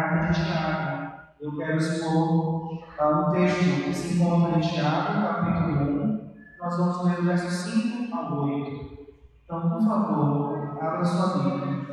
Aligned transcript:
carta 0.00 0.32
de 0.32 0.44
Tiago. 0.44 1.10
Eu 1.40 1.56
quero 1.56 1.76
expor 1.76 2.72
uh, 2.72 3.28
um 3.28 3.32
texto 3.32 3.84
que 3.84 3.94
se 3.94 4.14
encontra 4.14 4.58
em 4.58 4.60
Tiago, 4.60 5.26
capítulo 5.26 6.04
1. 6.04 6.34
Nós 6.58 6.76
vamos 6.76 7.04
ler 7.04 7.16
do 7.16 7.22
verso 7.24 7.50
5 7.50 8.14
a 8.14 8.34
8. 8.34 9.08
Então, 9.44 9.70
por 9.70 9.82
favor, 9.82 10.78
abra 10.80 11.04
sua 11.04 11.38
Bíblia. 11.38 11.90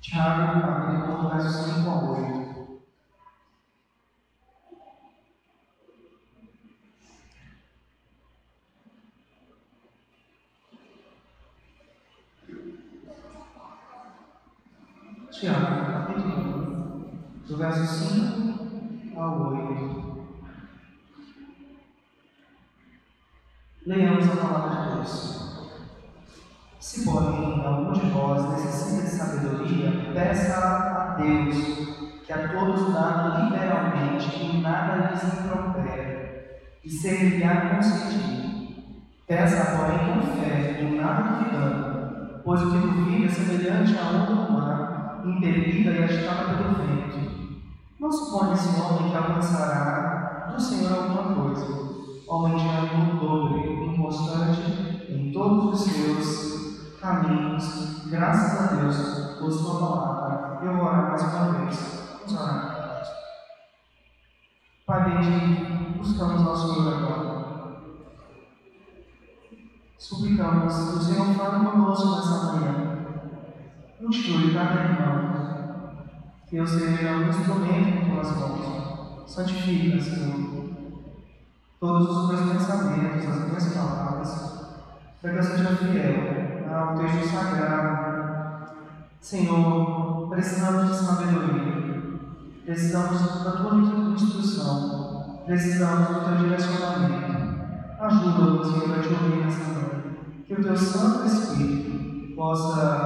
Tiago, 0.00 0.60
capítulo 0.60 1.26
1, 1.26 1.28
verso 1.30 1.74
5 1.74 1.90
a 1.90 2.10
8. 2.12 2.45
Tiago, 15.38 15.92
capítulo 15.92 17.10
1, 17.44 17.46
do 17.46 17.56
verso 17.58 17.84
5 17.84 19.20
ao 19.20 19.52
8. 19.52 20.26
Leamos 23.86 24.30
a 24.30 24.36
palavra 24.36 24.80
de 24.80 24.94
Deus. 24.94 25.72
Se, 26.80 27.04
porém, 27.04 27.62
algum 27.66 27.92
de 27.92 28.08
vós 28.08 28.50
necessita 28.50 29.02
de 29.02 29.08
sabedoria, 29.10 30.14
peça 30.14 30.56
a 30.56 31.16
Deus, 31.16 31.54
que 32.24 32.32
a 32.32 32.48
todos 32.48 32.94
dá 32.94 33.38
liberalmente 33.38 34.42
e 34.42 34.62
nada 34.62 35.10
lhes 35.10 35.22
impropere, 35.22 36.70
e 36.82 36.88
ser-lhe-á 36.88 37.74
concedido. 37.74 38.74
Peça, 39.26 39.76
porém, 39.76 39.98
com 39.98 40.40
fé, 40.40 40.80
e 40.80 40.96
nada 40.96 41.22
duvidando, 41.24 42.40
pois 42.42 42.62
o 42.62 42.70
que 42.70 42.78
duvida 42.78 43.26
é 43.26 43.28
semelhante 43.28 43.98
à 43.98 44.02
onda 44.02 44.50
mar 44.50 44.85
impelida 45.26 45.90
e 45.90 46.04
agitada 46.04 46.54
pelo 46.54 46.74
vento. 46.74 47.56
Não 47.98 48.12
supõe 48.12 48.52
esse 48.52 48.80
homem 48.80 49.10
que 49.10 49.16
alcançará 49.16 50.52
do 50.54 50.60
Senhor 50.60 50.92
alguma 50.92 51.34
coisa. 51.34 51.86
Homem 52.28 52.56
de 52.56 52.68
ânimo 52.68 53.20
dobre, 53.20 53.92
inconstante 53.92 55.06
em 55.08 55.32
todos 55.32 55.74
os 55.74 55.92
seus 55.92 57.00
caminhos, 57.00 58.06
graças 58.06 58.60
a 58.60 58.74
Deus 58.76 58.96
por 59.38 59.50
sua 59.50 59.80
palavra. 59.80 60.64
Eu 60.64 60.76
vou 60.76 60.86
orar 60.86 61.10
mais 61.10 61.22
uma 61.22 61.52
vez. 61.52 62.18
Vamos 62.20 62.40
orar. 62.40 62.76
Pai 64.86 65.04
bendito, 65.10 65.98
buscamos 65.98 66.42
nosso 66.42 66.74
Senhor 66.74 66.94
agora. 66.94 67.36
Suplicamos 69.98 70.74
que 70.74 70.96
o 70.96 71.00
Senhor 71.00 71.34
fale 71.34 71.64
conosco 71.64 72.16
nessa 72.16 72.52
manhã 72.52 72.95
instrui 74.00 74.52
cada 74.52 74.84
irmão, 74.84 75.36
que 76.46 76.56
eu 76.56 76.66
seja 76.66 77.16
um 77.16 77.28
instrumento 77.28 77.88
em 77.88 78.10
tuas 78.10 78.36
mãos. 78.36 79.30
Santifica, 79.30 80.00
Senhor, 80.00 80.70
todos 81.80 82.08
os 82.08 82.28
meus 82.28 82.52
pensamentos, 82.52 83.28
as 83.28 83.48
minhas 83.48 83.74
palavras, 83.74 84.66
para 85.20 85.32
que 85.32 85.38
eu 85.38 85.42
seja 85.42 85.76
fiel 85.76 86.74
ao 86.74 86.96
texto 86.96 87.28
sagrado. 87.28 88.06
Senhor, 89.20 90.28
precisamos 90.28 90.90
de 90.90 91.04
sabedoria, 91.04 92.02
precisamos 92.64 93.44
da 93.44 93.50
tua 93.52 93.74
instrução, 94.14 95.42
precisamos 95.44 96.08
do 96.08 96.24
teu 96.24 96.36
direcionamento. 96.36 97.26
Ajuda-nos, 97.98 98.66
Senhor, 98.68 98.98
a 98.98 99.02
te 99.02 99.08
ouvir 99.08 99.44
nessa. 99.44 99.76
Que 100.46 100.54
o 100.54 100.62
teu 100.62 100.76
Santo 100.76 101.26
Espírito 101.26 102.36
possa 102.36 103.05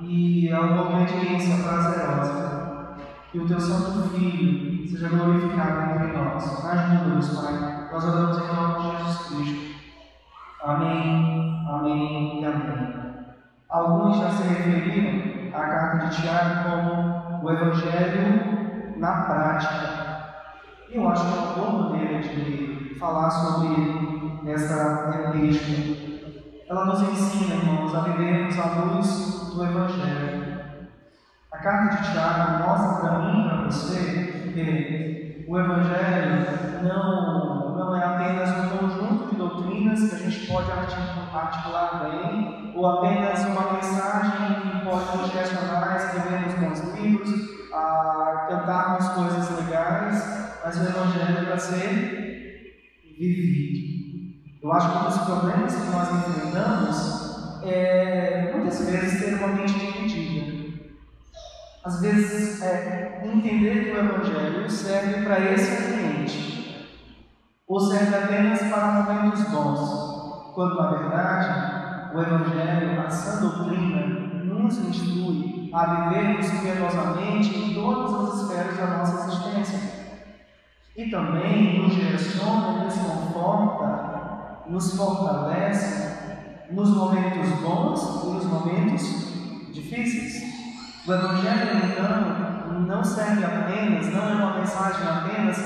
e 0.00 0.52
a 0.52 0.60
uma 0.60 0.82
obediência 0.82 1.62
prazerosa. 1.62 2.96
Que 3.30 3.38
o 3.38 3.46
teu 3.46 3.60
Santo 3.60 4.08
Filho 4.10 4.88
seja 4.88 5.08
glorificado 5.08 5.90
entre 5.90 6.16
nós. 6.16 6.64
Ajuda-nos, 6.64 7.28
Pai. 7.40 7.88
Nós 7.92 8.04
oramos 8.04 8.38
em 8.38 8.54
nome 8.54 8.74
de 8.82 8.96
Jesus 8.96 9.28
Cristo. 9.28 9.76
Amém, 10.62 11.66
amém 11.68 12.40
e 12.40 12.44
amém. 12.44 12.96
Alguns 13.68 14.18
já 14.18 14.30
se 14.30 14.48
referiram 14.48 15.54
à 15.54 15.66
carta 15.66 16.06
de 16.06 16.22
Tiago 16.22 16.70
como 16.70 17.46
o 17.46 17.50
Evangelho 17.50 18.96
na 18.96 19.22
prática. 19.22 20.06
Eu 20.90 21.08
acho 21.08 21.26
que 21.26 21.32
é 21.32 21.40
uma 21.40 21.52
boa 21.54 21.90
maneira 21.90 22.20
de 22.20 22.94
falar 22.98 23.30
sobre 23.30 24.40
nessa 24.42 25.30
epístola. 25.34 26.15
Ela 26.68 26.84
nos 26.84 27.00
ensina, 27.00 27.54
irmãos, 27.54 27.94
a 27.94 28.00
vivermos 28.00 28.58
à 28.58 28.66
luz 28.82 29.54
do 29.54 29.64
Evangelho. 29.64 30.56
A 31.52 31.58
carta 31.58 31.96
de 31.96 32.10
Tiago 32.10 32.64
mostra 32.64 33.00
para 33.00 33.18
mim 33.20 33.48
para 33.48 33.64
você 33.66 34.50
que 34.52 35.46
o 35.48 35.58
Evangelho 35.58 36.44
não, 36.82 37.76
não 37.76 37.96
é 37.96 38.04
apenas 38.04 38.50
um 38.50 38.78
conjunto 38.78 39.30
de 39.30 39.36
doutrinas 39.36 40.10
que 40.10 40.16
a 40.16 40.18
gente 40.18 40.46
pode 40.48 40.68
articular 40.72 42.02
bem, 42.02 42.72
ou 42.74 42.84
apenas 42.84 43.44
uma 43.44 43.72
mensagem 43.74 44.60
que 44.60 44.84
pode 44.84 45.18
nos 45.18 45.36
a 45.36 45.96
escrevermos 45.96 46.54
bons 46.54 47.00
livros, 47.00 47.30
a 47.72 48.46
cantarmos 48.48 49.08
coisas 49.10 49.60
legais, 49.60 50.58
mas 50.64 50.80
o 50.80 50.82
Evangelho 50.82 51.38
é 51.38 51.44
para 51.44 51.58
ser 51.60 52.84
vivido. 53.16 53.95
Eu 54.66 54.72
acho 54.72 54.90
que 54.90 54.98
um 54.98 55.04
dos 55.04 55.18
problemas 55.18 55.74
que 55.76 55.90
nós 55.92 56.08
enfrentamos 56.10 57.62
é 57.62 58.50
muitas 58.52 58.84
vezes 58.84 59.20
ter 59.20 59.34
uma 59.34 59.54
mente 59.54 59.74
dividida. 59.74 60.90
Às 61.84 62.00
vezes, 62.00 62.60
é, 62.62 63.22
entender 63.32 63.84
que 63.84 63.90
o 63.92 63.98
Evangelho 64.00 64.68
serve 64.68 65.22
para 65.22 65.38
esse 65.52 65.70
ambiente, 65.70 66.88
ou 67.68 67.78
serve 67.78 68.12
apenas 68.16 68.58
para 68.58 69.04
momentos 69.04 69.44
bons, 69.44 70.52
quando 70.52 70.74
na 70.74 70.90
verdade 70.90 72.12
o 72.12 72.20
Evangelho, 72.20 73.00
a 73.00 73.08
sã 73.08 73.40
doutrina, 73.42 74.04
nos 74.42 74.78
instrui 74.78 75.70
a 75.72 76.08
vivermos 76.08 76.50
piedosamente 76.50 77.56
em 77.56 77.72
todas 77.72 78.12
as 78.14 78.42
esferas 78.42 78.76
da 78.76 78.98
nossa 78.98 79.28
existência. 79.28 80.06
E 80.96 81.08
também 81.08 81.80
nos 81.80 81.94
direciona 81.94 82.80
e 82.80 82.84
nos 82.86 82.94
conforta 82.94 84.05
nos 84.68 84.96
fortalece 84.96 86.16
nos 86.70 86.90
momentos 86.90 87.48
bons 87.60 88.24
e 88.24 88.26
nos 88.28 88.44
momentos 88.44 89.02
difíceis. 89.72 90.42
O 91.06 91.12
Evangelho, 91.12 91.76
então, 91.84 92.80
não 92.80 93.04
serve 93.04 93.44
apenas, 93.44 94.12
não 94.12 94.28
é 94.28 94.34
uma 94.34 94.58
mensagem 94.58 95.06
apenas 95.06 95.56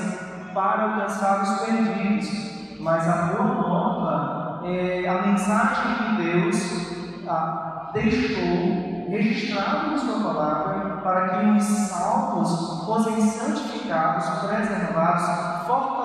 para 0.53 0.83
alcançar 0.83 1.41
os 1.41 1.65
perdidos, 1.65 2.79
mas 2.79 3.07
a 3.07 3.33
boa 3.33 4.61
é 4.63 5.07
a 5.07 5.25
mensagem 5.25 5.95
que 5.95 6.23
Deus 6.23 7.27
ah, 7.27 7.89
deixou 7.93 9.09
registrado 9.09 9.91
na 9.91 9.97
Sua 9.97 10.19
palavra 10.23 10.97
para 10.97 11.29
que 11.29 11.45
os 11.57 11.63
salvos 11.63 12.85
fossem 12.85 13.19
santificados, 13.21 14.29
preservados, 14.47 15.65
fortalecidos 15.65 16.00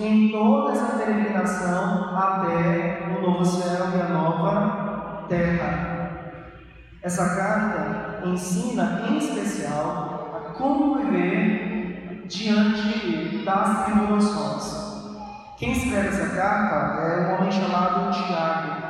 em 0.00 0.32
toda 0.32 0.72
essa 0.72 0.98
peregrinação 0.98 2.16
até 2.16 3.08
o 3.16 3.22
novo 3.22 3.44
céu 3.44 3.86
e 3.94 4.00
a 4.00 4.08
nova 4.08 5.24
terra. 5.28 6.10
Essa 7.02 7.36
carta 7.36 8.22
ensina, 8.26 9.04
em 9.08 9.18
especial, 9.18 10.32
a 10.34 10.52
como 10.54 10.98
viver 10.98 12.24
diante 12.26 13.42
das 13.44 13.84
tribulações. 13.84 14.82
Quem 15.58 15.72
escreve 15.72 16.08
essa 16.08 16.34
carta 16.34 17.02
é 17.02 17.28
um 17.28 17.34
homem 17.34 17.50
chamado 17.50 18.10
Tiago. 18.12 18.82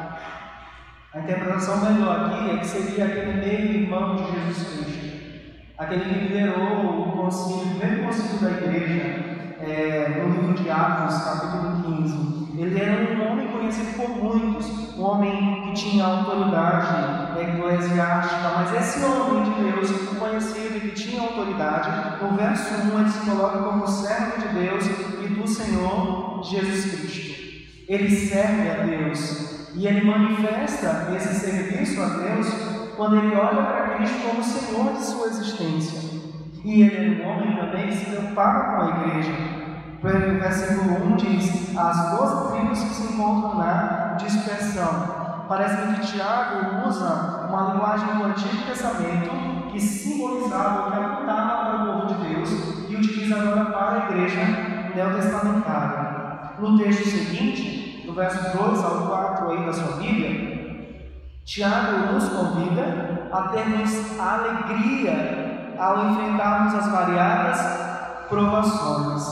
A 1.15 1.19
interpretação 1.19 1.93
melhor 1.93 2.27
aqui 2.27 2.51
é 2.51 2.57
que 2.59 2.67
seria 2.67 3.05
aquele 3.05 3.35
meio 3.35 3.83
irmão 3.83 4.17
de 4.17 4.25
Jesus 4.33 4.69
Cristo, 4.69 5.63
aquele 5.77 6.05
que 6.05 6.19
liderou 6.21 7.09
o 7.09 7.13
o 7.23 7.79
primeiro 7.79 8.05
concílio 8.05 8.41
da 8.41 8.51
igreja, 8.51 9.32
é, 9.63 10.23
no 10.23 10.35
livro 10.35 10.55
de 10.55 10.69
Atos, 10.69 11.23
capítulo 11.23 11.83
15. 11.83 12.43
Ele 12.59 12.81
era 12.81 13.15
um 13.15 13.33
homem 13.33 13.49
conhecido 13.49 13.97
por 13.97 14.09
muitos, 14.11 14.97
um 14.97 15.03
homem 15.03 15.63
que 15.63 15.73
tinha 15.73 16.05
autoridade 16.05 17.41
eclesiástica, 17.41 18.53
mas 18.57 18.75
esse 18.75 19.05
homem 19.05 19.45
de 19.45 19.63
Deus, 19.63 19.91
conhecido 20.19 20.77
e 20.77 20.81
que 20.81 20.91
tinha 20.91 21.23
autoridade, 21.23 22.23
no 22.23 22.37
verso 22.37 22.75
1 22.93 23.01
ele 23.01 23.09
se 23.09 23.31
coloca 23.31 23.59
como 23.59 23.87
servo 23.87 24.41
de 24.41 24.49
Deus 24.49 24.85
e 25.25 25.29
do 25.29 25.49
Senhor 25.49 26.43
Jesus 26.43 26.95
Cristo. 26.95 27.33
Ele 27.89 28.11
serve 28.11 28.71
a 28.71 28.83
Deus 28.85 29.71
e 29.75 29.87
ele 29.87 30.05
manifesta 30.05 31.13
esse 31.17 31.41
serviço 31.41 32.03
a 32.03 32.09
Deus 32.09 32.47
quando 32.97 33.17
ele 33.17 33.35
olha 33.35 33.63
para 33.63 33.95
Cristo 33.97 34.19
como 34.29 34.45
Senhor 34.45 34.93
de 34.93 35.05
sua 35.05 35.27
existência. 35.29 36.12
E 36.65 36.83
ele 36.83 37.23
é 37.23 37.27
um 37.27 37.31
homem 37.31 37.57
também 37.57 37.89
que 37.89 37.97
se 37.97 38.11
preocupava 38.11 38.65
com 38.65 38.83
a 38.83 38.89
igreja. 38.91 39.33
O 40.01 40.41
versículo 40.41 41.13
1 41.13 41.17
diz: 41.17 41.77
As 41.77 42.11
duas 42.11 42.53
tribos 42.53 42.79
que 42.79 42.95
se 42.95 43.13
encontram 43.13 43.57
na 43.57 44.15
dispersão. 44.17 45.45
parece 45.49 45.77
que 45.95 46.13
Tiago 46.13 46.89
usa 46.89 47.47
uma 47.49 47.73
linguagem 47.73 48.17
do 48.17 48.25
Antigo 48.25 48.65
Testamento 48.65 49.71
que 49.71 49.81
simbolizava, 49.81 50.91
que 50.91 50.99
apontava 50.99 51.65
para 51.65 51.83
o 51.83 52.01
povo 52.01 52.15
de 52.15 52.29
Deus 52.29 52.51
e 52.89 52.95
utiliza 52.95 53.37
agora 53.37 53.65
para 53.67 53.93
a 53.93 54.11
igreja 54.11 54.41
neotestamentária. 54.95 56.13
No 56.59 56.79
texto 56.79 57.09
seguinte, 57.09 58.05
do 58.07 58.13
verso 58.13 58.57
2 58.57 58.85
ao 58.85 59.07
4 59.09 59.51
aí 59.51 59.67
da 59.67 59.73
sua 59.73 59.97
Bíblia, 59.97 60.93
Tiago 61.45 62.13
nos 62.13 62.29
convida 62.29 63.29
a 63.33 63.43
termos 63.49 64.21
alegria 64.21 65.52
ao 65.83 66.13
enfrentarmos 66.13 66.75
as 66.77 66.93
variadas 66.93 67.61
provações. 68.29 69.25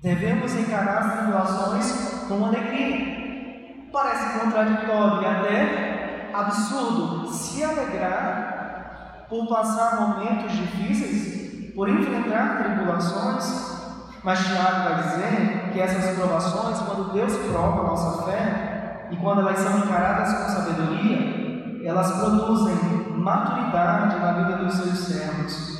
Devemos 0.00 0.54
encarar 0.54 0.98
as 0.98 1.12
tribulações 1.14 2.24
com 2.28 2.44
alegria. 2.44 3.88
Parece 3.92 4.38
contraditório 4.38 5.22
e 5.22 5.26
até 5.26 6.30
absurdo 6.32 7.32
se 7.32 7.64
alegrar 7.64 9.26
por 9.28 9.48
passar 9.48 10.00
momentos 10.00 10.52
difíceis, 10.52 11.74
por 11.74 11.88
enfrentar 11.88 12.62
tribulações. 12.62 13.74
Mas 14.22 14.38
Tiago 14.38 14.84
vai 14.84 15.02
dizer 15.02 15.70
que 15.72 15.80
essas 15.80 16.16
provações, 16.16 16.78
quando 16.78 17.12
Deus 17.12 17.36
prova 17.50 17.80
a 17.80 17.86
nossa 17.88 18.22
fé 18.22 19.08
e 19.10 19.16
quando 19.16 19.40
elas 19.40 19.58
são 19.58 19.78
encaradas 19.78 20.32
com 20.32 20.48
sabedoria, 20.52 21.84
elas 21.84 22.12
produzem 22.12 23.03
maturidade 23.24 24.20
na 24.20 24.32
vida 24.32 24.58
dos 24.58 24.74
seus 24.74 24.98
servos. 24.98 25.78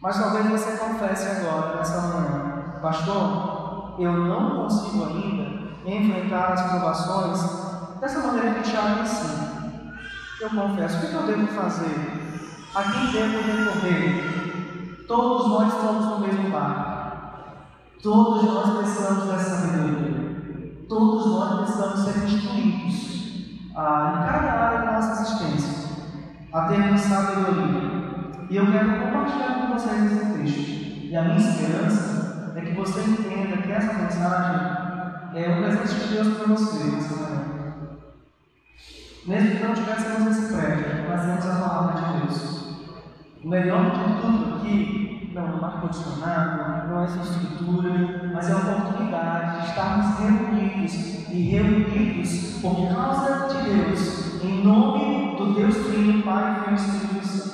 Mas 0.00 0.18
talvez 0.18 0.48
você 0.48 0.78
confesse 0.78 1.28
agora, 1.28 1.76
nessa 1.76 2.00
manhã, 2.00 2.78
Pastor, 2.80 3.96
eu 3.98 4.12
não 4.12 4.62
consigo 4.62 5.04
ainda 5.04 5.60
enfrentar 5.84 6.54
as 6.54 6.62
provações 6.70 8.00
dessa 8.00 8.26
maneira 8.26 8.54
que 8.54 8.70
Tiago 8.70 9.02
ensina. 9.02 9.50
Eu 10.40 10.48
confesso, 10.48 10.96
o 10.96 11.00
que 11.00 11.14
eu 11.14 11.26
devo 11.26 11.46
fazer? 11.48 12.48
A 12.74 12.82
quem 12.84 13.12
devo 13.12 13.42
recorrer? 13.42 15.04
Todos 15.06 15.48
nós 15.48 15.74
estamos 15.74 16.06
no 16.06 16.20
mesmo 16.20 16.50
barco. 16.50 17.10
Todos 18.02 18.42
nós 18.44 18.78
precisamos 18.78 19.24
dessa 19.24 19.66
sabedoria. 19.66 20.86
Todos 20.88 21.26
nós 21.26 21.58
precisamos 21.58 22.00
ser 22.00 22.24
instruídos 22.24 23.70
a, 23.76 24.14
em 24.14 24.32
cada 24.32 24.52
área 24.52 24.86
da 24.86 24.92
nossa 24.92 25.22
existência 25.22 25.79
a 26.52 26.68
termos 26.68 27.00
sabedoria. 27.00 28.00
E 28.48 28.56
eu 28.56 28.66
quero 28.70 29.00
compartilhar 29.00 29.54
com 29.54 29.74
vocês 29.74 30.12
esse 30.12 30.32
texto. 30.32 31.06
E 31.06 31.16
a 31.16 31.22
minha 31.22 31.36
esperança 31.38 32.52
é 32.56 32.60
que 32.60 32.72
você 32.74 33.00
entenda 33.00 33.56
que 33.58 33.72
essa 33.72 33.94
mensagem 33.94 34.80
é 35.34 35.48
um 35.48 35.62
presente 35.62 36.08
de 36.08 36.14
Deus 36.14 36.36
para 36.36 36.46
você 36.46 36.84
nessa 36.84 37.14
manhã. 37.14 37.50
Mesmo 39.26 39.56
que 39.56 39.62
não 39.62 39.74
tivéssemos 39.74 40.36
esse 40.36 40.52
prédio, 40.52 41.08
nós 41.08 41.46
a 41.46 41.68
palavra 41.68 42.02
de 42.02 42.20
Deus. 42.20 42.60
O 43.44 43.48
melhor 43.48 43.90
de 43.92 44.20
tudo 44.20 44.56
aqui 44.56 45.30
não 45.32 45.42
é 45.42 45.64
ar-condicionado, 45.64 46.88
não 46.88 47.00
é 47.00 47.04
essa 47.04 47.20
estrutura, 47.20 48.30
mas 48.34 48.50
é 48.50 48.52
a 48.52 48.56
oportunidade 48.56 49.60
de 49.60 49.68
estarmos 49.68 50.18
reunidos 50.18 51.28
e 51.30 51.42
reunidos 51.42 52.58
por 52.60 52.92
causa 52.92 53.48
de 53.48 53.70
Deus, 53.70 54.29
em 54.42 54.64
nome 54.64 55.36
do 55.36 55.54
Deus 55.54 55.76
Trino, 55.76 56.22
Pai, 56.22 56.62
Filho 56.64 56.72
e 56.72 56.80
Espírito 56.80 57.26
Santo. 57.26 57.50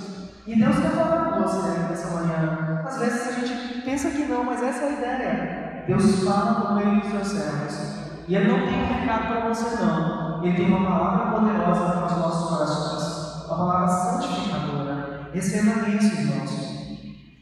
E 0.47 0.57
Deus 0.57 0.79
quer 0.79 0.91
falar 0.91 1.33
com 1.33 1.43
você 1.43 1.79
nessa 1.81 2.15
manhã. 2.15 2.83
Às 2.87 2.99
vezes 2.99 3.29
a 3.29 3.41
gente 3.41 3.83
pensa 3.83 4.11
que 4.11 4.25
não, 4.25 4.45
mas 4.45 4.63
essa 4.63 4.85
é 4.85 4.89
a 4.89 4.93
ideia. 4.93 5.85
Deus 5.87 6.25
fala 6.25 6.55
por 6.61 6.75
meio 6.77 7.01
dos 7.01 7.11
seus 7.11 7.29
servos. 7.29 7.97
E 8.29 8.35
Ele 8.35 8.49
não 8.49 8.67
tem 8.67 8.83
um 8.83 8.87
recado 8.87 9.27
para 9.29 9.49
você, 9.49 9.85
não. 9.85 10.45
Ele 10.45 10.57
tem 10.57 10.67
uma 10.69 10.89
palavra 10.89 11.39
poderosa 11.39 11.93
para 11.93 12.07
os 12.07 12.19
nossos 12.19 12.51
corações. 12.51 13.47
Uma 13.47 13.57
palavra 13.57 13.89
santificadora. 13.89 15.29
Receba 15.33 15.89
isso, 15.89 16.21
irmãos. 16.21 16.66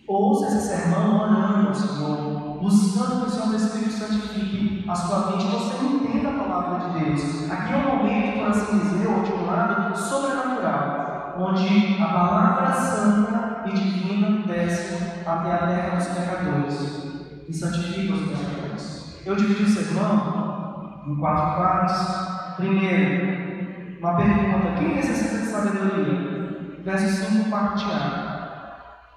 Ouça 0.07 0.49
esse 0.49 0.69
sermão 0.69 1.19
orando 1.19 1.69
ao 1.69 1.75
Senhor, 1.75 2.59
buscando 2.61 3.23
que 3.23 3.27
o 3.27 3.31
Senhor 3.31 3.49
do 3.49 3.57
Espírito 3.57 3.93
santifique 3.93 4.85
a 4.87 4.95
sua 4.95 5.31
mente, 5.31 5.47
você 5.47 5.83
entenda 5.83 6.29
a 6.29 6.45
palavra 6.45 6.91
de 6.91 7.05
Deus. 7.05 7.51
Aqui 7.51 7.73
é 7.73 7.77
um 7.77 7.97
momento, 7.97 8.39
por 8.39 8.49
assim 8.49 8.79
dizer, 8.81 9.09
ou 9.09 9.23
de 9.23 9.33
um 9.33 9.47
lado, 9.47 9.97
sobrenatural, 9.97 11.37
onde 11.39 12.03
a 12.03 12.07
palavra 12.07 12.73
santa 12.75 13.65
e 13.67 13.73
divina 13.73 14.47
desce 14.47 15.23
até 15.27 15.55
a 15.55 15.67
terra 15.67 15.97
dos 15.97 16.07
pecadores 16.09 17.05
e 17.49 17.55
santifica 17.55 18.13
os 18.13 18.29
pecadores. 18.29 19.23
Eu 19.25 19.37
dividi 19.37 19.63
o 19.63 19.69
sermão 19.71 21.03
em 21.07 21.17
quatro 21.17 21.63
partes. 21.63 22.57
Primeiro, 22.57 23.99
uma 24.01 24.17
pergunta: 24.17 24.79
quem 24.79 24.97
necessita 24.97 25.39
de 25.39 25.47
sabedoria? 25.47 26.79
Verso 26.85 27.27
5, 27.33 27.49
parte 27.49 27.87
A. 27.87 28.24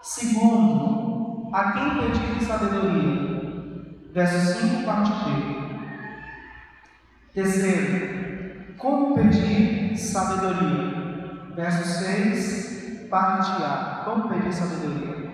Segundo, 0.08 1.50
a 1.52 1.74
quem 1.74 1.98
pedir 2.00 2.42
sabedoria? 2.48 3.42
Verso 4.14 4.58
5, 4.62 4.86
parte 4.86 5.12
B. 5.12 5.32
Terceiro, 7.34 8.76
como 8.78 9.16
pedir 9.16 9.98
sabedoria? 9.98 11.52
Verso 11.58 12.06
6, 12.06 13.10
parte 13.10 13.62
A. 13.62 14.04
Como 14.06 14.30
pedir 14.30 14.54
sabedoria? 14.54 15.30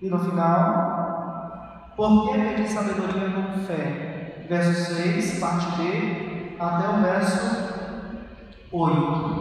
E 0.00 0.08
no 0.08 0.20
final, 0.20 1.92
por 1.96 2.28
que 2.28 2.38
pedir 2.38 2.68
sabedoria 2.68 3.30
com 3.30 3.66
fé? 3.66 4.46
Verso 4.48 4.94
6, 4.94 5.40
parte 5.40 5.66
B, 5.82 6.56
até 6.60 6.88
o 6.88 7.02
verso 7.02 7.40
8. 8.70 9.39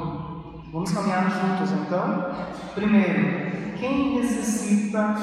Vamos 0.71 0.91
caminhar 0.91 1.31
juntos 1.31 1.71
então? 1.71 2.31
Primeiro, 2.75 3.75
quem 3.77 4.19
necessita 4.19 5.15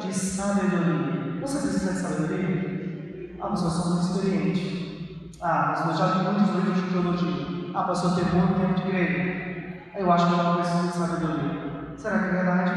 de 0.00 0.14
sabedoria? 0.14 1.40
Você 1.42 1.58
precisa 1.58 1.92
de 1.92 1.98
sabedoria? 1.98 3.36
Ah, 3.38 3.48
pastor, 3.48 3.68
eu 3.68 3.72
sou 3.72 3.92
muito 3.92 4.06
experiente. 4.06 5.30
Ah, 5.42 5.84
mas 5.86 5.90
eu 5.90 5.96
já 5.96 6.06
li 6.14 6.24
muitos 6.24 6.54
livros 6.54 6.76
de 6.76 6.82
teologia. 6.90 7.70
Ah, 7.74 7.82
pastor, 7.82 8.18
eu 8.18 8.24
tenho 8.24 8.46
muito 8.46 8.60
tempo 8.60 8.74
de 8.74 8.88
igreja. 8.88 9.44
Eu 9.94 10.10
acho 10.10 10.26
que 10.26 10.32
eu 10.32 10.42
não 10.42 10.56
preciso 10.56 10.86
de 10.86 10.92
sabedoria. 10.94 11.94
Será 11.98 12.18
que 12.18 12.24
é 12.24 12.30
verdade? 12.30 12.72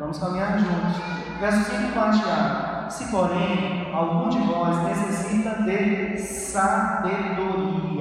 Vamos 0.00 0.18
caminhar 0.18 0.58
juntos. 0.58 1.00
Verso 1.38 1.70
5, 1.70 1.92
parte 1.92 2.28
A. 2.28 2.86
Se, 2.90 3.04
porém, 3.08 3.92
algum 3.94 4.28
de 4.28 4.38
vós 4.40 4.76
necessita 4.82 5.62
de 5.62 6.18
sabedoria. 6.18 7.92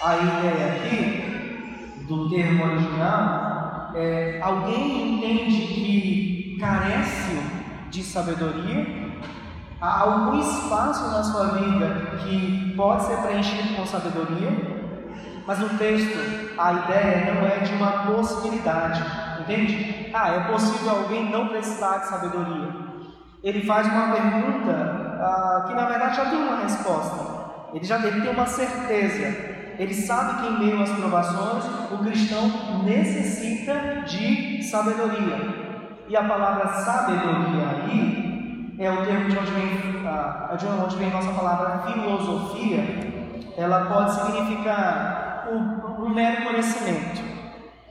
A 0.00 0.16
ideia 0.16 0.74
aqui, 0.74 1.37
do 2.08 2.28
termo 2.30 2.64
original, 2.64 3.92
é 3.94 4.40
alguém 4.42 5.14
entende 5.14 5.60
que 5.66 6.56
carece 6.58 7.38
de 7.90 8.02
sabedoria? 8.02 9.08
Há 9.80 10.00
algum 10.00 10.40
espaço 10.40 11.08
na 11.10 11.22
sua 11.22 11.46
vida 11.58 12.18
que 12.22 12.74
pode 12.76 13.04
ser 13.04 13.18
preenchido 13.18 13.76
com 13.76 13.86
sabedoria? 13.86 14.78
Mas 15.46 15.58
no 15.60 15.68
texto, 15.78 16.18
a 16.58 16.72
ideia 16.72 17.32
não 17.32 17.46
é 17.46 17.58
de 17.60 17.72
uma 17.74 18.04
possibilidade, 18.04 19.02
entende? 19.40 20.10
Ah, 20.12 20.30
é 20.30 20.40
possível 20.52 20.90
alguém 20.90 21.30
não 21.30 21.48
precisar 21.48 21.98
de 21.98 22.08
sabedoria. 22.08 22.68
Ele 23.42 23.64
faz 23.64 23.86
uma 23.86 24.12
pergunta 24.14 24.72
ah, 25.20 25.64
que 25.66 25.74
na 25.74 25.86
verdade 25.86 26.16
já 26.16 26.24
tem 26.26 26.38
uma 26.38 26.62
resposta. 26.62 27.38
Ele 27.72 27.84
já 27.84 27.98
tem 27.98 28.28
uma 28.28 28.46
certeza. 28.46 29.57
Ele 29.78 29.94
sabe 29.94 30.40
que 30.40 30.46
em 30.48 30.58
meio 30.58 30.82
às 30.82 30.90
provações 30.90 31.64
o 31.92 31.98
cristão 31.98 32.82
necessita 32.84 34.02
de 34.04 34.62
sabedoria. 34.64 35.68
E 36.08 36.16
a 36.16 36.24
palavra 36.24 36.66
sabedoria 36.68 37.68
aí 37.68 38.74
é 38.78 38.90
o 38.90 39.04
termo 39.04 39.28
de 39.28 39.38
onde 39.38 39.50
vem, 39.52 40.06
ah, 40.06 40.56
de 40.58 40.66
onde 40.66 40.96
vem 40.96 41.10
a 41.10 41.12
nossa 41.12 41.32
palavra 41.32 41.92
filosofia. 41.92 42.84
Ela 43.56 43.86
pode 43.86 44.14
significar 44.14 45.46
um, 45.50 46.04
um 46.04 46.08
mero 46.08 46.44
conhecimento 46.44 47.22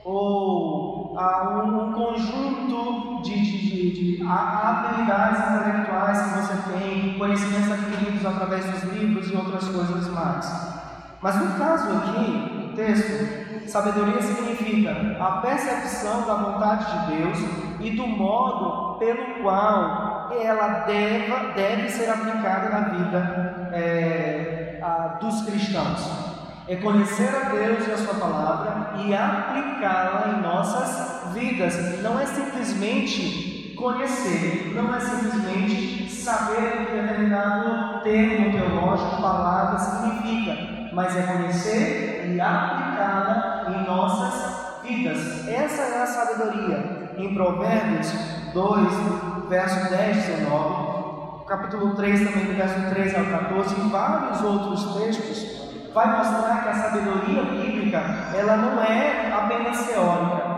ou 0.04 1.18
a 1.18 1.64
um, 1.64 1.92
conjunto 1.92 3.22
de, 3.22 3.34
de, 3.34 3.58
de, 3.58 4.18
de, 4.18 4.26
habilidades 4.26 5.40
intelectuais 5.50 6.22
que 6.22 6.30
você 6.40 6.72
tem, 6.72 7.18
conhecimentos 7.18 7.72
adquiridos 7.72 8.26
através 8.26 8.66
dos 8.66 8.84
livros 8.94 9.30
e 9.30 9.36
outras 9.36 9.68
coisas 9.68 10.08
mais. 10.10 10.67
Mas 11.22 11.36
no 11.36 11.58
caso 11.58 11.90
aqui, 11.98 12.74
texto, 12.76 13.70
sabedoria 13.70 14.22
significa 14.22 15.18
a 15.20 15.42
percepção 15.42 16.26
da 16.26 16.36
vontade 16.36 16.86
de 16.86 17.18
Deus 17.18 17.40
e 17.80 17.92
do 17.92 18.08
modo 18.08 19.00
pelo 19.00 19.42
qual 19.42 20.32
ela 20.32 20.86
deve, 20.86 21.54
deve 21.56 21.90
ser 21.90 22.10
aplicada 22.10 22.70
na 22.70 22.80
vida 22.90 23.70
é, 23.74 24.80
a, 24.82 25.18
dos 25.20 25.42
cristãos 25.44 26.28
é 26.68 26.76
conhecer 26.76 27.30
a 27.30 27.50
Deus 27.50 27.88
e 27.88 27.92
a 27.92 27.98
Sua 27.98 28.16
palavra 28.16 28.92
e 28.98 29.16
aplicá-la 29.16 30.34
em 30.36 30.42
nossas 30.42 31.34
vidas. 31.34 32.02
Não 32.02 32.20
é 32.20 32.26
simplesmente 32.26 33.74
conhecer, 33.78 34.74
não 34.76 34.94
é 34.94 35.00
simplesmente 35.00 36.12
saber 36.12 36.82
o 36.82 36.86
que 36.86 37.02
determinado 37.02 38.02
termo 38.02 38.52
teológico, 38.52 39.22
palavra 39.22 39.80
significa, 39.80 40.77
mas 40.94 41.16
é 41.16 41.22
conhecer 41.24 42.34
e 42.34 42.42
aplicá-la 42.42 43.66
em 43.70 43.86
nossas 43.86 44.82
vidas. 44.84 45.48
Essa 45.48 45.82
é 45.82 46.02
a 46.02 46.06
sabedoria. 46.06 47.14
Em 47.18 47.34
Provérbios 47.34 48.14
2, 48.54 49.48
verso 49.50 49.90
10, 49.90 50.16
19, 50.16 51.46
capítulo 51.48 51.96
3 51.96 52.20
também, 52.30 52.46
do 52.46 52.54
verso 52.56 52.94
13 52.94 53.16
ao 53.16 53.26
14, 53.26 53.76
e 53.76 53.90
vários 53.90 54.42
outros 54.42 54.96
textos, 54.96 55.92
vai 55.94 56.18
mostrar 56.18 56.64
que 56.64 56.70
a 56.70 56.74
sabedoria 56.74 57.44
bíblica, 57.44 57.98
ela 58.36 58.58
não 58.58 58.84
é 58.84 59.32
apenas 59.34 59.88
teórica, 59.88 60.58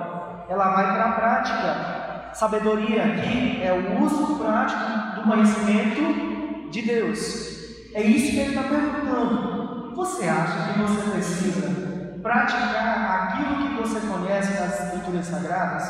ela 0.50 0.70
vai 0.70 0.94
para 0.94 1.06
a 1.06 1.12
prática. 1.14 2.00
Sabedoria 2.34 3.04
aqui 3.04 3.62
é 3.64 3.72
o 3.72 4.04
uso 4.04 4.38
prático 4.38 5.16
do 5.16 5.22
conhecimento 5.30 6.70
de 6.70 6.82
Deus. 6.82 7.50
É 7.94 8.02
isso 8.02 8.32
que 8.32 8.40
ele 8.40 8.50
está 8.50 8.64
perguntando. 8.64 9.69
Você 10.00 10.30
acha 10.30 10.72
que 10.72 10.80
você 10.80 11.12
precisa 11.12 12.20
praticar 12.24 13.34
aquilo 13.34 13.58
que 13.58 13.82
você 13.82 14.00
conhece 14.08 14.58
nas 14.58 14.80
Escrituras 14.80 15.26
Sagradas? 15.26 15.84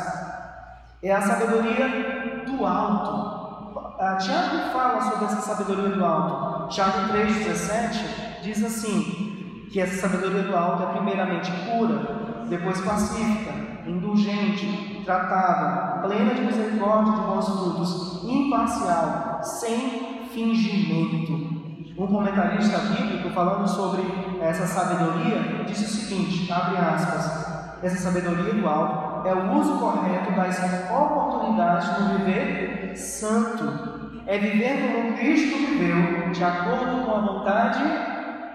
É 1.04 1.14
a 1.14 1.22
sabedoria 1.22 2.44
do 2.44 2.66
alto. 2.66 3.94
Ah, 4.00 4.16
Tiago 4.16 4.74
fala 4.74 5.00
sobre 5.00 5.26
essa 5.26 5.42
sabedoria 5.42 5.96
do 5.96 6.04
alto. 6.04 6.70
Tiago 6.70 7.14
3,17 7.14 8.42
diz 8.42 8.64
assim: 8.64 9.68
que 9.72 9.80
essa 9.80 10.02
sabedoria 10.02 10.42
do 10.42 10.58
alto 10.58 10.82
é 10.82 10.94
primeiramente 10.94 11.52
pura, 11.68 12.46
depois 12.50 12.82
pacífica, 12.82 13.54
indulgente, 13.86 15.04
tratável, 15.06 16.02
plena 16.02 16.34
de 16.34 16.42
misericórdia 16.42 17.14
de 17.14 17.22
bons 17.22 17.48
frutos, 17.48 18.24
imparcial, 18.24 19.40
sem 19.44 20.28
fingimento. 20.34 21.59
Um 22.00 22.08
comentarista 22.08 22.78
bíblico 22.78 23.30
falando 23.32 23.68
sobre 23.68 24.02
essa 24.40 24.66
sabedoria 24.66 25.66
disse 25.68 25.84
o 25.84 25.88
seguinte, 25.88 26.50
abre 26.50 26.78
aspas, 26.78 27.76
essa 27.84 27.98
sabedoria 27.98 28.54
do 28.54 28.66
alto 28.66 29.28
é 29.28 29.34
o 29.34 29.60
uso 29.60 29.80
correto 29.80 30.32
das 30.32 30.90
oportunidades 30.90 31.90
do 31.90 32.20
viver 32.20 32.96
santo. 32.96 34.14
É 34.26 34.38
viver 34.38 34.94
como 34.94 35.18
Cristo 35.18 35.58
viveu, 35.58 36.32
de 36.32 36.42
acordo 36.42 37.04
com 37.04 37.12
a 37.12 37.20
vontade 37.20 37.84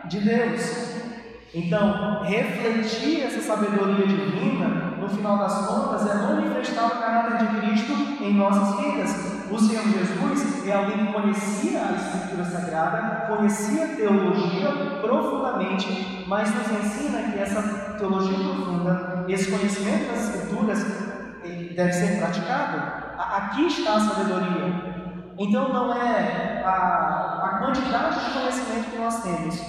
de 0.09 0.21
Deus. 0.21 0.95
Então, 1.53 2.23
refletir 2.23 3.25
essa 3.25 3.43
sabedoria 3.43 4.07
divina, 4.07 4.69
no 4.99 5.07
final 5.07 5.37
das 5.37 5.67
contas, 5.67 6.11
é 6.11 6.15
manifestar 6.15 6.87
o 6.87 6.99
caráter 6.99 7.47
de 7.47 7.61
Cristo 7.61 7.93
em 8.23 8.33
nossas 8.33 8.81
vidas. 8.81 9.34
O 9.55 9.59
Senhor 9.59 9.85
Jesus 9.85 10.67
é 10.67 10.73
alguém 10.73 11.07
que 11.07 11.13
conhecia 11.13 11.81
a 11.81 11.93
Escritura 11.93 12.45
Sagrada, 12.45 13.27
conhecia 13.29 13.85
a 13.85 13.89
teologia 13.95 14.99
profundamente, 15.01 16.25
mas 16.27 16.53
nos 16.53 16.73
ensina 16.73 17.31
que 17.31 17.39
essa 17.39 17.63
teologia 17.97 18.37
profunda, 18.37 19.25
esse 19.29 19.53
conhecimento 19.53 20.11
das 20.11 20.35
Escrituras, 20.35 20.85
deve 21.77 21.93
ser 21.93 22.19
praticado. 22.19 22.83
Aqui 23.17 23.69
está 23.69 23.95
a 23.95 24.01
sabedoria. 24.01 25.05
Então, 25.39 25.73
não 25.73 25.95
é 25.95 26.61
a, 26.65 27.43
a 27.45 27.59
quantidade 27.61 28.25
de 28.25 28.31
conhecimento 28.33 28.91
que 28.91 28.99
nós 28.99 29.23
temos, 29.23 29.61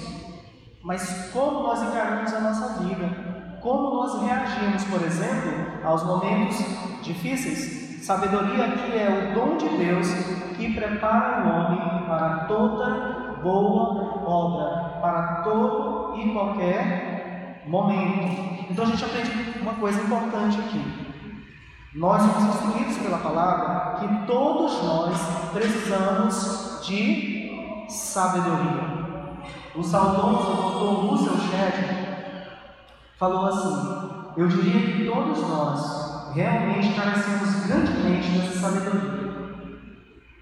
mas 0.83 1.29
como 1.31 1.61
nós 1.61 1.83
encaramos 1.83 2.33
a 2.33 2.39
nossa 2.39 2.83
vida, 2.83 3.07
como 3.61 3.97
nós 3.97 4.19
reagimos, 4.19 4.83
por 4.85 5.03
exemplo, 5.03 5.51
aos 5.83 6.03
momentos 6.03 6.57
difíceis. 7.03 7.84
Sabedoria 8.05 8.65
aqui 8.65 8.95
é 8.99 9.09
o 9.09 9.33
dom 9.33 9.57
de 9.57 9.67
Deus 9.67 10.07
que 10.55 10.75
prepara 10.75 11.43
o 11.43 11.49
homem 11.49 12.05
para 12.05 12.45
toda 12.47 13.39
boa 13.41 14.23
obra, 14.23 14.99
para 15.01 15.41
todo 15.41 16.15
e 16.15 16.31
qualquer 16.31 17.63
momento. 17.65 18.67
Então 18.69 18.85
a 18.85 18.87
gente 18.89 19.03
aprende 19.03 19.59
uma 19.59 19.73
coisa 19.73 19.99
importante 20.03 20.59
aqui. 20.59 20.85
Nós 21.95 22.21
somos 22.21 22.43
instruídos 22.43 22.97
pela 22.99 23.17
palavra 23.17 23.95
que 23.99 24.27
todos 24.27 24.83
nós 24.83 25.49
precisamos 25.51 26.85
de 26.85 27.87
sabedoria. 27.89 28.83
O 29.73 29.81
saudoso 29.81 30.53
doutor 30.53 31.07
Russell 31.07 31.37
Shedd 31.39 32.37
falou 33.17 33.47
assim: 33.47 34.31
Eu 34.37 34.47
diria 34.47 34.93
que 34.93 35.05
todos 35.05 35.41
nós 35.49 36.14
realmente 36.35 36.93
carecemos 36.93 37.65
grandemente 37.65 38.29
dessa 38.29 38.59
sabedoria. 38.59 39.33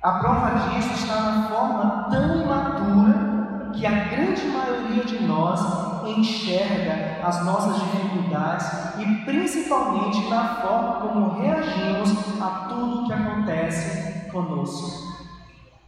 A 0.01 0.11
prova 0.13 0.49
disso 0.49 0.93
está 0.95 1.21
na 1.21 1.47
forma 1.47 2.07
tão 2.09 2.41
imatura 2.41 3.71
que 3.73 3.85
a 3.85 4.05
grande 4.05 4.45
maioria 4.47 5.05
de 5.05 5.23
nós 5.23 5.61
enxerga 6.05 7.25
as 7.25 7.45
nossas 7.45 7.75
dificuldades 7.75 8.67
e 8.99 9.05
principalmente 9.23 10.29
na 10.29 10.55
forma 10.55 10.93
como 10.95 11.39
reagimos 11.39 12.41
a 12.41 12.67
tudo 12.67 13.05
que 13.05 13.13
acontece 13.13 14.29
conosco. 14.29 15.13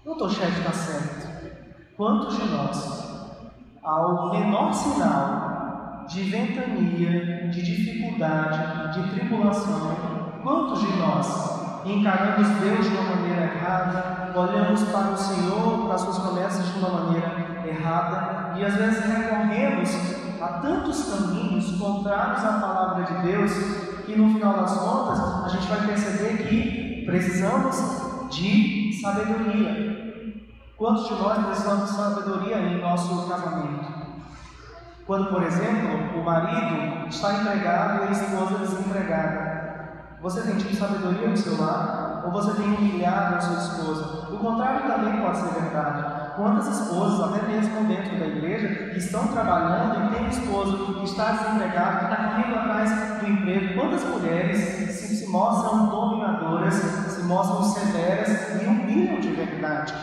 Doutor 0.05 0.31
Shedd 0.31 0.57
está 0.59 0.71
certo. 0.71 1.35
Quantos 1.97 2.37
de 2.37 2.45
nós 2.45 3.05
ao 3.83 4.31
menor 4.31 4.73
sinal 4.73 5.64
de 6.07 6.23
ventania, 6.23 7.49
de 7.49 7.61
dificuldade, 7.61 8.93
de 8.93 9.09
tribulação, 9.11 9.97
quantos 10.43 10.79
de 10.81 10.97
nós 10.97 11.55
encaramos 11.85 12.47
Deus 12.59 12.89
de 12.89 12.95
uma 12.95 13.15
maneira 13.15 13.43
errada, 13.43 14.31
olhamos 14.35 14.83
para 14.83 15.11
o 15.11 15.17
Senhor, 15.17 15.85
para 15.85 15.95
as 15.95 16.01
suas 16.01 16.19
promessas 16.19 16.73
de 16.73 16.79
uma 16.79 16.89
maneira 16.89 17.63
errada 17.67 18.57
e 18.57 18.65
às 18.65 18.75
vezes 18.75 19.05
recorremos 19.05 19.89
a 20.41 20.47
tantos 20.59 21.03
caminhos 21.11 21.77
contrários 21.77 22.43
à 22.43 22.59
palavra 22.59 23.03
de 23.03 23.27
Deus 23.27 23.51
que 24.05 24.15
no 24.15 24.33
final 24.33 24.53
das 24.53 24.77
contas 24.77 25.19
a 25.19 25.49
gente 25.49 25.67
vai 25.67 25.87
perceber 25.87 26.47
que 26.47 27.03
precisamos 27.05 27.75
de 28.29 28.99
sabedoria. 29.01 29.95
Quantos 30.77 31.07
de 31.07 31.13
nós 31.13 31.45
precisamos 31.45 31.89
de 31.89 31.95
sabedoria 31.95 32.57
em 32.57 32.81
nosso 32.81 33.27
casamento? 33.27 33.94
Quando, 35.05 35.29
por 35.29 35.43
exemplo, 35.43 36.19
o 36.19 36.23
marido 36.23 37.07
está 37.07 37.33
empregado 37.33 38.05
e 38.05 38.07
a 38.07 38.11
esposa 38.11 38.57
desempregada, 38.57 39.55
você 40.19 40.41
tem 40.41 40.57
tido 40.57 40.75
sabedoria 40.75 41.27
no 41.27 41.37
seu 41.37 41.61
lar? 41.61 42.23
Ou 42.25 42.31
você 42.31 42.59
tem 42.59 42.65
humilhado 42.65 43.35
a 43.35 43.39
sua 43.41 43.57
esposa? 43.57 44.33
O 44.33 44.37
contrário 44.39 44.91
também 44.91 45.21
pode 45.21 45.37
ser 45.37 45.61
verdade. 45.61 46.33
Quantas 46.35 46.67
esposas, 46.67 47.21
até 47.21 47.47
mesmo 47.47 47.85
dentro 47.85 48.17
da 48.17 48.25
igreja, 48.25 48.89
que 48.89 48.97
estão 48.97 49.27
trabalhando 49.27 50.05
e 50.05 50.15
tem 50.15 50.27
esposo 50.27 50.95
que 50.95 51.03
está 51.03 51.33
desempregado, 51.33 51.99
que 51.99 52.05
está 52.05 52.23
correndo 52.23 52.55
atrás 52.55 53.19
do 53.19 53.29
emprego, 53.29 53.79
quantas 53.79 54.03
mulheres 54.05 54.57
se, 54.57 55.15
se 55.17 55.27
mostram 55.27 55.85
dominadoras, 55.85 56.73
se 56.73 57.21
mostram 57.21 57.61
severas 57.61 58.59
e 58.59 58.65
humilham 58.65 59.19
de 59.19 59.29
verdade? 59.29 59.93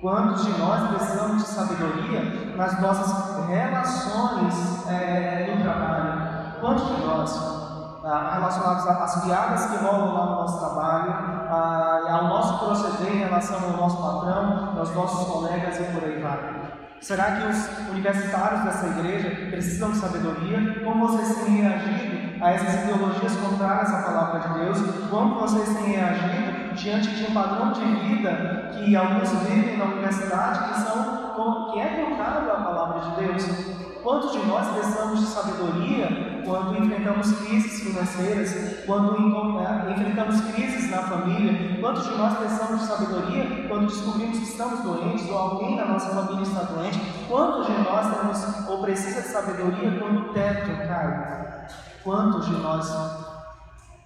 Quantos 0.00 0.44
de 0.44 0.58
nós 0.58 0.88
precisamos 0.90 1.42
de 1.42 1.48
sabedoria 1.48 2.54
nas 2.54 2.78
nossas 2.82 3.48
relações 3.48 4.86
é, 4.90 5.54
no 5.56 5.62
trabalho? 5.62 6.60
Quantos 6.60 6.86
de 6.86 7.06
nós, 7.06 8.02
ah, 8.04 8.34
relacionados 8.34 8.86
às 8.86 9.24
piadas 9.24 9.66
que 9.66 9.76
rolam 9.78 10.12
lá 10.12 10.26
no 10.26 10.34
nosso 10.42 10.58
trabalho, 10.58 11.10
ah, 11.50 12.00
ao 12.10 12.24
nosso 12.24 12.58
proceder 12.58 13.14
em 13.14 13.18
relação 13.20 13.58
ao 13.64 13.70
nosso 13.70 13.96
patrão, 13.96 14.78
aos 14.78 14.94
nossos 14.94 15.28
colegas 15.32 15.80
e 15.80 15.84
por 15.84 16.04
aí 16.04 16.20
vai? 16.20 16.76
Será 17.00 17.32
que 17.32 17.46
os 17.46 17.88
universitários 17.90 18.64
dessa 18.64 18.86
igreja 18.88 19.30
precisam 19.50 19.92
de 19.92 19.98
sabedoria? 19.98 20.84
Como 20.84 21.08
vocês 21.08 21.42
têm 21.42 21.62
reagido 21.62 22.44
a 22.44 22.52
essas 22.52 22.82
ideologias 22.82 23.36
contrárias 23.36 23.94
à 23.94 24.02
palavra 24.02 24.40
de 24.40 24.60
Deus? 24.60 25.08
Como 25.08 25.40
vocês 25.40 25.68
têm 25.76 25.92
reagido 25.92 26.55
diante 26.76 27.08
de 27.08 27.24
um 27.24 27.34
padrão 27.34 27.72
de 27.72 27.80
vida 27.80 28.70
que 28.72 28.94
alguns 28.94 29.30
vivem 29.48 29.78
na 29.78 29.86
universidade 29.86 30.68
que, 30.68 30.80
são, 30.80 31.72
que 31.72 31.80
é 31.80 32.04
contrário 32.04 32.52
à 32.52 32.56
palavra 32.56 33.00
de 33.00 33.26
Deus. 33.26 33.76
Quantos 34.02 34.30
de 34.30 34.46
nós 34.46 34.68
precisamos 34.68 35.18
de 35.18 35.26
sabedoria 35.26 36.42
quando 36.44 36.78
enfrentamos 36.78 37.32
crises 37.40 37.82
financeiras, 37.82 38.84
quando 38.86 39.16
eh, 39.16 39.92
enfrentamos 39.92 40.40
crises 40.52 40.88
na 40.90 40.98
família? 40.98 41.80
Quantos 41.80 42.04
de 42.04 42.14
nós 42.14 42.38
precisamos 42.38 42.82
de 42.82 42.86
sabedoria 42.86 43.66
quando 43.68 43.86
descobrimos 43.86 44.38
que 44.38 44.44
estamos 44.44 44.80
doentes 44.80 45.28
ou 45.28 45.36
alguém 45.36 45.76
da 45.76 45.86
nossa 45.86 46.14
família 46.14 46.42
está 46.42 46.60
doente? 46.60 47.00
Quantos 47.28 47.66
de 47.66 47.78
nós 47.82 48.16
temos 48.16 48.68
ou 48.68 48.82
precisa 48.82 49.22
de 49.22 49.28
sabedoria 49.28 49.98
quando 49.98 50.20
o 50.20 50.32
teto 50.32 50.86
cai? 50.86 51.66
Quantos 52.04 52.46
de 52.46 52.52
nós 52.52 52.88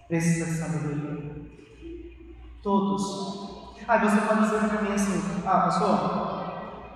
precisa 0.08 0.46
de 0.46 0.52
sabedoria? 0.52 1.59
Todos. 2.62 3.74
Aí 3.88 3.98
você 4.00 4.20
pode 4.20 4.42
dizer 4.42 4.68
para 4.68 4.82
mim 4.82 4.92
assim: 4.92 5.42
Ah, 5.46 5.60
pastor, 5.60 6.90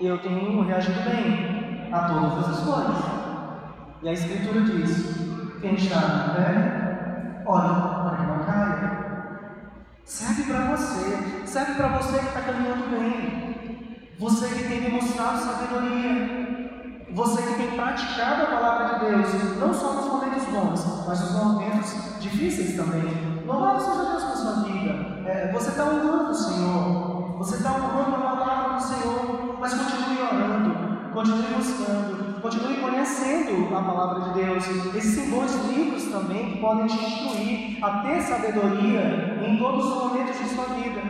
eu 0.00 0.16
tenho 0.18 0.62
reagido 0.62 1.00
bem 1.02 1.92
a 1.92 2.00
todas 2.08 2.48
as 2.48 2.64
coisas. 2.64 2.96
E 4.02 4.08
a 4.08 4.12
Escritura 4.12 4.62
diz: 4.62 5.60
Quem 5.60 5.74
está 5.74 6.00
no 6.00 6.34
pé, 6.34 7.42
olha 7.44 7.74
para 7.74 8.16
que 8.16 8.26
não 8.26 8.44
caia. 8.46 9.10
Serve 10.06 10.44
para 10.44 10.74
você, 10.74 11.46
serve 11.46 11.74
para 11.74 11.98
você 11.98 12.18
que 12.18 12.24
está 12.24 12.40
caminhando 12.40 12.90
bem, 12.90 14.14
você 14.18 14.48
que 14.48 14.68
tem 14.68 14.80
demonstrado 14.80 15.38
sabedoria. 15.38 16.50
Você 17.12 17.42
que 17.42 17.54
tem 17.54 17.72
praticado 17.72 18.42
a 18.44 18.46
palavra 18.46 19.00
de 19.00 19.06
Deus, 19.06 19.58
não 19.58 19.74
só 19.74 19.94
nos 19.94 20.06
momentos 20.06 20.44
bons, 20.44 21.04
mas 21.08 21.20
nos 21.20 21.32
momentos 21.32 22.20
difíceis 22.20 22.76
também. 22.76 23.29
Louvado 23.50 23.80
seja 23.80 24.10
Deus 24.10 24.24
por 24.24 24.36
sua 24.36 24.52
vida. 24.62 24.94
É, 25.26 25.50
você 25.52 25.70
está 25.70 25.84
honrando 25.84 26.30
o 26.30 26.34
Senhor. 26.34 27.36
Você 27.38 27.56
está 27.56 27.70
honrando 27.72 28.14
a 28.14 28.36
palavra 28.36 28.74
do 28.74 28.82
Senhor. 28.82 29.58
Mas 29.58 29.74
continue 29.74 30.22
orando, 30.22 31.12
continue 31.12 31.54
buscando, 31.54 32.40
continue 32.40 32.80
conhecendo 32.80 33.76
a 33.76 33.82
palavra 33.82 34.20
de 34.20 34.40
Deus. 34.40 34.66
Esses 34.94 35.30
dois 35.30 35.52
livros 35.66 36.04
também 36.04 36.52
que 36.52 36.60
podem 36.60 36.86
te 36.86 36.94
instruir 36.94 37.84
a 37.84 37.98
ter 38.02 38.22
sabedoria 38.22 39.38
em 39.44 39.58
todos 39.58 39.84
os 39.84 40.04
momentos 40.04 40.38
de 40.38 40.48
sua 40.48 40.64
vida. 40.76 41.00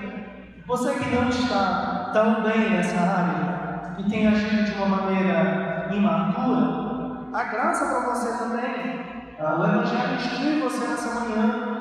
Você 0.67 0.95
que 0.95 1.15
não 1.15 1.29
está 1.29 2.11
tão 2.13 2.43
bem 2.43 2.71
nessa 2.71 2.99
área 2.99 3.97
e 3.99 4.09
tem 4.09 4.27
agido 4.27 4.65
de 4.65 4.73
uma 4.83 4.87
maneira 4.87 5.91
imatura, 5.93 7.29
a 7.33 7.45
graça 7.45 7.87
para 7.87 8.15
você 8.15 8.39
também. 8.39 9.01
Ah, 9.39 9.59
o 9.59 9.65
Evangelho 9.65 10.15
instrui 10.15 10.61
você 10.61 10.87
nessa 10.87 11.21
manhã. 11.21 11.80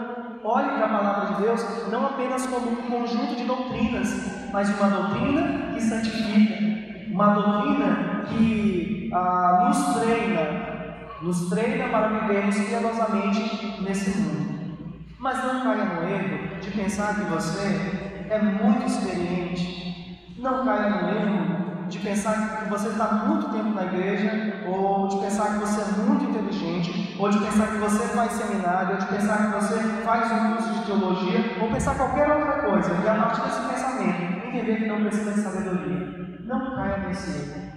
Olhe 0.51 0.67
para 0.69 0.85
a 0.87 0.89
palavra 0.89 1.35
de 1.35 1.41
Deus 1.43 1.63
não 1.91 2.07
apenas 2.07 2.47
como 2.47 2.71
um 2.71 2.75
conjunto 2.77 3.35
de 3.35 3.43
doutrinas, 3.43 4.49
mas 4.51 4.67
uma 4.79 4.89
doutrina 4.89 5.73
que 5.75 5.79
santifica, 5.79 7.13
uma 7.13 7.33
doutrina 7.35 8.23
que 8.27 9.11
ah, 9.13 9.67
nos 9.67 9.99
treina, 9.99 11.05
nos 11.21 11.49
treina 11.51 11.89
para 11.89 12.07
vivermos 12.07 12.57
piedosamente 12.61 13.79
nesse 13.83 14.17
mundo. 14.17 14.89
Mas 15.19 15.37
não 15.43 15.61
caia 15.61 15.85
no 15.85 16.09
erro 16.09 16.59
de 16.59 16.71
pensar 16.71 17.13
que 17.13 17.25
você 17.25 18.25
é 18.27 18.41
muito 18.41 18.87
experiente. 18.87 20.33
Não 20.39 20.65
caia 20.65 20.89
no 20.89 21.09
erro 21.09 21.58
de 21.89 21.99
pensar 21.99 22.63
que 22.63 22.69
você 22.69 22.89
está 22.89 23.11
muito 23.25 23.49
tempo 23.49 23.69
na 23.73 23.83
igreja, 23.83 24.63
ou 24.67 25.07
de 25.07 25.17
pensar 25.17 25.53
que 25.53 25.59
você 25.59 25.81
é 25.81 26.03
muito 26.03 26.23
inteligente, 26.25 27.17
ou 27.19 27.29
de 27.29 27.39
pensar 27.39 27.67
que 27.67 27.77
você 27.77 28.07
faz 28.09 28.31
seminário, 28.33 28.91
ou 28.91 28.97
de 28.97 29.05
pensar 29.07 29.37
que 29.37 29.59
você 29.59 29.79
faz 30.03 30.31
um 30.31 30.53
curso 30.53 30.73
de 30.73 30.85
teologia, 30.85 31.57
ou 31.59 31.69
pensar 31.69 31.95
qualquer 31.95 32.29
outra 32.29 32.61
coisa, 32.61 32.93
e 32.93 33.07
a 33.07 33.15
partir 33.15 33.41
desse 33.41 33.61
pensamento, 33.61 34.47
entender 34.47 34.75
que 34.77 34.87
não 34.87 35.01
precisa 35.01 35.33
de 35.33 35.41
sabedoria. 35.41 36.19
Não 36.45 36.75
caia 36.75 37.07
nesse 37.07 37.29
erro. 37.31 37.69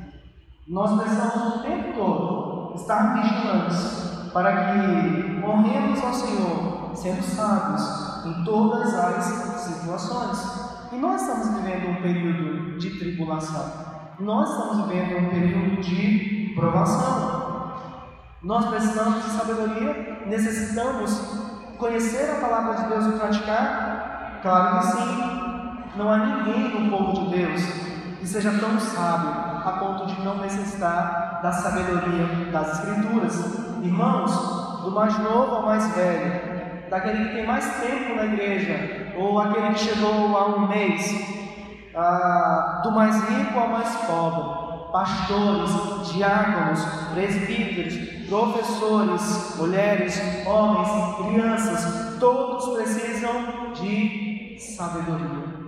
Nós 0.69 1.00
precisamos 1.00 1.57
o 1.57 1.62
tempo 1.62 1.92
todo 1.95 2.75
estar 2.75 3.14
vigilantes 3.14 4.31
para 4.33 4.73
que 4.73 5.42
honremos 5.45 6.02
ao 6.02 6.14
Senhor, 6.14 6.90
sendo 6.95 7.23
sábios 7.23 8.26
em 8.26 8.45
todas 8.45 8.95
as 8.95 9.25
situações. 9.25 10.90
E 10.92 10.97
nós 10.97 11.23
estamos 11.23 11.57
vivendo 11.57 11.90
um 11.90 12.02
período 12.02 12.78
de 12.78 12.99
tribulação. 12.99 13.92
Nós 14.23 14.50
estamos 14.50 14.87
vivendo 14.87 15.19
um 15.19 15.31
período 15.31 15.81
de 15.83 16.52
provação. 16.55 17.73
Nós 18.41 18.67
precisamos 18.67 19.25
de 19.25 19.31
sabedoria, 19.31 20.23
necessitamos 20.26 21.11
conhecer 21.76 22.31
a 22.31 22.41
palavra 22.41 22.75
de 22.76 22.88
Deus 22.88 23.07
e 23.07 23.19
praticar? 23.19 24.38
Claro 24.41 24.79
que 24.79 24.87
sim. 24.87 25.88
Não 25.97 26.09
há 26.09 26.19
ninguém 26.19 26.88
no 26.88 26.97
povo 26.97 27.31
de 27.31 27.37
Deus 27.37 27.62
que 28.21 28.29
seja 28.29 28.52
tão 28.61 28.79
sábio 28.79 29.29
a 29.29 29.76
ponto 29.81 30.07
de 30.07 30.23
não 30.23 30.38
necessitar 30.38 31.41
da 31.43 31.50
sabedoria 31.50 32.52
das 32.52 32.79
Escrituras. 32.79 33.59
Irmãos, 33.83 34.83
do 34.85 34.93
mais 34.93 35.19
novo 35.19 35.57
ao 35.57 35.67
mais 35.67 35.97
velho, 35.97 36.88
daquele 36.88 37.25
que 37.25 37.35
tem 37.35 37.47
mais 37.47 37.67
tempo 37.81 38.14
na 38.14 38.26
igreja, 38.26 39.14
ou 39.19 39.41
aquele 39.41 39.73
que 39.73 39.81
chegou 39.81 40.37
há 40.37 40.47
um 40.47 40.69
mês, 40.69 41.42
ah, 41.95 42.81
do 42.83 42.91
mais 42.93 43.17
rico 43.29 43.59
ao 43.59 43.69
mais 43.69 43.95
pobre, 44.07 44.91
pastores, 44.93 46.13
diáconos, 46.13 46.85
presbíteros, 47.13 48.29
professores, 48.29 49.57
mulheres, 49.59 50.21
homens, 50.47 51.17
crianças, 51.17 52.19
todos 52.19 52.75
precisam 52.75 53.73
de 53.75 54.57
sabedoria. 54.59 55.63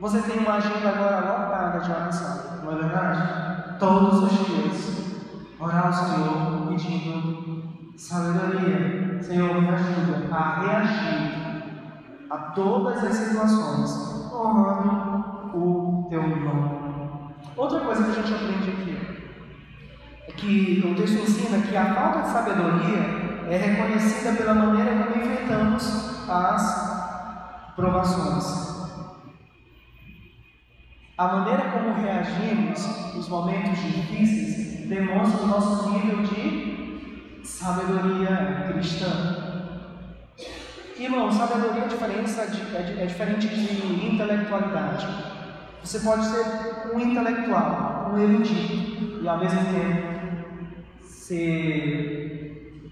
Você 0.00 0.20
tem 0.22 0.38
uma 0.40 0.54
agenda 0.54 0.88
agora 0.88 1.20
lotada 1.20 1.78
de 1.80 1.90
oração, 1.90 2.64
não 2.64 2.72
é 2.72 2.74
verdade? 2.76 3.78
Todos 3.78 4.24
os 4.24 4.46
dias, 4.46 5.04
orar 5.58 5.86
ao 5.86 5.92
Senhor 5.92 6.66
pedindo 6.68 7.64
sabedoria. 7.96 9.22
Senhor, 9.22 9.62
me 9.62 9.68
ajuda 9.68 10.34
a 10.34 10.60
reagir 10.60 11.44
a 12.30 12.38
todas 12.54 13.02
as 13.04 13.14
situações, 13.14 14.30
honrando 14.32 15.03
teu 16.14 16.22
irmão. 16.22 17.32
Outra 17.56 17.80
coisa 17.80 18.04
que 18.04 18.10
a 18.10 18.22
gente 18.22 18.34
aprende 18.34 18.70
aqui 18.70 18.98
é 20.28 20.32
que 20.32 20.82
o 20.86 20.94
texto 20.94 21.22
ensina 21.22 21.66
que 21.66 21.76
a 21.76 21.92
falta 21.92 22.22
de 22.22 22.28
sabedoria 22.28 23.00
é 23.50 23.56
reconhecida 23.56 24.32
pela 24.32 24.54
maneira 24.54 25.04
como 25.04 25.16
enfrentamos 25.16 26.28
as 26.28 27.74
provações. 27.74 28.64
A 31.18 31.28
maneira 31.28 31.70
como 31.72 31.94
reagimos 31.94 33.14
nos 33.14 33.28
momentos 33.28 33.80
difíceis 33.80 34.88
demonstra 34.88 35.42
o 35.42 35.46
nosso 35.48 35.90
nível 35.90 36.22
de 36.22 37.40
sabedoria 37.44 38.70
cristã. 38.72 39.64
Irmão, 40.96 41.30
sabedoria 41.30 41.84
é, 41.84 41.88
diferença 41.88 42.46
de, 42.46 42.60
é, 42.76 43.02
é 43.02 43.06
diferente 43.06 43.48
de 43.48 44.06
intelectualidade. 44.06 45.33
Você 45.84 46.00
pode 46.00 46.24
ser 46.24 46.94
um 46.94 46.98
intelectual, 46.98 48.10
um 48.10 48.18
erudito, 48.18 49.22
e 49.22 49.28
ao 49.28 49.38
mesmo 49.38 49.60
tempo 49.66 51.04
ser. 51.06 52.82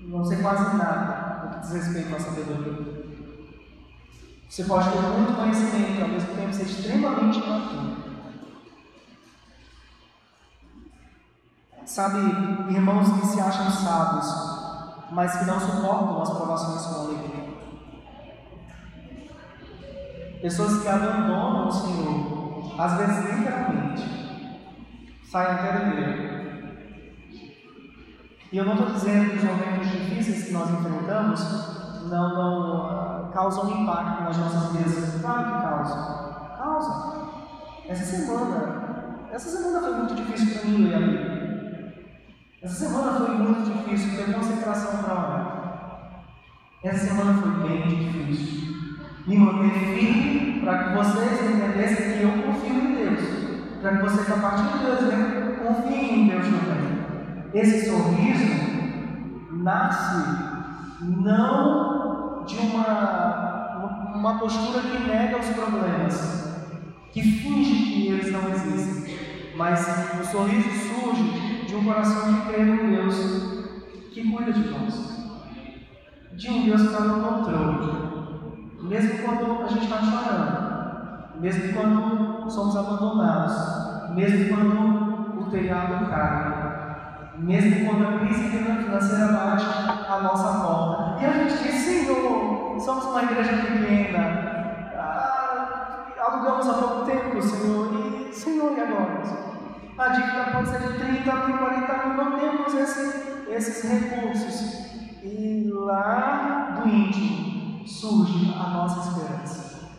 não 0.00 0.24
ser 0.24 0.40
quase 0.40 0.76
nada 0.76 1.42
no 1.42 1.54
que 1.54 1.60
diz 1.60 1.72
respeito 1.72 2.14
à 2.14 2.20
sabedoria. 2.20 3.00
Você 4.48 4.64
pode 4.64 4.90
ter 4.90 5.00
muito 5.00 5.34
conhecimento 5.34 5.98
e 5.98 6.02
ao 6.02 6.08
mesmo 6.08 6.34
tempo 6.36 6.52
ser 6.52 6.66
extremamente 6.66 7.38
imaturo. 7.38 7.96
Sabe, 11.84 12.18
irmãos 12.72 13.20
que 13.20 13.26
se 13.26 13.40
acham 13.40 13.70
sábios, 13.72 15.10
mas 15.10 15.36
que 15.36 15.44
não 15.46 15.58
suportam 15.58 16.22
as 16.22 16.30
provações 16.30 16.86
com 16.86 17.00
alegria. 17.00 17.39
Pessoas 20.40 20.80
que 20.80 20.88
abandonam 20.88 21.68
o 21.68 21.72
Senhor, 21.72 22.74
às 22.80 22.96
vezes 22.96 23.36
literalmente, 23.36 24.02
saem 25.30 25.50
até 25.50 25.72
da 25.72 25.88
igreja. 25.88 26.40
E 28.50 28.56
eu 28.56 28.64
não 28.64 28.72
estou 28.72 28.90
dizendo 28.90 29.30
que 29.30 29.36
os 29.36 29.44
momentos 29.44 29.90
difíceis 29.90 30.44
que 30.44 30.52
nós 30.52 30.70
enfrentamos 30.70 31.40
não, 32.08 32.34
não 32.34 33.28
uh, 33.28 33.32
causam 33.32 33.82
impacto 33.82 34.24
nas 34.24 34.36
nossas 34.38 34.72
vidas. 34.72 35.20
Claro 35.20 35.44
que 35.44 35.62
causam. 35.62 36.56
Causa. 36.56 37.20
Essa 37.86 38.04
semana, 38.04 39.28
essa 39.30 39.50
semana 39.50 39.80
foi 39.80 39.94
muito 39.94 40.14
difícil 40.14 40.58
para 40.58 40.70
mim 40.70 40.76
Bíblia. 40.76 41.94
Essa 42.62 42.86
semana 42.86 43.12
foi 43.18 43.34
muito 43.36 43.70
difícil 43.70 44.16
ter 44.16 44.34
concentração 44.34 45.02
para 45.02 45.12
orar. 45.12 46.22
Essa 46.82 47.08
semana 47.08 47.42
foi 47.42 47.68
bem 47.68 47.88
difícil 47.88 48.79
me 49.26 49.36
manter 49.36 49.70
firme 49.70 50.60
para 50.60 50.84
que 50.84 50.96
vocês 50.96 51.50
entendessem 51.50 52.18
que 52.18 52.22
eu 52.22 52.42
confio 52.42 52.74
em 52.74 52.94
Deus. 52.94 53.20
Para 53.80 53.96
que 53.96 54.02
vocês, 54.02 54.30
a 54.30 54.36
partir 54.36 54.78
de 54.78 54.84
Deus, 54.84 55.00
né, 55.02 55.56
confiem 55.62 56.20
em 56.20 56.28
Deus 56.28 56.46
também. 56.46 57.00
Esse 57.52 57.90
sorriso 57.90 58.60
nasce 59.50 60.50
não 61.00 62.44
de 62.46 62.58
uma, 62.58 64.12
uma 64.14 64.38
postura 64.38 64.82
que 64.82 65.08
nega 65.08 65.38
os 65.38 65.48
problemas, 65.48 66.74
que 67.12 67.22
finge 67.22 67.84
que 67.84 68.08
eles 68.08 68.32
não 68.32 68.48
existem, 68.50 69.16
mas 69.56 70.20
o 70.20 70.24
sorriso 70.24 70.70
surge 70.70 71.66
de 71.66 71.74
um 71.74 71.84
coração 71.84 72.34
que 72.34 72.52
crê 72.52 72.62
em 72.62 72.90
Deus 72.90 73.60
que 74.12 74.30
cuida 74.30 74.52
de 74.52 74.68
nós, 74.68 75.34
de 76.32 76.50
um 76.50 76.64
Deus 76.64 76.82
que 76.82 76.88
está 76.88 77.00
no 77.00 77.22
controle 77.22 78.09
mesmo 78.82 79.18
quando 79.22 79.62
a 79.62 79.68
gente 79.68 79.84
está 79.84 79.98
chorando, 79.98 81.40
mesmo 81.40 81.72
quando 81.74 82.50
somos 82.50 82.76
abandonados, 82.76 84.14
mesmo 84.14 84.54
quando 84.54 85.40
o 85.40 85.50
telhado 85.50 86.08
cai, 86.10 87.30
mesmo 87.38 87.86
quando 87.86 88.08
a 88.08 88.18
crise 88.18 88.50
financeira 88.50 89.32
bate 89.32 89.64
a 90.08 90.20
nossa 90.22 90.66
porta. 90.66 91.22
E 91.22 91.26
a 91.26 91.32
gente 91.32 91.62
diz, 91.62 91.74
Senhor, 91.74 92.78
somos 92.80 93.04
uma 93.04 93.22
igreja 93.22 93.52
pequena, 93.52 94.90
ah, 94.96 96.06
alugamos 96.18 96.68
há 96.68 96.72
pouco 96.74 97.06
tempo, 97.06 97.42
Senhor, 97.42 97.90
e 97.94 98.32
Senhor, 98.32 98.72
e 98.76 98.80
agora? 98.80 99.20
A 99.98 100.08
dívida 100.08 100.44
pode 100.52 100.70
ser 100.70 100.78
de 100.78 100.98
30 100.98 101.34
mil, 101.46 101.58
40 101.58 102.06
mil, 102.06 102.16
não 102.16 102.38
temos 102.38 102.74
esse, 102.74 103.44
esses 103.50 103.90
recursos. 103.90 104.80
E 105.22 105.70
lá 105.74 106.80
do 106.80 106.88
íntimo, 106.88 107.39
surge 107.90 108.54
a 108.54 108.70
nossa 108.70 109.10
esperança. 109.10 109.90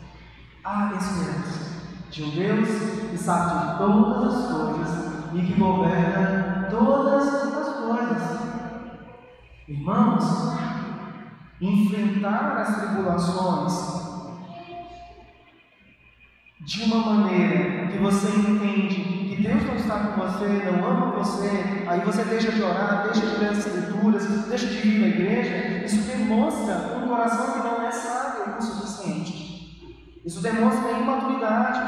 A 0.64 0.92
esperança 0.94 1.72
de 2.10 2.24
um 2.24 2.30
Deus 2.30 2.68
que 3.10 3.18
sabe 3.18 3.72
de 3.72 3.78
todas 3.78 4.34
as 4.34 4.52
coisas 4.52 5.34
e 5.34 5.46
que 5.46 5.58
governa 5.58 6.68
todas 6.70 7.28
as 7.28 7.76
coisas. 7.76 8.38
Irmãos, 9.68 10.24
enfrentar 11.60 12.58
as 12.58 12.76
tribulações 12.76 14.02
de 16.60 16.82
uma 16.84 17.14
maneira 17.14 17.88
que 17.88 17.98
você 17.98 18.28
entende 18.28 19.21
que 19.36 19.42
Deus 19.42 19.62
não 19.64 19.76
está 19.76 19.98
com 19.98 20.20
você, 20.20 20.46
não 20.46 20.84
ama 20.86 21.12
você, 21.12 21.84
aí 21.86 22.00
você 22.00 22.22
deixa 22.24 22.52
de 22.52 22.62
orar, 22.62 23.04
deixa 23.04 23.26
de 23.26 23.36
ler 23.36 23.48
as 23.50 23.66
escrituras, 23.66 24.26
deixa 24.46 24.66
de 24.66 24.88
ir 24.88 25.04
à 25.04 25.08
igreja, 25.08 25.84
isso 25.84 26.02
demonstra 26.10 26.98
um 26.98 27.08
coração 27.08 27.52
que 27.52 27.66
não 27.66 27.82
é 27.82 27.90
sábio 27.90 28.58
o 28.58 28.62
suficiente. 28.62 30.20
Isso 30.24 30.42
demonstra 30.42 30.90
imaturidade. 30.92 31.80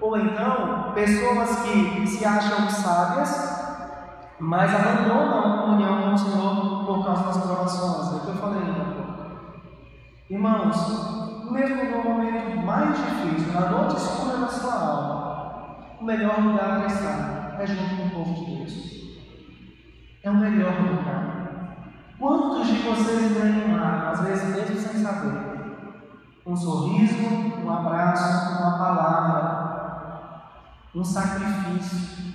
Ou 0.00 0.16
então, 0.18 0.92
pessoas 0.94 1.60
que 1.62 2.06
se 2.06 2.24
acham 2.24 2.68
sábias, 2.70 3.58
mas 4.38 4.72
abandonam 4.72 5.54
a 5.54 5.62
comunhão 5.62 6.02
com 6.02 6.14
o 6.14 6.18
Senhor 6.18 6.86
por 6.86 7.04
causa 7.04 7.24
das 7.24 7.36
provações. 7.38 8.12
É 8.12 8.16
o 8.16 8.20
que 8.20 8.28
eu 8.28 8.34
falei 8.34 8.62
ainda 8.62 8.84
pouco. 8.84 9.08
Irmãos, 10.30 11.50
mesmo 11.50 11.84
no 11.84 12.04
momento 12.04 12.56
mais 12.64 12.96
difícil, 12.96 13.52
na 13.52 13.70
noite 13.70 13.96
escura 13.96 14.36
da 14.36 14.48
sua 14.48 14.74
alma, 14.74 15.27
o 16.00 16.04
melhor 16.04 16.40
lugar 16.40 16.78
para 16.78 16.86
estar 16.86 17.56
é 17.58 17.66
junto 17.66 17.96
com 17.96 18.06
o 18.06 18.10
povo 18.10 18.34
de 18.34 18.56
Deus. 18.56 19.18
É 20.22 20.30
o 20.30 20.34
melhor 20.34 20.80
lugar. 20.80 21.38
Quantos 22.18 22.66
de 22.66 22.78
vocês 22.78 23.32
ganham 23.32 23.84
às 23.84 24.20
vezes 24.22 24.54
mesmo 24.54 24.76
sem 24.76 25.02
saber? 25.02 25.48
Um 26.46 26.56
sorriso, 26.56 27.26
um 27.64 27.70
abraço, 27.70 28.62
uma 28.62 28.78
palavra, 28.78 29.68
um 30.94 31.04
sacrifício, 31.04 32.32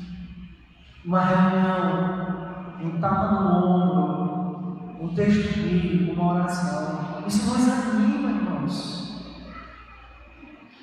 uma 1.06 1.22
reunião, 1.22 2.44
um 2.82 3.00
tapa 3.00 3.32
no 3.32 3.66
ombro, 3.66 4.98
um 5.02 5.16
texto 5.16 5.54
bíblico, 5.58 6.14
uma 6.14 6.34
oração. 6.34 7.24
Isso 7.26 7.52
nos 7.52 7.68
anima, 7.68 8.30
irmãos. 8.30 9.03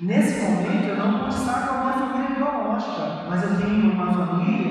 Nesse 0.03 0.41
momento 0.41 0.89
eu 0.89 0.97
não 0.97 1.19
posso 1.19 1.43
estar 1.43 1.69
com 1.69 1.75
a 1.75 1.79
minha 1.83 1.93
família 1.93 2.37
biológica, 2.37 3.27
mas 3.29 3.43
eu 3.43 3.57
tenho 3.59 3.93
uma 3.93 4.11
família 4.11 4.71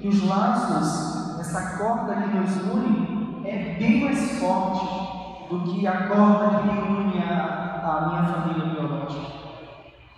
que 0.00 0.08
os 0.08 0.26
laços, 0.26 1.38
essa 1.38 1.76
corda 1.76 2.14
que 2.14 2.34
nos 2.34 2.56
une, 2.72 3.42
é 3.44 3.76
bem 3.78 4.04
mais 4.04 4.40
forte 4.40 5.50
do 5.50 5.60
que 5.64 5.86
a 5.86 6.08
corda 6.08 6.60
que 6.60 6.66
me 6.66 6.80
une 6.80 7.22
a 7.22 8.06
minha 8.08 8.22
família 8.24 8.72
biológica. 8.72 9.26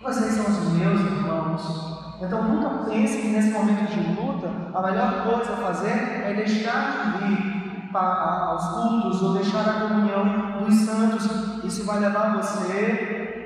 Vocês 0.01 0.31
são 0.31 0.45
os 0.45 0.73
meus 0.77 1.01
irmãos. 1.01 2.15
Então 2.21 2.43
nunca 2.43 2.89
pense 2.89 3.21
que 3.21 3.27
nesse 3.27 3.51
momento 3.51 3.91
de 3.91 4.15
luta 4.15 4.49
a 4.73 4.81
melhor 4.81 5.23
coisa 5.25 5.53
a 5.53 5.57
fazer 5.57 6.23
é 6.23 6.33
deixar 6.33 7.17
de 7.19 7.25
vir 7.25 7.89
para, 7.91 8.45
aos 8.45 8.65
cultos 8.69 9.21
ou 9.23 9.33
deixar 9.33 9.67
a 9.67 9.89
comunhão 9.89 10.63
dos 10.63 10.75
santos. 10.75 11.65
Isso 11.65 11.85
vai 11.85 11.99
levar 11.99 12.37
você 12.37 13.40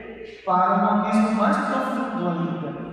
para 0.46 0.84
um 0.84 1.00
abismo 1.00 1.32
mais 1.36 1.58
profundo 1.58 2.30
ainda 2.30 2.86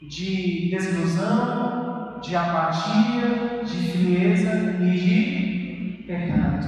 de 0.00 0.70
desilusão, 0.70 2.18
de 2.20 2.34
apatia, 2.34 3.62
de 3.64 3.92
frieza 3.92 4.82
e 4.82 4.90
de 4.98 6.04
pecado. 6.06 6.66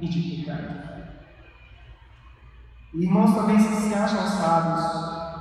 E 0.00 0.08
de 0.08 0.42
pecado. 0.42 0.76
Irmãos 2.94 3.34
também 3.34 3.58
se 3.58 3.94
acham 3.94 4.26
sábios, 4.26 5.36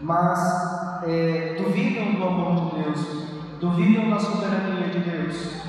mas 0.00 1.02
é, 1.04 1.56
duvidam 1.58 2.14
do 2.14 2.24
amor 2.24 2.70
de 2.70 2.82
Deus, 2.82 3.60
duvidam 3.60 4.10
da 4.10 4.18
soberania 4.18 4.88
de 4.88 4.98
Deus. 4.98 5.62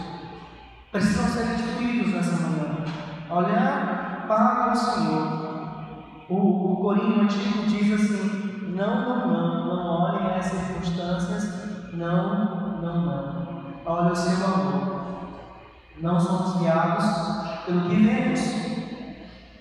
Precisam 0.92 1.28
ser 1.30 1.54
instruídos 1.56 2.14
nessa 2.14 2.48
manhã. 2.48 2.86
Olhar 3.30 4.26
para 4.28 4.74
o 4.74 4.76
Senhor 4.76 5.41
o, 6.32 6.72
o 6.72 6.78
Corinho 6.78 7.22
Antigo 7.24 7.66
diz 7.68 7.92
assim: 7.92 8.70
não, 8.74 9.02
não, 9.02 9.28
não, 9.28 9.66
não 9.66 10.02
olhem 10.02 10.34
as 10.38 10.46
circunstâncias, 10.46 11.92
não, 11.94 12.82
não, 12.82 13.02
não. 13.02 13.42
Olha 13.86 14.14
o 14.14 14.16
seu 14.16 14.46
amor. 14.46 15.02
Não 16.02 16.20
somos 16.20 16.62
guiados 16.62 17.66
pelo 17.66 17.82
que 17.90 17.96
vemos. 17.96 18.40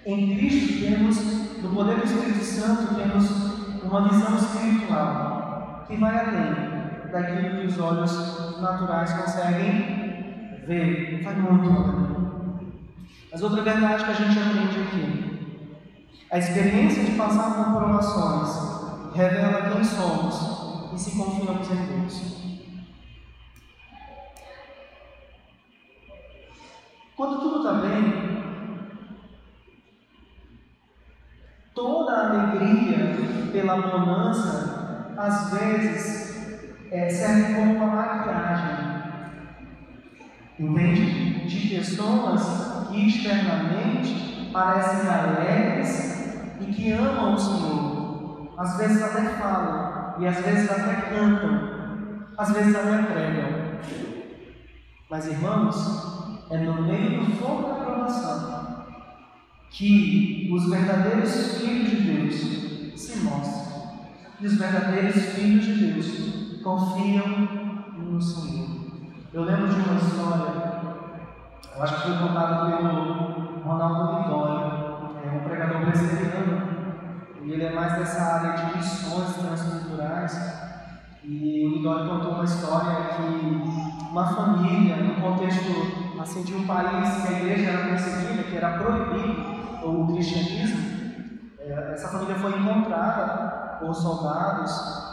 Em 0.06 0.36
Cristo 0.36 0.80
temos, 0.80 1.60
no 1.60 1.70
poder 1.70 1.96
do 1.96 2.04
Espírito 2.04 2.44
Santo, 2.44 2.94
temos 2.94 3.82
uma 3.82 4.08
visão 4.08 4.36
espiritual 4.36 5.84
que 5.86 5.96
vai 5.96 6.18
além 6.18 7.10
daquilo 7.10 7.60
que 7.60 7.66
os 7.66 7.78
olhos 7.80 8.60
naturais 8.60 9.12
conseguem 9.12 10.62
ver. 10.66 11.20
Vai 11.24 11.34
muito. 11.34 12.30
Mas 13.32 13.42
outra 13.42 13.62
verdade 13.62 14.04
que 14.04 14.10
a 14.10 14.14
gente 14.14 14.38
aprende 14.38 14.80
aqui 14.80 15.29
a 16.30 16.38
experiência 16.38 17.02
de 17.02 17.16
passar 17.16 17.54
por 17.54 17.76
provações 17.76 19.16
revela 19.16 19.68
quem 19.70 19.82
somos 19.82 20.92
e 20.94 20.98
se 20.98 21.16
confiamos 21.16 21.68
em 21.68 21.86
Deus. 21.86 22.40
Quando 27.16 27.40
tudo 27.40 27.58
está 27.58 27.72
bem, 27.86 28.44
toda 31.74 32.12
a 32.12 32.30
alegria 32.30 33.16
pela 33.50 33.76
bonança, 33.76 35.12
às 35.16 35.50
vezes, 35.52 36.70
é, 36.92 37.10
serve 37.10 37.54
como 37.54 37.74
uma 37.74 37.86
maquiagem. 37.86 38.90
Entende? 40.60 41.46
De 41.46 41.74
pessoas 41.74 42.88
que 42.88 43.08
externamente 43.08 44.50
parecem 44.52 45.08
alegres 45.10 46.09
que 46.70 46.92
amam 46.92 47.34
o 47.34 47.38
Senhor. 47.38 48.54
Às 48.58 48.76
vezes 48.76 49.02
até 49.02 49.22
falam, 49.38 50.14
e 50.20 50.26
às 50.26 50.36
vezes 50.40 50.70
até 50.70 50.94
cantam, 51.10 52.26
às 52.36 52.52
vezes 52.52 52.74
até 52.74 53.02
pregam. 53.02 53.70
Mas 55.10 55.26
irmãos, 55.26 56.46
é 56.50 56.58
no 56.58 56.82
meio 56.82 57.24
do 57.24 57.32
fogo 57.36 57.68
da 57.68 57.84
provação 57.84 58.84
que 59.70 60.50
os 60.52 60.68
verdadeiros 60.68 61.58
filhos 61.58 61.90
de 61.90 61.96
Deus 61.96 63.00
se 63.00 63.18
mostram. 63.20 63.70
E 64.40 64.46
os 64.46 64.56
verdadeiros 64.58 65.16
filhos 65.16 65.64
de 65.64 65.74
Deus 65.74 66.62
confiam 66.62 67.26
no 67.96 68.20
Senhor. 68.20 68.68
Eu 69.32 69.44
lembro 69.44 69.68
de 69.68 69.76
uma 69.76 69.96
história, 69.96 70.70
eu 71.76 71.82
acho 71.82 71.94
que 71.96 72.08
foi 72.08 72.18
contada 72.18 72.66
pelo 72.66 73.60
Ronaldo 73.62 74.22
Vitória, 74.22 74.80
é 75.24 75.30
um 75.30 75.48
pregador 75.48 75.86
brasileiro 75.86 76.29
mais 77.90 77.98
dessa 77.98 78.22
área 78.22 78.52
de 78.52 78.76
missões 78.76 79.34
transculturais. 79.34 80.70
E 81.24 81.66
o 81.66 81.76
Lidório 81.76 82.08
contou 82.08 82.32
uma 82.32 82.44
história 82.44 83.08
que 83.16 84.10
uma 84.10 84.26
família, 84.26 84.96
no 84.96 85.20
contexto 85.20 86.20
assim, 86.20 86.42
de 86.42 86.54
um 86.54 86.66
país 86.66 87.22
que 87.22 87.34
a 87.34 87.38
igreja 87.38 87.70
era 87.70 87.88
perseguida, 87.88 88.42
que 88.44 88.56
era 88.56 88.78
proibido 88.78 89.60
o 89.82 90.06
cristianismo, 90.12 91.00
é, 91.58 91.92
essa 91.94 92.08
família 92.08 92.34
foi 92.36 92.58
encontrada 92.58 93.78
por 93.78 93.94
soldados 93.94 95.08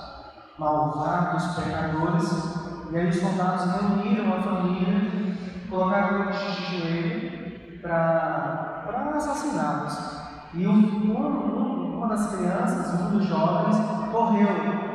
malvados, 0.57 1.55
pecadores, 1.55 2.89
e 2.91 2.97
aí 2.97 3.09
os 3.09 3.15
soldados 3.15 3.65
reuniram 3.75 4.33
a 4.33 4.41
família, 4.41 5.35
colocaram 5.69 6.23
eles 6.23 6.41
de 6.41 6.77
joelho 6.77 7.79
para 7.81 8.83
para 8.85 9.15
assassiná-los. 9.17 10.17
E 10.53 10.65
um, 10.65 10.73
um, 10.73 11.76
uma 11.97 12.07
das 12.09 12.35
crianças, 12.35 13.01
um 13.01 13.17
dos 13.17 13.25
jovens, 13.25 13.77
correu 14.11 14.47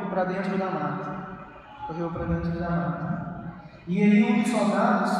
para 0.09 0.23
dentro 0.25 0.57
da 0.57 0.71
mata. 0.71 1.13
Correu 1.87 2.09
para 2.09 2.25
dentro 2.25 2.59
da 2.59 2.69
mata. 2.69 3.53
E 3.85 4.01
aí 4.01 4.23
um 4.23 4.41
dos 4.41 4.51
soldados 4.51 5.11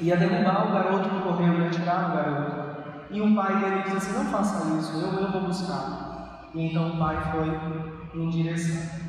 ia 0.00 0.16
derrubar 0.16 0.68
o 0.68 0.72
garoto 0.72 1.08
que 1.08 1.22
correu, 1.22 1.60
ia 1.60 1.70
tirar 1.70 2.10
o 2.10 2.14
garoto. 2.14 2.62
E 3.10 3.20
o 3.20 3.34
pai 3.34 3.56
dele 3.56 3.82
disse 3.82 3.96
assim, 3.96 4.18
não 4.18 4.24
faça 4.26 4.68
isso, 4.74 5.00
eu, 5.00 5.20
eu 5.20 5.32
vou 5.32 5.42
buscar. 5.42 6.50
E 6.54 6.66
então 6.68 6.90
o 6.90 6.98
pai 6.98 7.16
foi 7.30 8.20
em 8.20 8.28
direção. 8.28 9.00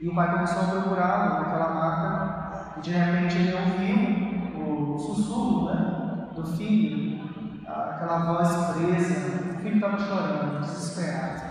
E 0.00 0.08
o 0.08 0.14
pai 0.14 0.32
começou 0.32 0.62
a 0.62 0.66
procurá-lo 0.66 1.40
naquela 1.40 1.74
mata, 1.74 2.74
e 2.76 2.80
de 2.80 2.90
repente 2.90 3.36
ele 3.36 3.54
ouviu 3.54 4.94
o 4.94 4.98
sussurro 4.98 5.66
né, 5.66 6.28
do 6.34 6.44
filho, 6.44 7.20
aquela 7.66 8.32
voz 8.32 8.76
presa, 8.76 9.57
o 9.58 9.60
filho 9.60 9.74
estava 9.74 9.98
chorando, 9.98 10.60
desesperado, 10.60 11.42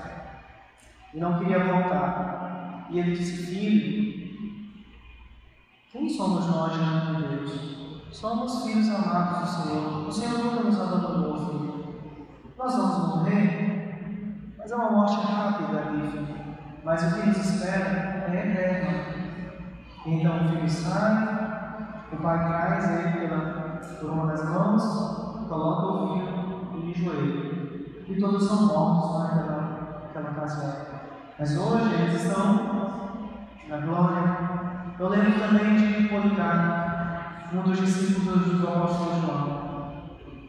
e 1.13 1.19
não 1.19 1.37
queria 1.39 1.63
voltar. 1.65 2.87
E 2.89 2.99
ele 2.99 3.11
disse: 3.11 3.47
Filho, 3.47 4.37
quem 5.91 6.09
somos 6.09 6.47
nós 6.47 6.73
diante 6.73 7.15
de 7.17 7.35
Deus? 7.35 7.77
Somos 8.11 8.63
filhos 8.63 8.89
amados 8.89 9.39
do 9.39 9.47
Senhor. 9.47 10.07
O 10.07 10.11
Senhor 10.11 10.39
nunca 10.39 10.63
nos 10.63 10.79
abandonou, 10.79 11.37
filho. 11.37 11.95
Nós 12.57 12.75
vamos 12.75 13.15
morrer, 13.15 14.55
mas 14.57 14.71
é 14.71 14.75
uma 14.75 14.91
morte 14.91 15.15
rápida 15.15 15.91
filho. 15.91 16.27
Mas 16.83 17.03
o 17.03 17.15
que 17.15 17.27
nos 17.27 17.37
espera 17.37 18.25
é 18.29 18.47
eterno. 18.47 19.17
Então 20.05 20.37
o 20.37 20.49
filho 20.49 20.69
sai, 20.69 22.07
o 22.13 22.17
pai 22.17 22.47
traz 22.47 22.89
ele 22.89 23.27
pela 23.27 23.57
por 23.99 24.09
uma 24.11 24.27
das 24.27 24.49
mãos, 24.49 25.47
coloca 25.49 25.85
o 25.87 26.13
filho 26.13 26.89
e 26.89 26.93
joelho. 26.93 27.46
E 28.09 28.15
todos 28.15 28.47
são 28.47 28.67
mortos 28.67 29.19
naquela, 29.19 30.01
naquela 30.03 30.31
ocasião. 30.31 30.73
Mas 31.37 31.57
hoje 31.57 31.93
eles 31.93 32.23
estão 32.23 32.55
na 33.67 33.77
glória. 33.77 34.37
Eu 34.97 35.09
lembro 35.09 35.39
também 35.39 35.75
de 35.75 36.07
Policarpo, 36.07 37.55
um 37.55 37.61
dos 37.63 37.79
discípulos 37.79 38.59
do 38.59 38.67
apóstolo 38.67 39.21
João, 39.21 39.91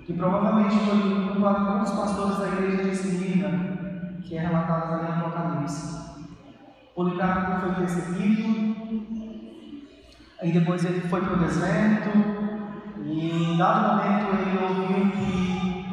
que 0.06 0.12
provavelmente 0.14 0.78
foi 0.78 0.94
um 0.94 1.80
dos 1.80 1.90
pastores 1.90 2.38
da 2.38 2.46
igreja 2.48 2.84
de 2.84 2.88
Esmirna, 2.90 4.18
que 4.22 4.36
é 4.36 4.40
relatado 4.40 4.94
ali 4.94 5.06
em 5.06 5.18
Apocalipse. 5.18 5.98
Policarpo 6.94 7.60
foi 7.60 7.74
perseguido, 7.74 8.68
aí 10.40 10.52
depois 10.52 10.84
ele 10.84 11.00
foi 11.00 11.20
para 11.20 11.34
o 11.34 11.40
deserto, 11.40 12.08
e 13.04 13.52
em 13.52 13.56
dado 13.56 13.96
momento 13.96 14.27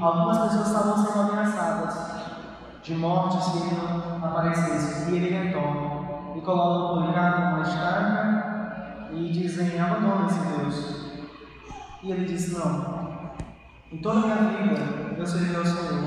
algumas 0.05 0.37
pessoas 0.39 0.67
estavam 0.67 0.97
sendo 0.97 1.31
ameaçadas 1.31 2.15
de 2.83 2.95
morte 2.95 3.43
se 3.43 3.57
ele 3.57 3.75
não 3.75 4.25
aparecesse, 4.25 5.11
e 5.11 5.15
ele 5.15 5.29
retorna 5.29 5.95
e 6.35 6.41
coloca 6.41 6.93
o 6.93 7.01
Policarpo 7.01 7.41
numa 7.41 7.61
estaca 7.61 9.07
e 9.11 9.31
dizem: 9.31 9.79
abandona 9.79 10.27
esse 10.27 10.39
Deus. 10.39 11.05
E 12.03 12.11
ele 12.11 12.25
diz: 12.25 12.53
não, 12.53 13.35
em 13.91 13.97
toda 13.97 14.19
a 14.19 14.41
minha 14.41 14.61
vida 14.61 15.15
eu 15.17 15.25
serei 15.25 15.55
o 15.55 15.65
Senhor, 15.65 16.05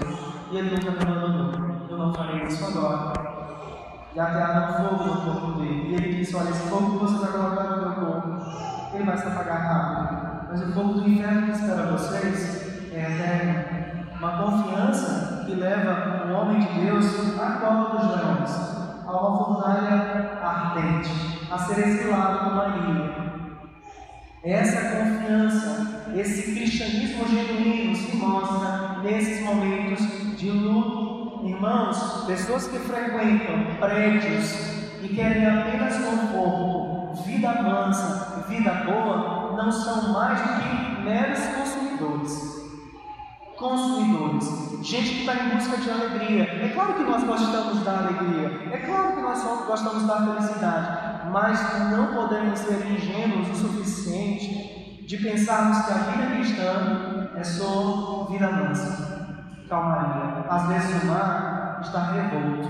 e 0.52 0.56
ele 0.58 0.70
nunca 0.70 0.90
me 0.92 1.12
abandonou 1.12 1.68
eu 1.88 1.96
não 1.96 2.14
farei 2.14 2.44
isso 2.44 2.64
agora. 2.64 3.12
E 4.14 4.20
atearam 4.20 4.74
fogo 4.74 5.04
no 5.04 5.20
corpo 5.22 5.60
dele. 5.60 5.90
E 5.90 5.94
ele 5.94 6.18
disse: 6.18 6.36
Olha, 6.36 6.50
esse 6.50 6.68
fogo 6.68 6.92
que 6.92 7.04
você 7.04 7.18
vai 7.18 7.32
colocar 7.32 7.64
no 7.64 7.76
meu 7.76 7.92
corpo, 7.92 8.28
ele 8.94 9.04
vai 9.04 9.16
se 9.16 9.26
apagar 9.26 9.60
rápido. 9.60 10.48
Mas 10.50 10.62
o 10.62 10.72
fogo 10.72 10.94
do 10.94 11.08
inferno 11.08 11.46
que 11.46 11.52
espera 11.52 11.92
vocês 11.92 12.67
é 12.92 13.12
eterno. 13.12 14.08
Uma 14.18 14.38
confiança 14.38 15.44
que 15.46 15.54
leva 15.54 16.26
um 16.26 16.34
homem 16.34 16.60
de 16.60 16.80
Deus 16.80 17.38
à 17.38 17.52
cova 17.52 17.96
dos 17.96 18.10
leões, 18.10 18.50
a 19.06 19.12
uma 19.12 19.38
fornalha 19.38 20.38
ardente, 20.42 21.10
a 21.50 21.58
ser 21.58 21.86
exilado 21.86 22.50
como 22.50 22.90
ilha. 22.90 23.28
Essa 24.44 24.96
confiança, 24.96 26.04
esse 26.14 26.54
cristianismo 26.54 27.28
genuíno 27.28 27.94
se 27.94 28.16
mostra 28.16 29.02
nesses 29.02 29.44
momentos 29.44 30.36
de 30.36 30.50
luto 30.50 31.18
Irmãos, 31.44 32.24
pessoas 32.26 32.66
que 32.66 32.78
frequentam 32.78 33.76
prédios 33.78 34.52
e 35.00 35.08
querem 35.08 35.46
apenas 35.46 35.96
conforto, 35.98 37.22
vida 37.22 37.62
mansa, 37.62 38.44
vida 38.48 38.70
boa, 38.84 39.56
não 39.56 39.70
são 39.70 40.12
mais 40.12 40.40
do 40.40 40.48
que 40.48 41.02
meros 41.02 41.38
consumidores. 41.56 42.47
Consumidores, 43.58 44.78
gente 44.82 45.10
que 45.10 45.20
está 45.20 45.34
em 45.34 45.48
busca 45.56 45.76
de 45.78 45.90
alegria. 45.90 46.44
É 46.44 46.68
claro 46.68 46.94
que 46.94 47.02
nós 47.02 47.24
gostamos 47.24 47.84
da 47.84 47.98
alegria, 47.98 48.68
é 48.72 48.78
claro 48.78 49.16
que 49.16 49.22
nós 49.22 49.42
gostamos 49.66 50.06
da 50.06 50.26
felicidade, 50.26 51.30
mas 51.32 51.90
não 51.90 52.14
podemos 52.14 52.58
ser 52.58 52.86
ingênuos 52.86 53.50
o 53.50 53.54
suficiente 53.54 55.04
de 55.04 55.16
pensarmos 55.16 55.84
que 55.86 55.92
a 55.92 55.96
vida 55.96 56.34
cristã 56.36 57.30
é 57.34 57.42
só 57.42 58.28
vida 58.30 58.48
mansa 58.50 59.18
calmaria. 59.68 60.44
Às 60.48 60.68
vezes 60.68 61.02
o 61.02 61.06
mar 61.06 61.80
está 61.82 62.12
revolto. 62.12 62.68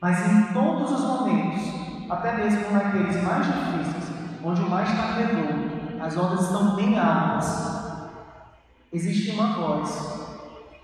Mas 0.00 0.30
em 0.30 0.42
todos 0.52 0.90
os 0.90 1.00
momentos, 1.00 1.62
até 2.10 2.36
mesmo 2.36 2.72
naqueles 2.72 3.22
mais 3.22 3.46
difíceis, 3.46 4.10
onde 4.42 4.62
o 4.62 4.70
mar 4.70 4.84
está 4.84 5.14
revolto, 5.14 6.02
as 6.02 6.16
ondas 6.16 6.44
estão 6.44 6.76
bem 6.76 6.98
altas, 6.98 7.73
existe 8.94 9.32
uma 9.32 9.54
voz 9.54 10.38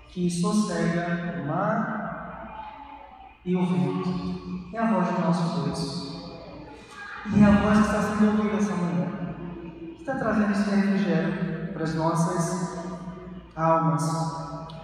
que 0.09 0.29
sossega 0.29 1.41
o 1.41 1.47
mar 1.47 2.01
e 3.45 3.55
o 3.55 3.65
vento. 3.65 4.69
É 4.73 4.77
a 4.77 4.91
voz 4.91 5.07
do 5.07 5.21
nosso 5.21 5.61
Deus. 5.61 6.11
E 7.33 7.41
é 7.41 7.45
a 7.45 7.51
voz 7.51 7.77
que 7.77 7.85
está 7.85 8.01
sendo 8.01 8.31
ouvida 8.31 8.57
essa 8.57 8.75
manhã. 8.75 9.07
Que 9.95 10.01
está 10.01 10.15
trazendo 10.15 10.51
esse 10.51 10.69
refrigério 10.69 11.73
para 11.73 11.83
as 11.83 11.95
nossas 11.95 12.85
almas. 13.55 14.03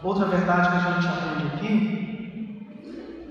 Outra 0.01 0.27
verdade 0.27 0.69
que 0.69 0.75
a 0.75 0.91
gente 0.91 1.07
aprende 1.07 1.47
aqui 1.47 1.97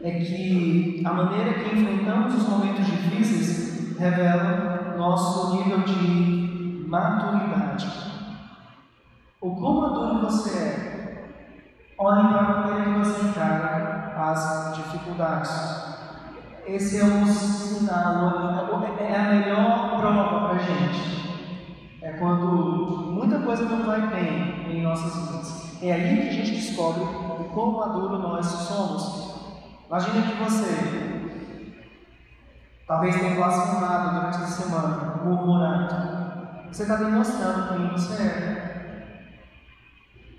é 0.02 0.11
que 0.11 1.02
a 1.04 1.12
maneira 1.12 1.54
que 1.54 1.74
enfrentamos 1.74 2.35
os 2.35 2.48
momentos 2.48 2.85
difíceis 2.87 3.98
revela 3.98 4.94
nosso 4.98 5.56
nível 5.56 5.80
de 5.80 6.85
maturidade. 6.87 7.36
Esse 16.66 17.00
é 17.00 17.05
o 17.05 17.26
sinal, 17.26 18.83
é 19.00 19.16
a 19.16 19.31
melhor 19.31 19.98
prova 19.98 20.48
para 20.48 20.59
gente. 20.59 21.46
É 22.02 22.12
quando 22.12 23.14
muita 23.14 23.38
coisa 23.38 23.64
não 23.64 23.87
vai 23.87 24.07
bem 24.09 24.70
em 24.70 24.83
nossas 24.83 25.14
vidas. 25.16 25.83
É 25.83 25.92
aí 25.92 26.20
que 26.20 26.29
a 26.29 26.33
gente 26.33 26.50
descobre 26.50 27.02
o 27.02 27.44
quão 27.55 27.79
maduro 27.79 28.18
nós 28.18 28.44
somos. 28.44 29.57
Imagina 29.87 30.26
que 30.26 30.42
você 30.42 31.26
talvez 32.87 33.16
tenha 33.16 33.37
blasfemado 33.37 34.20
durante 34.20 34.37
a 34.37 34.46
semana, 34.46 35.20
murmurado. 35.24 36.68
Você 36.70 36.83
está 36.83 36.96
demonstrando 36.96 37.68
quem 37.68 37.88
você 37.88 38.22
é. 38.22 38.66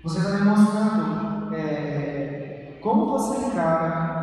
Você 0.04 0.18
está 0.18 0.30
demonstrando 0.36 1.52
é, 1.52 2.78
como 2.80 3.06
você 3.06 3.46
encara 3.46 4.17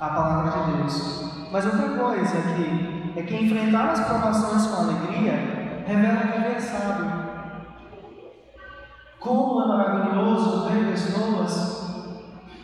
a 0.00 0.08
palavra 0.08 0.64
de 0.64 0.72
Deus. 0.78 1.48
Mas 1.52 1.66
outra 1.66 1.90
coisa 1.90 2.38
aqui 2.38 3.12
é 3.16 3.22
que 3.22 3.36
enfrentar 3.36 3.90
as 3.90 4.00
provações 4.00 4.66
com 4.66 4.82
alegria 4.82 5.84
revela 5.86 6.32
viver 6.32 6.60
sábio. 6.60 7.30
Como 9.18 9.62
é 9.62 9.66
maravilhoso 9.66 10.68
ver 10.68 10.90
pessoas 10.90 12.14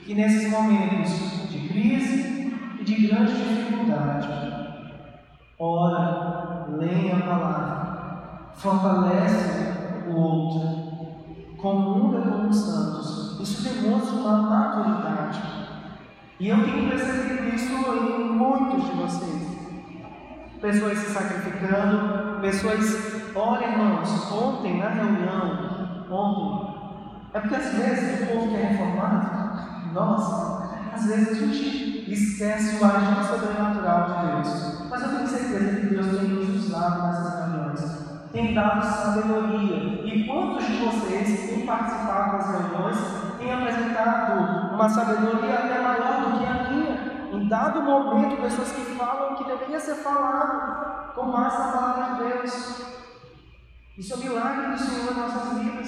que 0.04 0.14
nesses 0.14 0.50
momentos 0.50 1.50
de 1.50 1.68
crise 1.68 2.54
e 2.80 2.84
de 2.84 3.06
grande 3.06 3.34
dificuldade 3.34 4.46
ora, 5.58 6.66
leem 6.68 7.12
a 7.12 7.26
palavra, 7.26 8.50
fortalece 8.54 9.72
o 10.08 10.14
outro, 10.14 11.56
comunga 11.56 12.20
com 12.20 12.48
os 12.48 12.56
santos. 12.56 13.40
Isso 13.40 13.62
demonstra 13.62 14.16
uma 14.16 14.42
maturidade. 14.42 15.55
E 16.38 16.48
eu 16.48 16.64
tenho 16.64 16.90
percebido 16.90 17.54
isso 17.54 17.72
em 17.72 18.28
muitos 18.28 18.84
de 18.84 18.96
vocês. 18.96 19.56
Pessoas 20.60 20.98
se 20.98 21.12
sacrificando, 21.12 22.40
pessoas, 22.40 23.34
olha 23.34 23.66
irmãos, 23.66 24.32
ontem 24.32 24.78
na 24.78 24.88
reunião 24.88 25.76
ontem. 26.10 26.76
É 27.32 27.40
porque 27.40 27.54
às 27.54 27.72
vezes 27.74 28.22
o 28.22 28.26
povo 28.26 28.48
que 28.48 28.56
é 28.56 28.66
reformado, 28.66 29.92
nossa, 29.92 30.92
às 30.92 31.06
vezes 31.06 31.30
a 31.30 31.34
gente 31.34 32.12
esquece 32.12 32.76
o 32.76 32.84
agir 32.84 33.24
sobrenatural 33.24 34.04
de 34.04 34.26
Deus. 34.26 34.88
Mas 34.90 35.02
eu 35.02 35.08
tenho 35.08 35.26
certeza 35.28 35.80
que 35.80 35.86
Deus 35.86 36.18
tem 36.18 36.28
nos 36.28 36.66
usado 36.66 37.06
nessas 37.06 37.50
reuniões. 37.50 38.06
Tem 38.32 38.54
dado 38.54 38.84
sabedoria. 38.84 40.04
E 40.04 40.26
quantos 40.26 40.66
de 40.66 40.76
vocês 40.76 41.50
têm 41.50 41.66
participado 41.66 42.36
das 42.36 42.50
reuniões 42.50 43.25
têm 43.46 43.54
apresentado 43.54 44.74
uma 44.74 44.88
sabedoria 44.88 45.54
até 45.54 45.78
maior 45.80 46.20
do 46.20 46.38
que 46.38 46.44
a 46.44 46.70
minha? 46.70 47.16
Em 47.32 47.48
dado 47.48 47.80
momento, 47.82 48.42
pessoas 48.42 48.72
que 48.72 48.96
falam 48.96 49.32
o 49.32 49.36
que 49.36 49.44
deveria 49.44 49.78
ser 49.78 49.94
falado 49.96 51.14
com 51.14 51.26
mais 51.26 51.54
a 51.54 51.72
palavra 51.72 52.04
de 52.04 52.24
Deus. 52.24 52.82
Isso 53.96 54.12
é 54.12 54.16
o 54.16 54.20
milagre 54.20 54.72
do 54.72 54.78
Senhor 54.78 55.12
em 55.12 55.20
nossas 55.20 55.58
vidas. 55.58 55.86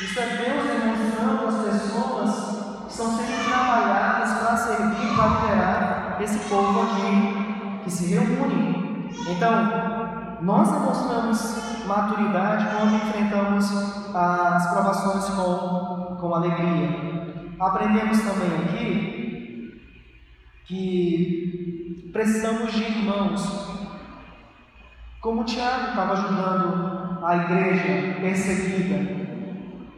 Isso 0.00 0.20
é 0.20 0.26
Deus 0.26 0.64
demonstrando 0.66 1.46
as 1.48 1.64
pessoas 1.64 2.84
que 2.84 2.90
estão 2.90 3.16
sendo 3.16 3.48
trabalhadas 3.50 4.38
para 4.38 4.56
servir, 4.56 5.16
para 5.16 5.26
liderar 5.26 6.22
esse 6.22 6.38
povo 6.48 6.82
aqui 6.82 7.80
que 7.84 7.90
se 7.90 8.14
reúne. 8.14 9.10
Então, 9.28 9.93
nós 10.40 10.70
demonstramos 10.70 11.86
maturidade 11.86 12.66
quando 12.76 12.94
enfrentamos 12.94 13.70
as 14.14 14.70
provações 14.70 15.24
com, 15.34 16.16
com 16.16 16.34
alegria. 16.34 17.54
Aprendemos 17.58 18.18
também 18.20 18.64
aqui 18.64 19.80
que 20.66 22.10
precisamos 22.12 22.72
de 22.72 22.82
irmãos 22.82 23.64
como 25.20 25.42
Tiago 25.44 25.88
estava 25.88 26.12
ajudando 26.12 27.24
a 27.24 27.36
igreja 27.36 28.20
perseguida, 28.20 29.24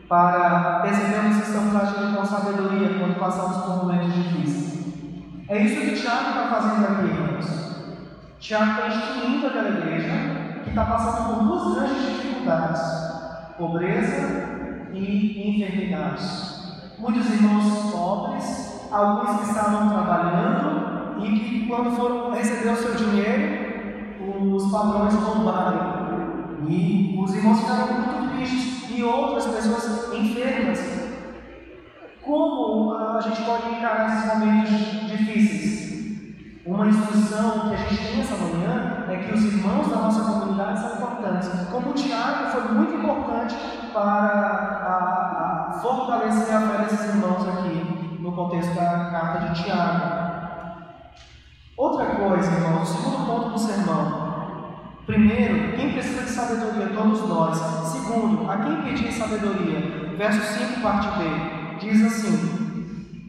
para 0.08 0.80
percebermos 0.82 1.38
que 1.38 1.42
estamos 1.42 1.74
agindo 1.74 2.16
com 2.16 2.24
sabedoria 2.24 2.96
quando 2.96 3.18
passamos 3.18 3.56
por 3.64 3.84
momentos 3.84 4.14
difíceis. 4.14 4.86
É 5.48 5.62
isso 5.62 5.80
que 5.80 6.00
Tiago 6.00 6.28
está 6.28 6.48
fazendo 6.48 6.84
aqui, 6.84 7.06
irmãos. 7.06 7.65
Tiago 8.38 8.70
está 8.72 8.88
instruindo 8.88 9.46
aquela 9.46 9.68
igreja 9.70 10.60
que 10.62 10.68
está 10.68 10.84
passando 10.84 11.34
por 11.34 11.44
duas 11.44 11.74
grandes 11.74 12.02
dificuldades: 12.02 12.82
pobreza 13.56 14.88
e 14.92 15.50
enfermidades. 15.50 16.94
Muitos 16.98 17.26
irmãos 17.30 17.92
pobres, 17.92 18.88
alguns 18.90 19.40
que 19.40 19.48
estavam 19.48 19.88
trabalhando 19.88 21.24
e 21.24 21.38
que, 21.40 21.66
quando 21.66 21.96
foram 21.96 22.32
receber 22.32 22.70
o 22.70 22.76
seu 22.76 22.94
dinheiro, 22.94 24.54
os 24.54 24.70
patrões 24.70 25.14
roubaram. 25.14 26.06
E 26.68 27.16
os 27.18 27.34
irmãos 27.34 27.60
ficaram 27.60 27.86
muito 27.92 28.36
tristes, 28.36 28.90
e 28.90 29.02
outras 29.02 29.46
pessoas 29.46 30.12
enfermas. 30.14 30.80
Como 32.22 32.94
a 32.94 33.20
gente 33.20 33.42
pode 33.42 33.74
encarar 33.74 34.08
esses 34.08 34.34
momentos 34.34 34.70
difíceis? 35.10 35.85
Uma 36.66 36.88
instrução 36.88 37.68
que 37.68 37.74
a 37.74 37.76
gente 37.76 38.08
tem 38.08 38.20
essa 38.20 38.34
manhã 38.34 39.04
é 39.08 39.16
que 39.18 39.32
os 39.32 39.44
irmãos 39.44 39.88
da 39.88 39.98
nossa 39.98 40.24
comunidade 40.24 40.80
são 40.80 40.94
importantes. 40.94 41.48
Como 41.70 41.90
o 41.90 41.94
Tiago 41.94 42.50
foi 42.50 42.72
muito 42.74 42.94
importante 42.94 43.54
para 43.92 44.02
a, 44.02 45.70
a 45.70 45.72
fortalecer 45.80 46.56
a 46.56 46.60
fé 46.62 46.78
desses 46.82 47.14
irmãos 47.14 47.46
aqui, 47.46 48.18
no 48.20 48.32
contexto 48.32 48.74
da 48.74 49.10
carta 49.10 49.48
de 49.48 49.62
Tiago. 49.62 50.26
Outra 51.76 52.06
coisa, 52.06 52.50
irmãos, 52.50 52.82
o 52.82 52.96
segundo 52.96 53.26
ponto 53.26 53.50
do 53.50 53.58
sermão. 53.60 54.26
Primeiro, 55.06 55.76
quem 55.76 55.92
precisa 55.92 56.24
de 56.24 56.30
sabedoria? 56.30 56.88
Todos 56.88 57.28
nós. 57.28 57.58
Segundo, 57.92 58.50
a 58.50 58.56
quem 58.56 58.82
pedir 58.82 59.12
sabedoria? 59.12 60.16
Verso 60.18 60.40
5, 60.40 60.80
parte 60.80 61.06
B, 61.16 61.78
diz 61.78 62.04
assim: 62.04 62.65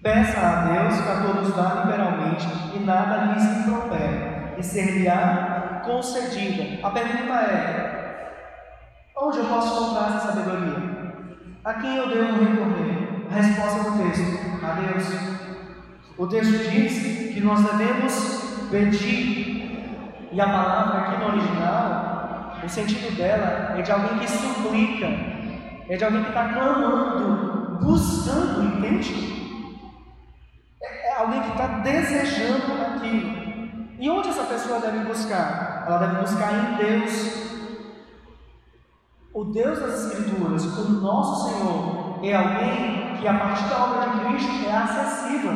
Peça 0.07 0.39
a 0.39 0.55
Deus 0.61 1.01
que 1.01 1.09
a 1.09 1.21
todos 1.21 1.53
dá 1.53 1.83
liberalmente 1.83 2.47
e 2.73 2.79
nada 2.79 3.33
lhes 3.33 3.43
impropere, 3.43 4.53
e 4.57 4.63
ser-lhe-á 4.63 5.81
concedida. 5.83 6.79
A 6.81 6.91
pergunta 6.91 7.33
é: 7.33 8.31
onde 9.17 9.39
eu 9.39 9.45
posso 9.47 9.77
comprar 9.77 10.15
essa 10.15 10.27
sabedoria? 10.27 11.11
A 11.65 11.73
quem 11.73 11.97
eu 11.97 12.07
devo 12.07 12.41
recorrer? 12.41 13.27
A 13.29 13.35
resposta 13.35 13.91
do 13.91 13.97
texto: 14.01 14.65
a 14.65 14.71
Deus. 14.79 15.07
O 16.17 16.25
texto 16.25 16.69
diz 16.71 17.33
que 17.33 17.41
nós 17.41 17.65
devemos 17.65 18.69
pedir, 18.71 20.29
e 20.31 20.39
a 20.39 20.45
palavra 20.45 20.99
aqui 21.01 21.19
no 21.19 21.33
original, 21.33 22.55
o 22.63 22.69
sentido 22.69 23.13
dela 23.17 23.75
é 23.77 23.81
de 23.81 23.91
alguém 23.91 24.19
que 24.19 24.31
suplica, 24.31 25.07
é 25.89 25.97
de 25.97 26.05
alguém 26.05 26.23
que 26.23 26.29
está 26.29 26.47
clamando, 26.47 27.79
buscando, 27.81 28.63
entende? 28.63 29.46
Alguém 31.17 31.41
que 31.41 31.49
está 31.49 31.67
desejando 31.79 32.81
aquilo. 32.81 33.47
E 33.99 34.09
onde 34.09 34.29
essa 34.29 34.43
pessoa 34.43 34.79
deve 34.79 34.99
buscar? 35.05 35.85
Ela 35.87 35.97
deve 35.97 36.21
buscar 36.21 36.53
em 36.53 36.75
Deus. 36.75 37.47
O 39.33 39.43
Deus 39.45 39.79
das 39.79 40.05
Escrituras, 40.05 40.65
o 40.65 40.89
nosso 41.01 41.49
Senhor, 41.49 42.19
é 42.23 42.35
alguém 42.35 43.17
que 43.19 43.27
a 43.27 43.33
partir 43.33 43.67
da 43.69 43.83
obra 43.83 44.09
de 44.09 44.25
Cristo 44.25 44.67
é 44.67 44.75
acessível. 44.75 45.53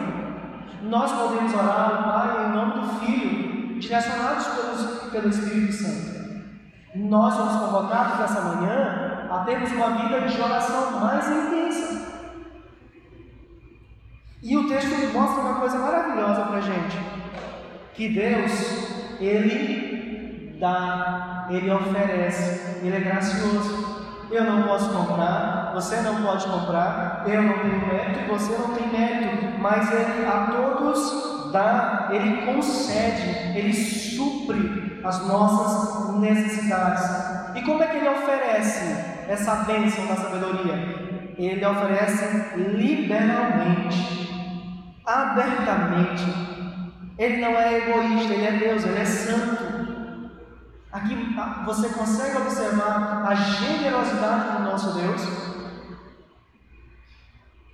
Nós 0.84 1.12
podemos 1.12 1.54
orar 1.54 1.92
ao 1.92 2.04
Pai 2.04 2.46
em 2.46 2.52
nome 2.54 2.74
do 2.82 2.88
Filho, 3.00 3.80
direcionados 3.80 4.48
pelo 5.12 5.30
Espírito 5.30 5.74
Santo. 5.74 6.22
Nós 6.96 7.34
somos 7.34 7.56
convocados 7.56 8.20
nessa 8.20 8.42
manhã 8.42 9.28
a 9.30 9.40
termos 9.46 9.72
uma 9.72 9.92
vida 9.92 10.28
de 10.28 10.42
oração 10.42 11.00
mais 11.00 11.26
intensa. 11.30 12.11
E 14.44 14.58
o 14.58 14.68
texto 14.68 15.14
mostra 15.14 15.42
uma 15.42 15.60
coisa 15.60 15.78
maravilhosa 15.78 16.42
para 16.42 16.62
gente: 16.62 16.98
que 17.94 18.10
Deus, 18.10 19.20
Ele 19.20 20.58
dá, 20.60 21.48
Ele 21.52 21.70
oferece, 21.70 22.80
Ele 22.84 22.96
é 22.96 23.00
gracioso. 23.02 24.02
Eu 24.32 24.46
não 24.46 24.64
posso 24.64 24.90
comprar, 24.90 25.74
você 25.76 25.98
não 26.02 26.24
pode 26.24 26.46
comprar, 26.46 27.24
eu 27.28 27.42
não 27.44 27.54
tenho 27.60 27.86
mérito, 27.86 28.30
você 28.30 28.58
não 28.58 28.74
tem 28.74 28.88
mérito, 28.88 29.60
mas 29.60 29.92
Ele 29.92 30.26
a 30.26 30.48
todos 30.48 31.52
dá, 31.52 32.08
Ele 32.12 32.42
concede, 32.46 33.58
Ele 33.58 33.74
supre 33.74 35.02
as 35.04 35.28
nossas 35.28 36.16
necessidades. 36.16 37.04
E 37.56 37.62
como 37.62 37.84
é 37.84 37.88
que 37.88 37.98
Ele 37.98 38.10
oferece 38.10 38.96
essa 39.28 39.56
bênção 39.66 40.08
da 40.08 40.16
sabedoria? 40.16 41.12
Ele 41.38 41.66
oferece 41.66 42.58
liberalmente 42.58 44.31
abertamente. 45.06 46.24
Ele 47.18 47.38
não 47.38 47.52
é 47.52 47.78
egoísta, 47.78 48.34
ele 48.34 48.46
é 48.46 48.52
Deus, 48.52 48.84
ele 48.84 49.00
é 49.00 49.06
santo. 49.06 49.72
Aqui 50.92 51.16
você 51.66 51.90
consegue 51.90 52.38
observar 52.38 53.24
a 53.26 53.34
generosidade 53.34 54.58
do 54.58 54.64
nosso 54.64 54.94
Deus? 55.00 55.22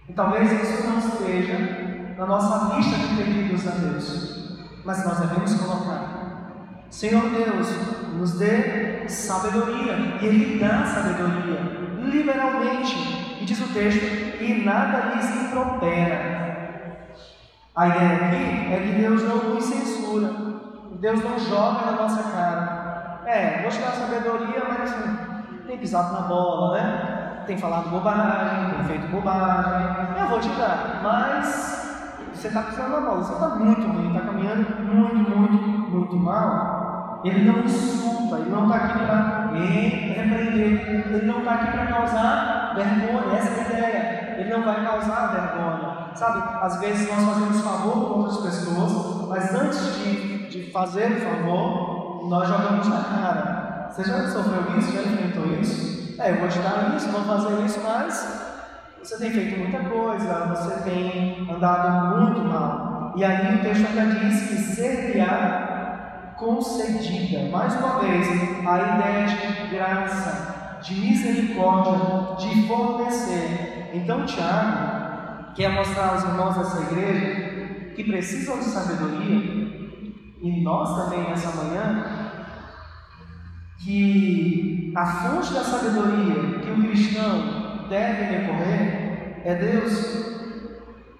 E 0.07 0.13
talvez 0.13 0.51
isso 0.51 0.87
não 0.87 0.99
esteja 0.99 2.15
na 2.17 2.25
nossa 2.25 2.75
lista 2.75 2.95
de 2.97 3.15
pedidos 3.15 3.67
a 3.67 3.71
Deus, 3.71 4.57
mas 4.85 5.05
nós 5.05 5.19
devemos 5.19 5.53
colocar. 5.55 6.17
Senhor 6.89 7.23
Deus, 7.29 7.67
nos 8.13 8.39
dê 8.39 9.07
sabedoria, 9.09 10.19
e 10.21 10.25
Ele 10.25 10.59
dá 10.59 10.85
sabedoria, 10.85 11.59
liberalmente. 12.01 12.95
E 13.41 13.45
diz 13.45 13.59
o 13.59 13.73
texto: 13.73 14.03
e 14.41 14.63
nada 14.63 15.15
lhes 15.15 15.29
impropera, 15.29 16.46
a 17.77 17.87
ideia 17.89 18.15
aqui 18.15 18.73
é 18.73 18.79
que 18.79 19.01
Deus 19.01 19.21
não 19.21 19.53
nos 19.53 19.63
censura, 19.63 20.33
Deus 20.99 21.23
não 21.23 21.37
joga 21.37 21.85
na 21.85 21.91
nossa 21.91 22.23
cara. 22.31 23.21
É, 23.23 23.69
te 23.69 23.79
dar 23.79 23.91
sabedoria, 23.91 24.63
mas 24.67 24.81
assim, 24.81 25.17
tem 25.67 25.77
pisado 25.77 26.11
na 26.13 26.21
bola, 26.21 26.75
né? 26.75 27.43
Tem 27.45 27.55
falado 27.55 27.89
bobagem, 27.89 28.71
tem 28.71 28.83
feito 28.85 29.11
bobagem. 29.11 30.19
Eu 30.19 30.27
vou 30.27 30.39
te 30.39 30.49
dar, 30.49 31.01
mas 31.03 32.07
você 32.33 32.47
está 32.47 32.63
pisando 32.63 32.89
na 32.89 33.01
bola, 33.01 33.23
você 33.23 33.33
está 33.33 33.49
muito 33.49 33.87
ruim, 33.87 34.07
está 34.07 34.25
caminhando 34.25 34.83
muito, 34.83 35.29
muito, 35.29 35.63
muito 35.91 36.15
mal. 36.15 37.21
Ele 37.23 37.45
não 37.45 37.59
insulta, 37.59 38.37
ele 38.39 38.49
não 38.49 38.63
está 38.63 38.75
aqui 38.75 39.05
para 39.05 39.51
repreender, 39.53 41.13
ele 41.13 41.25
não 41.27 41.39
está 41.39 41.53
aqui 41.53 41.71
para 41.71 41.85
causar 41.85 42.73
vergonha, 42.73 43.37
essa 43.37 43.49
é 43.49 43.59
a 43.59 43.67
ideia. 43.67 44.35
Ele 44.39 44.49
não 44.49 44.63
vai 44.63 44.83
causar 44.83 45.27
vergonha. 45.27 45.96
Sabe, 46.17 46.41
às 46.63 46.79
vezes 46.79 47.07
nós 47.07 47.23
fazemos 47.25 47.61
favor 47.61 47.93
com 47.93 48.19
outras 48.21 48.37
pessoas, 48.37 49.27
mas 49.27 49.53
antes 49.53 49.97
de, 49.97 50.49
de 50.49 50.71
fazer 50.71 51.11
o 51.11 51.21
favor, 51.21 52.27
nós 52.27 52.47
jogamos 52.47 52.87
na 52.87 53.03
cara. 53.03 53.89
Você 53.91 54.03
já 54.03 54.27
sofreu 54.27 54.79
isso? 54.79 54.93
Já 54.93 55.03
enfrentou 55.03 55.45
isso? 55.61 56.19
É, 56.19 56.31
eu 56.31 56.39
vou 56.39 56.49
te 56.49 56.57
dar 56.57 56.95
isso, 56.95 57.07
vou 57.09 57.21
fazer 57.21 57.63
isso, 57.63 57.79
mas 57.83 58.47
você 58.99 59.15
tem 59.19 59.29
feito 59.29 59.59
muita 59.59 59.87
coisa, 59.87 60.45
você 60.47 60.89
tem 60.89 61.47
andado 61.51 62.17
muito 62.17 62.41
mal. 62.41 63.13
E 63.15 63.23
aí 63.23 63.55
o 63.55 63.61
texto 63.61 63.85
ainda 63.85 64.15
diz 64.15 64.47
que 64.47 64.55
seria 64.55 66.33
concedida. 66.35 67.47
Mais 67.51 67.75
uma 67.75 67.99
vez, 67.99 68.27
a 68.67 68.95
ideia 68.95 69.27
de 69.27 69.67
graça, 69.75 70.79
de 70.81 70.95
misericórdia, 70.95 72.37
de 72.39 72.67
fornecer. 72.67 73.91
Então, 73.93 74.25
Tiago, 74.25 74.96
quer 75.57 75.69
mostrar 75.69 76.09
aos 76.09 76.23
irmãos 76.23 76.55
dessa 76.55 76.81
igreja 76.83 77.93
que 77.95 78.03
precisam 78.03 78.59
de 78.59 78.65
sabedoria, 78.65 79.67
e 80.39 80.61
nós 80.63 80.95
também 80.95 81.27
nessa 81.27 81.49
manhã, 81.63 82.05
que 83.83 84.93
a 84.95 85.05
fonte 85.05 85.51
da 85.51 85.63
sabedoria 85.63 86.59
que 86.59 86.69
o 86.69 86.87
cristão 86.87 87.87
deve 87.89 88.23
recorrer 88.23 89.41
é 89.43 89.55
Deus. 89.55 90.37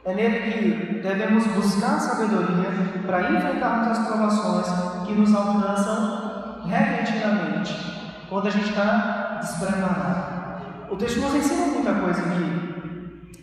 É 0.06 0.14
nele 0.14 0.40
que 0.40 1.00
devemos 1.02 1.46
buscar 1.48 2.00
sabedoria 2.00 2.70
para 3.08 3.32
enfrentarmos 3.32 3.88
as 3.88 4.08
provações 4.08 4.68
que 5.08 5.14
nos 5.14 5.34
alcançam 5.34 6.62
repentinamente, 6.68 7.76
quando 8.30 8.48
a 8.48 8.52
gente 8.52 8.70
está 8.70 9.40
despreparado. 9.42 10.92
O 10.92 10.96
texto 10.96 11.22
nos 11.22 11.34
ensina 11.34 11.66
muita 11.66 11.94
coisa 11.96 12.22
aqui. 12.22 12.67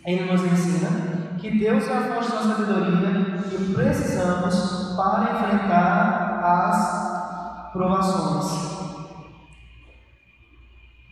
Ele 0.05 0.31
nos 0.31 0.43
ensina 0.43 1.35
que 1.39 1.57
Deus 1.57 1.83
fonte 1.85 2.31
da 2.31 2.41
sabedoria 2.43 3.39
que 3.49 3.73
precisamos 3.73 4.95
para 4.95 5.33
enfrentar 5.33 6.39
as 6.43 7.71
provações. 7.71 8.75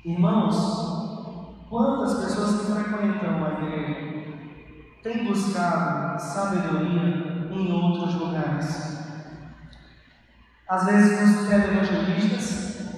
Irmãos, 0.05 1.65
quantas 1.69 2.23
pessoas 2.23 2.61
que 2.61 2.71
frequentam 2.71 3.43
a 3.43 3.63
igreja 3.63 4.33
têm 5.01 5.25
buscado 5.25 6.21
sabedoria 6.21 7.47
em 7.51 7.71
outros 7.71 8.13
lugares? 8.13 8.93
Às 10.69 10.85
vezes 10.85 11.19
nos 11.19 11.51
evangelistas, 11.51 12.93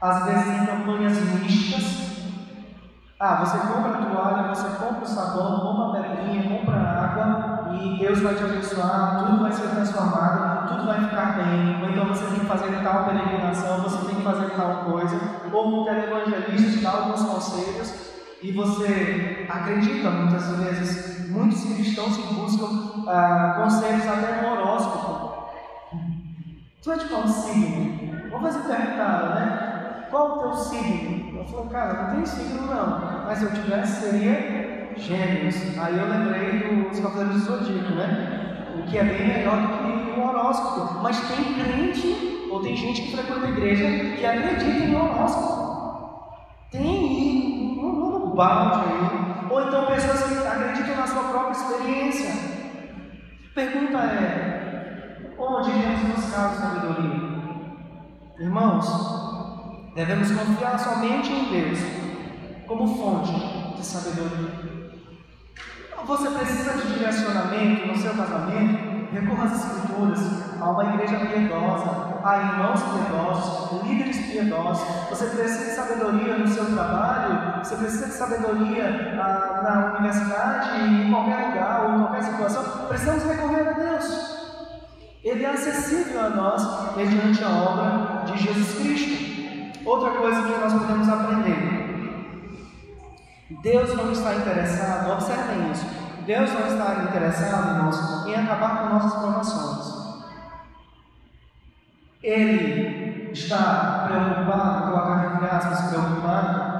às 0.00 0.24
vezes 0.24 0.46
em 0.48 0.66
campanhas 0.66 1.20
místicas, 1.40 2.11
ah, 3.24 3.36
você 3.36 3.56
compra 3.68 3.92
a 3.92 4.04
toalha, 4.04 4.48
você 4.48 4.68
compra 4.70 5.04
o 5.04 5.06
sabão, 5.06 5.60
compra 5.60 6.00
a 6.00 6.02
pedrinha, 6.02 6.58
compra 6.58 6.76
a 6.76 7.04
água 7.04 7.72
e 7.72 7.98
Deus 8.00 8.20
vai 8.20 8.34
te 8.34 8.42
abençoar, 8.42 9.24
tudo 9.24 9.42
vai 9.42 9.52
ser 9.52 9.68
transformado, 9.68 10.68
tudo 10.68 10.86
vai 10.86 11.04
ficar 11.04 11.36
bem. 11.36 11.82
Ou 11.82 11.90
então 11.90 12.06
você 12.06 12.24
tem 12.24 12.40
que 12.40 12.46
fazer 12.46 12.82
tal 12.82 13.04
peregrinação, 13.04 13.80
você 13.82 14.06
tem 14.06 14.12
fazer 14.22 14.50
tal 14.56 14.86
coisa, 14.86 15.20
ou 15.52 15.82
um 15.82 15.84
televangelista 15.84 16.70
te 16.72 16.82
dá 16.82 16.90
alguns 16.90 17.22
conselhos 17.22 17.94
e 18.42 18.50
você 18.50 19.46
acredita 19.48 20.10
muitas 20.10 20.56
vezes, 20.56 21.30
muitos 21.30 21.62
cristãos 21.62 22.16
que 22.16 22.34
buscam 22.34 23.04
ah, 23.06 23.60
conselhos 23.62 24.04
até 24.04 24.42
no 24.42 24.52
horóscopo. 24.52 25.52
Tu 26.82 26.90
é 26.90 26.96
de 26.96 27.04
qual 27.04 27.28
signo? 27.28 28.30
Vamos 28.30 28.56
fazer 28.56 28.74
perguntar, 28.74 29.34
né? 29.36 30.06
Qual 30.10 30.38
o 30.38 30.38
teu 30.40 30.54
signo? 30.54 31.31
Eu 31.42 31.48
falei, 31.48 31.70
cara, 31.70 32.02
não 32.02 32.14
tem 32.14 32.26
signo 32.26 32.66
não, 32.66 33.24
mas 33.26 33.38
se 33.38 33.44
eu 33.44 33.52
tivesse 33.52 34.02
seria 34.02 34.92
gêmeos. 34.96 35.76
Aí 35.76 35.98
eu 35.98 36.08
lembrei 36.08 36.88
dos 36.88 37.00
Cavaleiros 37.00 37.34
do 37.34 37.40
Zodíaco, 37.40 37.94
né? 37.94 38.64
O 38.78 38.82
que 38.84 38.96
é 38.96 39.04
bem 39.04 39.26
melhor 39.26 39.56
do 39.56 40.14
que 40.14 40.20
o 40.20 40.24
horóscopo. 40.24 41.02
Mas 41.02 41.20
tem 41.28 41.54
crente, 41.54 42.48
ou 42.48 42.62
tem 42.62 42.76
gente 42.76 43.02
que 43.02 43.16
frequenta 43.16 43.46
a 43.46 43.50
igreja 43.50 44.14
que 44.16 44.24
acredita 44.24 44.84
em 44.84 44.94
horóscopo. 44.94 45.72
Tem, 46.70 47.74
no, 47.76 48.18
no 48.20 48.34
balde 48.36 48.84
aí. 48.86 49.50
Ou 49.50 49.62
então 49.62 49.86
pessoas 49.86 50.22
que 50.22 50.46
acreditam 50.46 50.96
na 50.96 51.06
sua 51.08 51.24
própria 51.24 51.50
experiência. 51.50 52.30
Pergunta 53.52 53.98
é: 53.98 55.34
onde 55.36 55.72
devemos 55.72 56.14
buscar 56.14 56.50
sabedoria? 56.50 57.32
Irmãos, 58.38 59.31
devemos 59.94 60.30
confiar 60.30 60.78
somente 60.78 61.32
em 61.32 61.50
Deus 61.50 61.78
como 62.66 62.96
fonte 62.96 63.76
de 63.76 63.84
sabedoria. 63.84 64.72
Você 66.04 66.30
precisa 66.30 66.72
de 66.72 66.94
direcionamento 66.94 67.86
no 67.86 67.96
seu 67.96 68.14
casamento? 68.14 68.92
Recorra 69.12 69.44
às 69.44 69.52
Escrituras, 69.52 70.20
a 70.60 70.70
uma 70.70 70.94
igreja 70.94 71.18
piedosa, 71.26 72.18
a 72.24 72.38
irmãos 72.38 72.80
piedosos, 72.82 73.82
líderes 73.82 74.16
piedosos. 74.26 74.88
Você 75.10 75.26
precisa 75.26 75.64
de 75.64 75.76
sabedoria 75.76 76.38
no 76.38 76.48
seu 76.48 76.64
trabalho, 76.74 77.62
você 77.62 77.76
precisa 77.76 78.06
de 78.06 78.12
sabedoria 78.12 79.14
ah, 79.20 79.60
na 79.62 79.98
universidade, 79.98 80.80
em 80.80 81.10
qualquer 81.10 81.48
lugar 81.48 81.84
ou 81.84 81.94
em 81.94 81.98
qualquer 81.98 82.22
situação. 82.22 82.86
Precisamos 82.88 83.24
recorrer 83.24 83.68
a 83.68 83.72
Deus. 83.72 84.42
Ele 85.22 85.44
é 85.44 85.50
acessível 85.50 86.20
a 86.20 86.30
nós 86.30 86.96
mediante 86.96 87.44
a 87.44 87.48
obra 87.48 88.24
de 88.24 88.38
Jesus 88.38 88.74
Cristo. 88.78 89.31
Outra 89.84 90.10
coisa 90.10 90.42
que 90.42 90.60
nós 90.60 90.72
podemos 90.72 91.08
aprender 91.08 91.82
Deus 93.62 93.94
não 93.94 94.10
está 94.10 94.34
interessado, 94.34 95.12
observem 95.12 95.70
isso, 95.70 95.86
Deus 96.26 96.52
não 96.52 96.66
está 96.66 97.04
interessado, 97.04 97.76
irmãos, 97.76 98.26
em 98.26 98.34
acabar 98.34 98.78
com 98.78 98.94
nossas 98.94 99.20
provações. 99.20 100.02
Ele 102.22 103.30
está 103.32 104.06
preocupado, 104.08 104.90
colocar 104.90 105.34
entre 105.34 105.46
aspas, 105.46 105.90
preocupado 105.90 106.72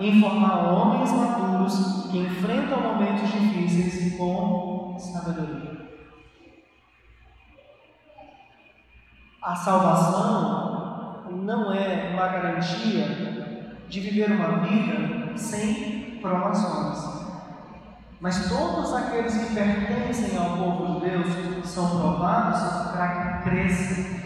em 0.00 0.20
formar 0.20 0.72
homens 0.72 1.12
maduros 1.12 2.08
que 2.10 2.18
enfrentam 2.18 2.80
momentos 2.80 3.30
difíceis 3.30 4.16
com 4.16 4.96
sabedoria. 4.98 5.84
A 9.42 9.54
salvação 9.54 10.73
não 11.34 11.72
é 11.72 12.10
uma 12.12 12.28
garantia 12.28 13.64
de 13.88 14.00
viver 14.00 14.30
uma 14.30 14.60
vida 14.60 15.36
sem 15.36 16.18
provações. 16.20 17.14
Mas 18.20 18.48
todos 18.48 18.94
aqueles 18.94 19.36
que 19.36 19.54
pertencem 19.54 20.38
ao 20.38 20.56
povo 20.56 21.00
de 21.00 21.10
Deus 21.10 21.26
são 21.66 22.00
provados 22.00 22.90
para 22.92 23.08
que 23.42 23.50
cresçam, 23.50 24.20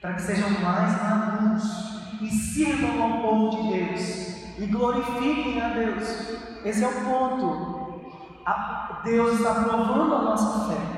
para 0.00 0.14
que 0.14 0.22
sejam 0.22 0.50
mais 0.60 1.02
maduros 1.02 1.98
e 2.20 2.28
sirvam 2.28 3.02
ao 3.02 3.22
povo 3.22 3.50
de 3.50 3.78
Deus 3.78 4.28
e 4.58 4.66
glorifiquem 4.66 5.62
a 5.62 5.68
Deus. 5.68 6.38
Esse 6.64 6.82
é 6.82 6.88
o 6.88 7.04
ponto. 7.04 7.78
Deus 9.04 9.38
está 9.38 9.54
provando 9.54 10.14
a 10.14 10.22
nossa 10.22 10.68
fé. 10.68 10.97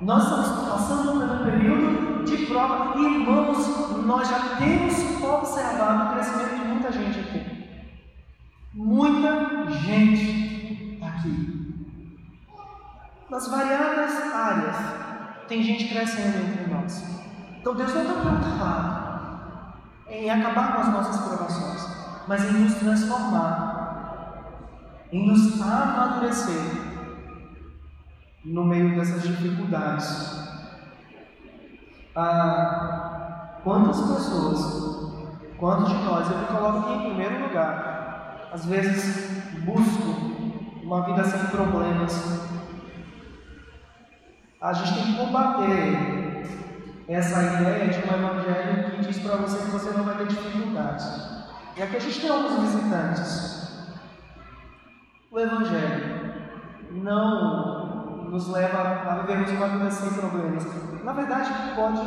Nós 0.00 0.24
estamos 0.24 0.68
passando 0.68 1.12
por 1.12 1.22
um 1.22 1.44
período 1.44 2.24
de 2.24 2.46
prova. 2.46 2.98
E, 2.98 3.04
irmãos, 3.04 4.04
nós 4.04 4.28
já 4.28 4.56
temos 4.56 5.22
observado 5.22 6.04
o 6.04 6.14
crescimento 6.14 6.60
de 6.60 6.68
muita 6.68 6.92
gente 6.92 7.20
aqui. 7.20 7.64
Muita 8.74 9.70
gente 9.70 10.98
aqui. 11.02 11.54
Nas 13.30 13.48
variadas 13.48 14.34
áreas, 14.34 14.76
tem 15.48 15.62
gente 15.62 15.88
crescendo 15.88 16.38
entre 16.38 16.72
nós. 16.72 17.02
Então 17.60 17.74
Deus 17.74 17.94
não 17.94 18.02
está 18.02 18.14
preocupado 18.20 19.04
em 20.08 20.30
acabar 20.30 20.74
com 20.74 20.80
as 20.82 20.88
nossas 20.88 21.16
provações, 21.26 21.86
mas 22.28 22.44
em 22.44 22.52
nos 22.52 22.74
transformar, 22.74 24.44
em 25.10 25.26
nos 25.26 25.60
amadurecer 25.60 26.93
no 28.44 28.64
meio 28.64 28.94
dessas 28.94 29.22
dificuldades. 29.22 30.44
Ah, 32.14 33.58
quantas 33.64 34.00
pessoas, 34.00 35.34
quantos 35.56 35.88
de 35.88 36.04
nós, 36.04 36.30
eu 36.30 36.38
me 36.38 36.44
coloco 36.46 36.78
aqui 36.78 36.92
em 36.92 37.00
primeiro 37.08 37.48
lugar, 37.48 38.50
às 38.52 38.66
vezes 38.66 39.42
busco 39.64 40.34
uma 40.82 41.06
vida 41.06 41.24
sem 41.24 41.46
problemas. 41.46 42.44
A 44.60 44.72
gente 44.72 44.94
tem 44.94 45.04
que 45.04 45.18
combater 45.18 46.34
essa 47.08 47.42
ideia 47.42 47.88
de 47.88 47.98
um 47.98 48.14
evangelho 48.14 48.90
que 48.90 49.06
diz 49.06 49.18
para 49.18 49.36
você 49.36 49.58
que 49.58 49.70
você 49.70 49.90
não 49.90 50.04
vai 50.04 50.16
ter 50.16 50.28
dificuldades. 50.28 51.06
E 51.76 51.82
aqui 51.82 51.96
a 51.96 52.00
gente 52.00 52.20
tem 52.20 52.30
alguns 52.30 52.60
visitantes. 52.60 53.64
O 55.30 55.40
evangelho 55.40 56.34
não 56.92 57.73
nos 58.34 58.48
leva 58.48 58.80
a 58.80 59.14
vivermos 59.20 59.48
uma 59.52 59.68
vida 59.68 59.90
sem 59.92 60.10
problemas. 60.10 60.66
Na 61.04 61.12
verdade, 61.12 61.52
pode 61.76 62.00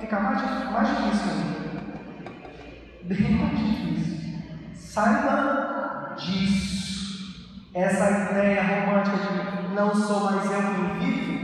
ficar 0.00 0.20
mais, 0.20 0.40
mais 0.72 0.88
difícil 0.88 1.30
ainda. 1.30 1.82
Bem 3.02 3.32
mais 3.32 3.58
difícil. 3.58 4.38
Saiba 4.74 6.14
disso, 6.16 7.68
essa 7.74 8.30
ideia 8.30 8.62
romântica 8.62 9.18
de 9.18 9.74
não 9.74 9.94
sou 9.94 10.20
mais 10.20 10.46
eu 10.46 10.52
quem 10.52 10.98
vive, 10.98 11.38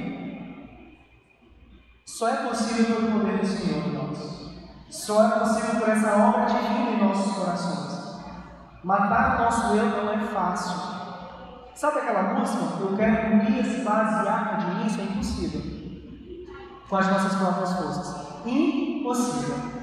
só 2.06 2.28
é 2.30 2.48
possível 2.48 2.96
pelo 2.96 3.20
poder 3.20 3.40
do 3.40 3.46
Senhor 3.46 3.86
em 3.86 3.92
nós. 3.92 4.54
Só 4.88 5.26
é 5.26 5.38
possível 5.38 5.80
por 5.80 5.88
essa 5.90 6.16
obra 6.16 6.46
divina 6.46 6.92
em 6.92 7.06
nossos 7.06 7.36
corações. 7.36 8.22
Matar 8.82 9.36
o 9.36 9.44
nosso 9.44 9.76
eu 9.76 9.84
não 9.84 10.14
é 10.14 10.18
fácil. 10.18 10.93
Sabe 11.74 11.98
aquela 11.98 12.34
música? 12.34 12.62
Eu 12.80 12.96
quero 12.96 13.36
Urias 13.36 13.84
basear 13.84 14.58
de 14.58 14.66
mim, 14.66 14.86
isso 14.86 15.00
é 15.00 15.04
impossível. 15.04 15.60
Com 16.88 16.96
as 16.96 17.08
nossas 17.08 17.34
próprias 17.34 17.72
forças. 17.72 18.46
Impossível. 18.46 19.74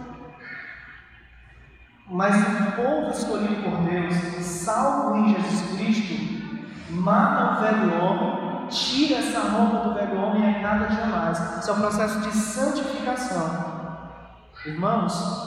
Mas 2.10 2.36
o 2.36 2.72
povo 2.74 3.12
escolhido 3.12 3.64
por 3.64 3.78
Deus, 3.89 4.16
salvo 4.46 5.16
em 5.18 5.34
Jesus 5.34 5.78
Cristo, 5.78 6.92
mata 6.92 7.54
o 7.54 7.62
velho 7.62 8.04
homem, 8.04 8.68
tira 8.68 9.20
essa 9.20 9.39
roupa 9.39 9.89
do 9.89 9.94
velho 9.94 10.22
homem 10.22 10.44
e 10.44 10.56
é 10.56 10.62
nada 10.62 10.88
de 10.88 11.10
mais. 11.10 11.60
Isso 11.60 11.70
é 11.70 11.74
um 11.74 11.80
processo 11.80 12.20
de 12.20 12.32
santificação. 12.32 13.72
Irmãos, 14.66 15.42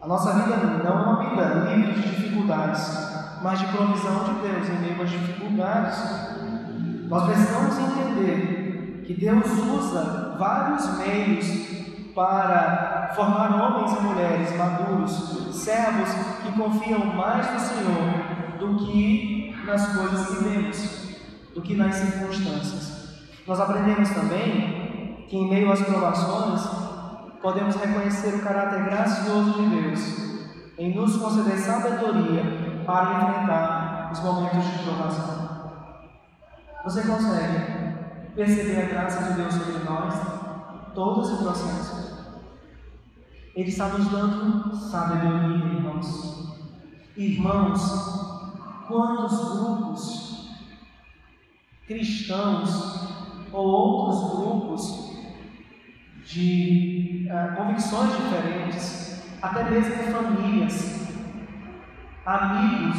a 0.00 0.06
nossa 0.06 0.32
vida 0.34 0.56
não 0.56 0.86
é 0.86 0.90
uma 0.90 1.28
vida 1.28 1.44
livre 1.70 1.94
de 1.94 2.10
dificuldades, 2.10 3.10
mas 3.42 3.58
de 3.58 3.66
provisão 3.66 4.24
de 4.24 4.48
Deus 4.48 4.68
em 4.68 4.78
meio 4.80 5.02
às 5.02 5.10
dificuldades. 5.10 5.98
Nós 7.08 7.24
precisamos 7.24 7.78
entender 7.78 9.04
que 9.06 9.14
Deus 9.14 9.46
usa 9.46 10.36
vários 10.38 10.98
meios 10.98 11.46
para 12.14 13.12
formar 13.14 13.54
homens 13.54 13.98
e 13.98 14.02
mulheres 14.02 14.56
maduros, 14.56 15.54
servos 15.54 16.08
que 16.42 16.52
confiam 16.52 17.04
mais 17.06 17.52
no 17.52 17.60
Senhor 17.60 18.58
do 18.58 18.76
que 18.86 19.56
nas 19.64 19.96
coisas 19.96 20.26
que 20.26 20.44
vemos, 20.44 21.08
do 21.54 21.62
que 21.62 21.74
nas 21.74 21.94
circunstâncias. 21.94 23.00
Nós 23.46 23.58
aprendemos 23.58 24.10
também 24.10 25.26
que, 25.28 25.36
em 25.36 25.48
meio 25.48 25.72
às 25.72 25.80
provações, 25.80 26.62
podemos 27.40 27.74
reconhecer 27.76 28.34
o 28.34 28.42
caráter 28.42 28.84
gracioso 28.84 29.52
de 29.54 29.66
Deus 29.68 30.30
em 30.78 30.94
nos 30.94 31.16
conceder 31.16 31.58
sabedoria 31.58 32.69
para 32.84 33.30
enfrentar 33.30 34.10
os 34.12 34.20
momentos 34.20 34.64
de 34.64 34.78
provação. 34.84 35.70
Você 36.84 37.02
consegue 37.02 37.94
perceber 38.34 38.82
a 38.82 38.88
graça 38.88 39.24
de 39.24 39.34
Deus 39.34 39.54
sobre 39.54 39.84
nós? 39.84 40.14
Todo 40.94 41.22
esse 41.22 41.42
processo. 41.42 42.40
Ele 43.54 43.68
está 43.68 43.88
nos 43.88 44.08
dando 44.08 44.74
sabedoria, 44.74 45.66
irmãos. 45.66 46.56
Irmãos, 47.16 48.84
quantos 48.88 49.58
grupos 49.58 50.50
cristãos 51.86 53.10
ou 53.52 53.66
outros 53.66 54.30
grupos 54.36 55.10
de 56.24 57.28
uh, 57.28 57.56
convicções 57.56 58.12
diferentes 58.16 59.22
até 59.42 59.70
mesmo 59.70 60.12
famílias, 60.12 61.09
amigos, 62.30 62.98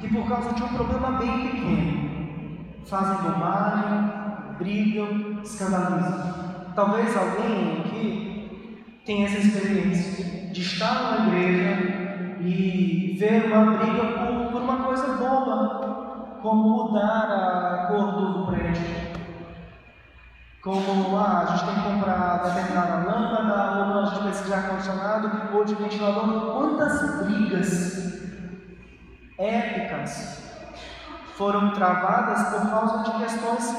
que 0.00 0.08
por 0.08 0.26
causa 0.26 0.52
de 0.54 0.62
um 0.62 0.68
problema 0.68 1.18
bem 1.18 1.48
pequeno 1.48 2.04
fazem 2.86 3.16
bobagem, 3.22 4.12
brigam, 4.58 5.40
escandalizam. 5.42 6.34
Talvez 6.74 7.16
alguém 7.16 7.80
aqui 7.80 9.02
tenha 9.06 9.26
essa 9.26 9.38
experiência 9.38 10.52
de 10.52 10.60
estar 10.60 11.18
numa 11.18 11.36
igreja 11.36 12.36
e 12.40 13.16
ver 13.18 13.52
uma 13.52 13.76
briga 13.76 14.04
por, 14.04 14.52
por 14.52 14.62
uma 14.62 14.84
coisa 14.84 15.14
boba, 15.14 16.38
como 16.42 16.88
mudar 16.88 17.30
a 17.30 17.86
cor 17.88 18.12
do 18.12 18.46
prédio 18.46 19.14
como 20.64 21.18
ah, 21.18 21.40
a 21.40 21.44
gente 21.44 21.66
tem 21.66 21.74
que 21.74 21.90
comprar 21.90 22.42
determinada 22.42 23.04
lâmpada, 23.04 23.92
ou 23.92 24.00
a 24.00 24.04
gente 24.06 24.22
precisa 24.22 24.46
de 24.46 24.54
ar-condicionado 24.54 25.30
ou 25.52 25.62
de 25.62 25.74
ventilador. 25.74 26.54
Quantas 26.54 27.26
brigas 27.26 28.23
épicas 29.38 30.42
foram 31.36 31.72
travadas 31.72 32.48
por 32.48 32.70
causa 32.70 33.02
de 33.04 33.18
questões 33.18 33.76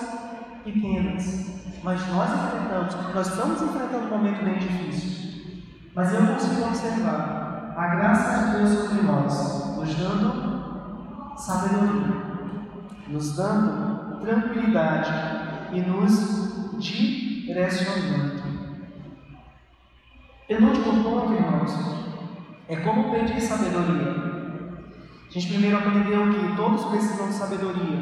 pequenas. 0.63 1.55
Mas 1.83 2.07
nós 2.07 2.29
enfrentamos, 2.31 3.13
nós 3.13 3.27
estamos 3.27 3.61
enfrentando 3.61 4.07
um 4.07 4.09
momento 4.09 4.43
bem 4.43 4.57
difícil. 4.57 5.15
Mas 5.93 6.13
eu 6.13 6.25
consigo 6.25 6.65
observar 6.65 7.73
a 7.77 7.87
graça 7.95 8.45
de 8.45 8.57
Deus 8.57 8.69
sobre 8.69 9.03
nós, 9.03 9.77
nos 9.77 9.95
dando 9.95 11.37
sabedoria, 11.37 12.25
nos 13.07 13.35
dando 13.35 14.19
tranquilidade 14.21 15.11
e 15.73 15.81
nos 15.81 16.77
direcionando. 16.79 18.43
Penúltimo 20.47 21.03
ponto, 21.03 21.33
irmãos, 21.33 21.71
é 22.67 22.75
como 22.77 23.11
pedir 23.11 23.39
sabedoria. 23.41 24.34
A 25.35 25.37
gente 25.37 25.51
primeiro 25.51 25.77
aprendeu 25.77 26.31
que 26.31 26.55
todos 26.55 26.85
precisam 26.85 27.27
de 27.27 27.33
sabedoria. 27.33 27.99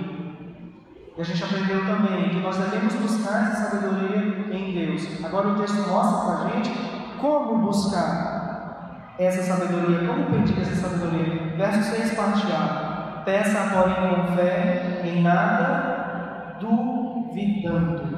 E 1.18 1.20
a 1.22 1.24
gente 1.24 1.44
aprendeu 1.44 1.84
também 1.84 2.30
que 2.30 2.40
nós 2.40 2.58
devemos 2.58 2.94
buscar 2.94 3.50
essa 3.50 3.72
sabedoria 3.72 4.56
em 4.56 4.72
Deus. 4.72 5.26
Agora 5.26 5.48
o 5.48 5.56
texto 5.56 5.90
mostra 5.90 6.26
para 6.26 6.46
a 6.46 6.50
gente 6.52 6.72
como 7.20 7.58
buscar 7.58 9.16
essa 9.18 9.42
sabedoria, 9.42 10.08
como 10.08 10.26
pedir 10.26 10.62
essa 10.62 10.76
sabedoria. 10.76 11.58
Verso 11.58 11.96
6, 11.96 12.14
parte 12.14 12.52
A. 12.52 13.24
Peça, 13.26 13.72
porém, 13.74 13.96
com 13.96 14.36
fé, 14.36 15.02
em 15.04 15.24
nada 15.24 16.58
duvidando. 16.60 18.14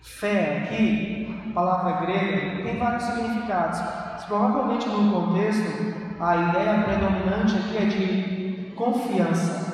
Fé 0.00 0.62
aqui, 0.64 1.52
palavra 1.52 2.06
grega, 2.06 2.62
tem 2.62 2.78
vários 2.78 3.02
significados. 3.02 3.80
Provavelmente 4.26 4.88
no 4.88 5.12
contexto, 5.12 6.07
a 6.20 6.36
ideia 6.36 6.82
predominante 6.82 7.56
aqui 7.56 7.76
é 7.76 7.86
de 7.86 8.72
confiança. 8.74 9.68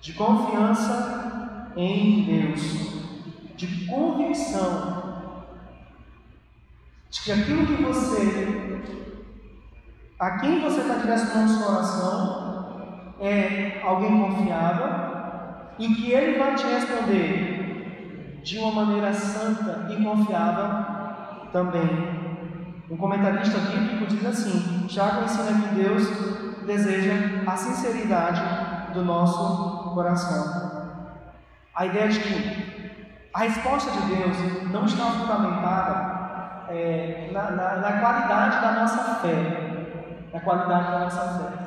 De 0.00 0.12
confiança 0.12 1.72
em 1.76 2.24
Deus. 2.24 2.60
De 3.56 3.86
convicção. 3.86 5.02
De 7.10 7.22
que 7.22 7.32
aquilo 7.32 7.66
que 7.66 7.82
você, 7.82 8.80
a 10.18 10.38
quem 10.38 10.60
você 10.60 10.80
está 10.80 10.94
direcionando 10.94 11.50
sua 11.50 11.72
oração, 11.72 12.52
é 13.20 13.80
alguém 13.84 14.20
confiável 14.20 15.12
e 15.78 15.94
que 15.94 16.12
ele 16.12 16.38
vai 16.38 16.54
te 16.54 16.66
responder 16.66 18.40
de 18.42 18.58
uma 18.58 18.72
maneira 18.84 19.12
santa 19.12 19.88
e 19.92 20.02
confiável 20.02 21.50
também. 21.52 22.21
Um 22.92 22.96
comentarista 22.98 23.58
bíblico 23.58 24.06
diz 24.06 24.26
assim: 24.26 24.86
Tiago 24.86 25.24
ensina 25.24 25.62
que 25.62 25.74
Deus 25.76 26.06
deseja 26.66 27.14
a 27.46 27.56
sinceridade 27.56 28.92
do 28.92 29.02
nosso 29.02 29.94
coração. 29.94 30.92
A 31.74 31.86
ideia 31.86 32.10
de 32.10 32.20
que 32.20 33.30
a 33.32 33.38
resposta 33.38 33.90
de 33.92 34.14
Deus 34.14 34.36
não 34.70 34.84
está 34.84 35.04
fundamentada 35.06 36.66
é, 36.68 37.30
na, 37.32 37.50
na, 37.52 37.76
na 37.76 37.92
qualidade 37.98 38.60
da 38.60 38.72
nossa 38.72 39.14
fé, 39.22 40.26
na 40.30 40.40
qualidade 40.40 40.90
da 40.92 40.98
nossa 40.98 41.20
fé. 41.38 41.62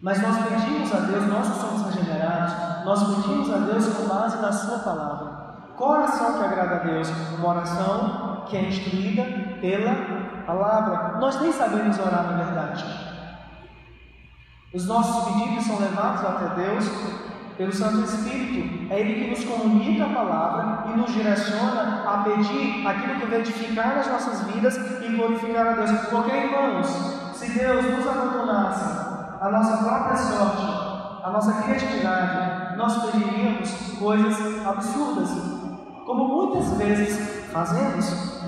Mas 0.00 0.22
nós 0.22 0.48
pedimos 0.48 0.94
a 0.94 1.00
Deus, 1.00 1.26
nós 1.26 1.50
que 1.50 1.58
somos 1.58 1.94
regenerados, 1.94 2.86
nós 2.86 3.16
pedimos 3.16 3.52
a 3.52 3.58
Deus 3.58 3.86
com 3.86 4.08
base 4.08 4.40
na 4.40 4.50
Sua 4.50 4.78
palavra. 4.78 5.31
Qual 5.76 5.90
oração 5.90 6.38
que 6.38 6.44
agrada 6.44 6.76
a 6.76 6.78
Deus? 6.80 7.08
Uma 7.38 7.48
oração 7.48 8.44
que 8.46 8.56
é 8.56 8.62
instruída 8.62 9.24
pela 9.60 9.94
palavra. 10.46 11.18
Nós 11.18 11.40
nem 11.40 11.52
sabemos 11.52 11.98
orar 11.98 12.24
na 12.24 12.44
verdade. 12.44 12.84
Os 14.74 14.86
nossos 14.86 15.24
pedidos 15.24 15.66
são 15.66 15.78
levados 15.78 16.24
até 16.24 16.62
Deus 16.62 16.88
pelo 17.56 17.72
Santo 17.72 18.04
Espírito. 18.04 18.92
É 18.92 19.00
Ele 19.00 19.24
que 19.24 19.30
nos 19.30 19.44
comunica 19.44 20.04
a 20.04 20.14
palavra 20.14 20.90
e 20.90 20.96
nos 20.96 21.12
direciona 21.12 22.04
a 22.06 22.24
pedir 22.24 22.86
aquilo 22.86 23.20
que 23.20 23.26
vai 23.26 23.40
edificar 23.40 23.96
nas 23.96 24.06
nossas 24.08 24.42
vidas 24.52 24.76
e 25.02 25.08
glorificar 25.14 25.66
a 25.66 25.72
Deus. 25.72 25.90
Porque, 26.08 26.36
irmãos, 26.36 26.86
se 27.34 27.50
Deus 27.58 27.84
nos 27.84 28.06
abandonasse, 28.06 29.12
a 29.40 29.50
nossa 29.50 29.76
própria 29.84 30.16
sorte, 30.16 30.62
a 31.22 31.30
nossa 31.30 31.62
criatividade, 31.62 32.76
nós 32.76 33.10
pediríamos 33.10 33.98
coisas 33.98 34.66
absurdas, 34.66 35.61
como 36.04 36.28
muitas 36.28 36.76
vezes 36.76 37.50
fazemos. 37.52 38.42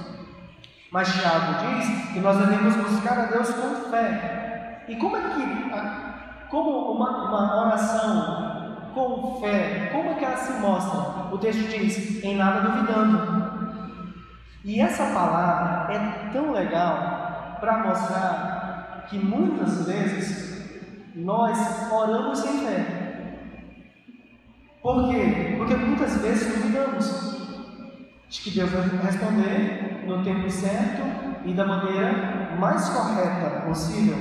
Mas 0.90 1.12
Tiago 1.12 1.54
diz 1.66 2.12
que 2.12 2.20
nós 2.20 2.38
devemos 2.38 2.76
buscar 2.76 3.18
a 3.18 3.26
Deus 3.26 3.50
com 3.50 3.90
fé. 3.90 4.84
E 4.86 4.96
como 4.96 5.16
é 5.16 5.20
que, 5.20 6.48
como 6.48 6.92
uma, 6.92 7.28
uma 7.28 7.66
oração 7.66 8.90
com 8.94 9.40
fé, 9.40 9.90
como 9.92 10.10
é 10.10 10.14
que 10.14 10.24
ela 10.24 10.36
se 10.36 10.52
mostra? 10.60 11.34
O 11.34 11.38
texto 11.38 11.68
diz: 11.68 12.22
em 12.22 12.36
nada 12.36 12.60
duvidando. 12.60 13.44
E 14.64 14.80
essa 14.80 15.12
palavra 15.12 15.92
é 15.92 16.30
tão 16.32 16.52
legal 16.52 17.58
para 17.60 17.78
mostrar 17.78 19.04
que 19.08 19.18
muitas 19.18 19.86
vezes 19.86 20.54
nós 21.14 21.90
oramos 21.92 22.38
sem 22.38 22.58
fé. 22.60 23.04
Por 24.82 25.08
quê? 25.08 25.54
Porque 25.56 25.74
muitas 25.74 26.16
vezes 26.18 26.56
duvidamos 26.56 27.43
de 28.34 28.40
que 28.40 28.50
Deus 28.50 28.70
vai 28.70 28.82
responder 28.82 30.02
no 30.06 30.24
tempo 30.24 30.50
certo 30.50 31.02
e 31.44 31.52
da 31.52 31.64
maneira 31.64 32.56
mais 32.58 32.88
correta 32.88 33.60
possível. 33.64 34.16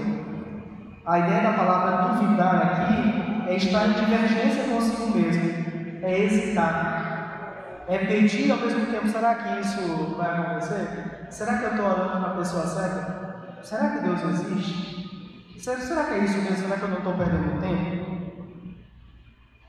A 1.04 1.20
ideia 1.20 1.42
da 1.42 1.54
palavra 1.54 2.14
duvidar 2.14 2.56
aqui 2.62 3.50
é 3.50 3.56
estar 3.56 3.88
em 3.88 3.94
divergência 3.94 4.66
consigo 4.66 5.18
mesmo, 5.18 6.04
é 6.04 6.20
hesitar, 6.20 7.86
é 7.88 7.98
pedir 7.98 8.52
ao 8.52 8.58
mesmo 8.58 8.86
tempo: 8.86 9.08
será 9.10 9.34
que 9.36 9.60
isso 9.60 10.16
vai 10.16 10.30
acontecer? 10.30 11.28
Será 11.32 11.58
que 11.58 11.64
eu 11.64 11.72
estou 11.72 11.86
orando 11.86 12.22
para 12.22 12.32
a 12.34 12.38
pessoa 12.38 12.68
certa? 12.68 13.58
Será 13.64 13.90
que 13.90 14.04
Deus 14.04 14.22
existe? 14.24 15.58
Será 15.58 16.04
que 16.04 16.14
é 16.14 16.18
isso 16.20 16.38
mesmo? 16.38 16.58
Será 16.58 16.78
que 16.78 16.84
eu 16.84 16.90
não 16.90 16.98
estou 16.98 17.14
perdendo 17.14 17.62
tempo? 17.62 18.04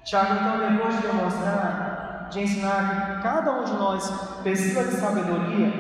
Tiago, 0.05 0.35
então, 0.35 0.59
depois 0.59 0.97
de 0.97 1.07
demonstrar, 1.07 1.94
de 2.31 2.41
ensinar 2.41 3.17
que 3.17 3.23
cada 3.23 3.53
um 3.53 3.65
de 3.65 3.73
nós 3.73 4.11
precisa 4.43 4.85
de 4.85 4.97
sabedoria 4.97 5.73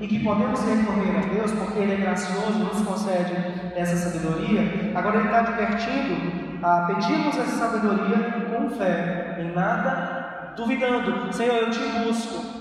e 0.00 0.06
que 0.06 0.20
podemos 0.20 0.60
recorrer 0.60 1.18
a 1.18 1.34
Deus 1.34 1.52
porque 1.52 1.78
Ele 1.78 1.94
é 1.94 1.96
gracioso 1.96 2.58
e 2.58 2.64
nos 2.64 2.82
concede 2.82 3.34
essa 3.74 3.96
sabedoria, 3.96 4.92
agora 4.94 5.18
Ele 5.18 5.26
está 5.26 5.40
advertindo 5.40 6.48
a 6.62 6.80
pedirmos 6.82 7.36
essa 7.36 7.56
sabedoria 7.56 8.46
com 8.50 8.70
fé, 8.70 9.38
em 9.40 9.54
nada 9.54 10.52
duvidando. 10.56 11.32
Senhor, 11.32 11.56
eu 11.56 11.70
te 11.70 11.80
busco. 12.04 12.58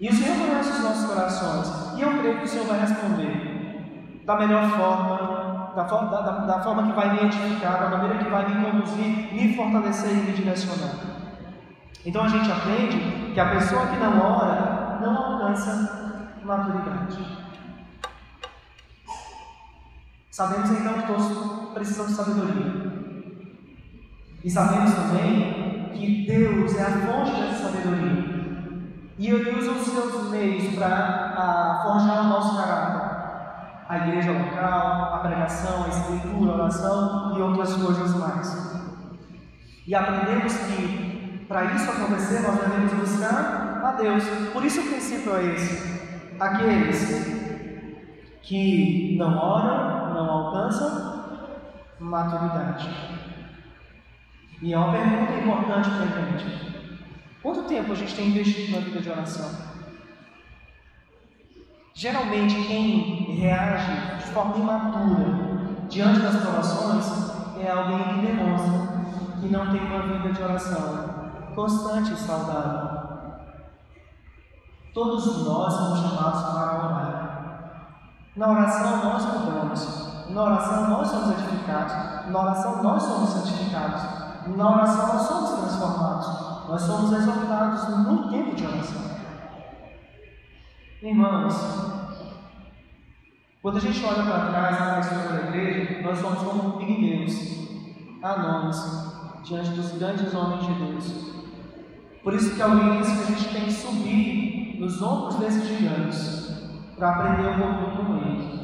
E 0.00 0.08
o 0.08 0.12
Senhor 0.12 0.36
conhece 0.38 0.70
os 0.70 0.80
nossos 0.80 1.06
corações, 1.06 1.98
e 1.98 2.02
eu 2.02 2.18
creio 2.18 2.38
que 2.38 2.44
o 2.44 2.48
Senhor 2.48 2.66
vai 2.66 2.80
responder 2.80 3.58
da 4.24 4.36
melhor 4.36 4.70
forma, 4.70 5.72
da 5.74 5.84
forma, 5.86 6.10
da, 6.10 6.20
da 6.20 6.60
forma 6.60 6.86
que 6.86 6.92
vai 6.92 7.14
me 7.14 7.24
edificar, 7.24 7.80
da 7.80 7.96
maneira 7.96 8.22
que 8.22 8.30
vai 8.30 8.46
me 8.46 8.64
conduzir, 8.64 9.32
me 9.32 9.56
fortalecer 9.56 10.12
e 10.12 10.16
me 10.16 10.32
direcionar. 10.32 11.17
Então 12.04 12.24
a 12.24 12.28
gente 12.28 12.50
aprende 12.50 13.32
que 13.32 13.40
a 13.40 13.50
pessoa 13.50 13.86
que 13.86 13.96
não 13.96 14.18
ora 14.20 14.98
não 15.00 15.16
alcança 15.16 16.34
maturidade. 16.44 17.38
Sabemos 20.30 20.70
então 20.70 20.94
que 20.94 21.06
todos 21.06 21.72
precisam 21.74 22.06
de 22.06 22.12
sabedoria. 22.12 22.88
E 24.42 24.50
sabemos 24.50 24.94
também 24.94 25.90
que 25.92 26.26
Deus 26.26 26.76
é 26.76 26.82
a 26.82 26.90
fonte 26.90 27.32
dessa 27.32 27.70
sabedoria. 27.70 28.38
E 29.18 29.28
Ele 29.28 29.58
usa 29.58 29.72
os 29.72 29.86
seus 29.86 30.30
meios 30.30 30.74
para 30.76 31.82
forjar 31.82 32.20
o 32.20 32.28
nosso 32.28 32.56
caráter 32.56 33.08
a 33.88 34.06
igreja 34.06 34.32
local, 34.32 35.14
a 35.14 35.18
pregação, 35.20 35.84
a 35.84 35.88
escritura, 35.88 36.52
a 36.52 36.54
oração 36.56 37.34
e 37.36 37.40
outras 37.40 37.72
coisas 37.72 38.14
mais. 38.16 38.68
E 39.86 39.94
aprendemos 39.94 40.54
que 40.54 41.17
para 41.48 41.64
isso 41.74 41.90
acontecer 41.90 42.40
nós 42.40 42.60
devemos 42.60 42.92
buscar 42.92 43.80
a 43.82 43.92
Deus. 43.92 44.22
Por 44.52 44.62
isso 44.64 44.82
o 44.82 44.86
princípio 44.86 45.34
é 45.34 45.54
esse. 45.54 45.98
aqueles 46.38 47.48
que 48.42 49.16
não 49.18 49.36
oram, 49.36 50.14
não 50.14 50.30
alcançam 50.30 51.48
maturidade. 51.98 52.88
E 54.60 54.72
é 54.72 54.78
uma 54.78 54.92
pergunta 54.92 55.32
importante 55.32 55.90
para 55.90 56.04
a 56.04 56.38
gente. 56.38 56.68
Quanto 57.42 57.62
tempo 57.62 57.92
a 57.92 57.94
gente 57.94 58.14
tem 58.14 58.28
investido 58.28 58.72
na 58.72 58.84
vida 58.84 59.00
de 59.00 59.10
oração? 59.10 59.50
Geralmente, 61.94 62.54
quem 62.66 63.36
reage 63.40 64.18
de 64.18 64.24
forma 64.32 64.56
imatura 64.56 65.86
diante 65.88 66.20
das 66.20 66.36
provações 66.36 67.06
é 67.60 67.70
alguém 67.70 67.98
que 67.98 68.26
demonstra 68.26 68.98
que 69.40 69.48
não 69.48 69.70
tem 69.70 69.80
uma 69.80 70.02
vida 70.02 70.32
de 70.32 70.42
oração 70.42 71.27
constante 71.58 72.12
e 72.12 72.16
saudável. 72.16 73.08
Todos 74.94 75.44
nós 75.44 75.72
somos 75.74 75.98
chamados 75.98 76.42
para 76.42 76.84
orar. 76.84 77.98
Na 78.36 78.50
oração 78.52 79.04
nós 79.04 79.24
mudamos. 79.24 80.30
Na 80.30 80.42
oração 80.44 80.88
nós 80.88 81.08
somos 81.08 81.30
edificados. 81.32 82.30
Na 82.30 82.42
oração 82.42 82.82
nós 82.84 83.02
somos 83.02 83.30
santificados. 83.30 84.02
Na 84.56 84.70
oração 84.70 85.08
nós 85.08 85.22
somos 85.22 85.50
transformados. 85.50 86.68
Nós 86.68 86.82
somos 86.82 87.12
exortados 87.12 87.88
no 88.06 88.30
tempo 88.30 88.54
de 88.54 88.64
oração. 88.64 89.08
Irmãos, 91.02 91.54
quando 93.60 93.78
a 93.78 93.80
gente 93.80 94.04
olha 94.04 94.22
para 94.22 94.46
trás 94.46 94.78
na 94.78 95.00
história 95.00 95.28
da 95.28 95.48
igreja, 95.48 96.02
nós 96.02 96.18
somos 96.18 96.38
como 96.38 96.78
pigmeus, 96.78 97.34
anônimos, 98.22 99.42
diante 99.42 99.70
dos 99.70 99.98
grandes 99.98 100.32
homens 100.32 100.64
de 100.64 100.74
Deus. 100.74 101.38
Por 102.22 102.34
isso 102.34 102.54
que 102.54 102.62
alguém 102.62 103.00
disse 103.00 103.16
que 103.16 103.32
a 103.32 103.36
gente 103.36 103.52
tem 103.52 103.64
que 103.64 103.72
subir 103.72 104.76
nos 104.78 105.00
ombros 105.02 105.36
desses 105.36 105.66
gigantes 105.66 106.48
para 106.96 107.10
aprender 107.10 107.48
um 107.48 107.78
pouquinho 107.78 108.06
com 108.06 108.16
eles. 108.16 108.58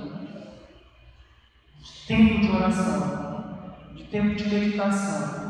Tempo 2.06 2.40
de 2.40 2.50
oração, 2.50 3.54
de 3.94 4.04
tempo 4.04 4.34
de 4.34 4.48
meditação. 4.48 5.44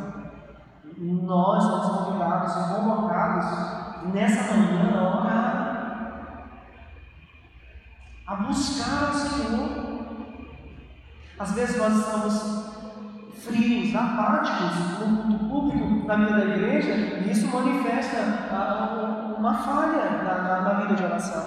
Nós 0.96 1.62
somos 1.64 2.06
convidados 2.06 2.52
e 2.52 2.74
convocados 2.74 4.04
nessa 4.12 4.54
manhã 4.54 4.96
a 4.96 5.20
orar, 5.20 6.48
a 8.26 8.36
buscar 8.36 9.10
o 9.10 9.14
Senhor. 9.14 9.84
Às 11.38 11.52
vezes 11.52 11.76
nós 11.78 11.96
estamos 11.98 12.63
frios, 13.44 13.94
apáticos 13.94 14.98
no 15.28 15.38
público, 15.38 16.06
na 16.06 16.16
vida 16.16 16.32
da 16.32 16.44
igreja, 16.44 16.92
e 16.92 17.30
isso 17.30 17.48
manifesta 17.54 18.16
uma 19.38 19.54
falha 19.54 20.22
na, 20.22 20.42
na, 20.42 20.60
na 20.62 20.72
vida 20.80 20.94
de 20.94 21.04
oração. 21.04 21.44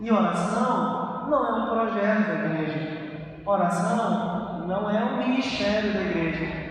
E 0.00 0.10
oração 0.10 1.26
não 1.28 1.46
é 1.46 1.52
um 1.52 1.68
projeto 1.68 2.26
da 2.26 2.34
igreja. 2.34 3.06
Oração 3.44 4.66
não 4.66 4.90
é 4.90 5.04
um 5.04 5.18
ministério 5.18 5.92
da 5.92 6.00
igreja. 6.00 6.66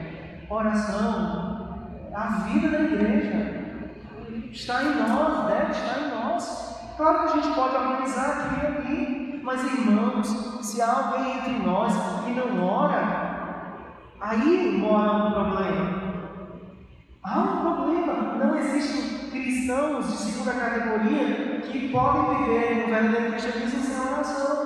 Oração 0.49 1.55
a 2.15 2.27
vida 2.47 2.69
da 2.69 2.79
igreja. 2.79 3.65
Está 4.51 4.83
em 4.83 4.95
nós, 4.95 5.47
deve 5.47 5.71
estar 5.71 5.99
em 5.99 6.09
nós. 6.09 6.93
Claro 6.95 7.19
que 7.19 7.25
a 7.25 7.41
gente 7.41 7.55
pode 7.55 7.75
organizar 7.75 8.29
aqui 8.29 8.55
e 8.55 8.67
aqui, 8.67 9.41
mas 9.43 9.63
irmãos, 9.65 10.27
se 10.61 10.81
há 10.81 10.91
alguém 10.91 11.37
entre 11.37 11.59
nós 11.59 11.93
que 12.23 12.31
não 12.31 12.65
ora, 12.65 13.24
Aí 14.27 14.75
mora 14.79 15.11
um 15.11 15.31
problema. 15.31 16.01
Há 17.21 17.39
um 17.41 17.61
problema. 17.61 18.13
Não 18.43 18.57
existem 18.57 19.29
cristãos 19.29 20.07
de 20.07 20.17
segunda 20.17 20.53
categoria 20.53 21.61
que 21.61 21.89
podem 21.89 22.37
viver 22.37 22.81
no 22.81 22.87
verdadeiro 22.87 23.31
cristianismo 23.33 23.81
sem 23.81 23.99
oração. 23.99 24.65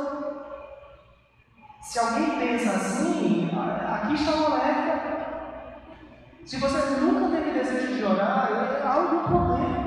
Se 1.82 2.00
alguém 2.00 2.40
pensa 2.40 2.70
assim, 2.72 3.50
aqui 3.54 4.14
está 4.14 4.32
o 4.32 4.46
alerta. 4.46 5.00
Se 6.46 6.56
você 6.56 7.02
nunca 7.02 7.36
teve 7.36 7.52
desejo 7.52 7.96
de 7.96 8.04
orar, 8.06 8.50
é, 8.52 8.82
há 8.82 8.94
algum 8.94 9.24
problema. 9.24 9.80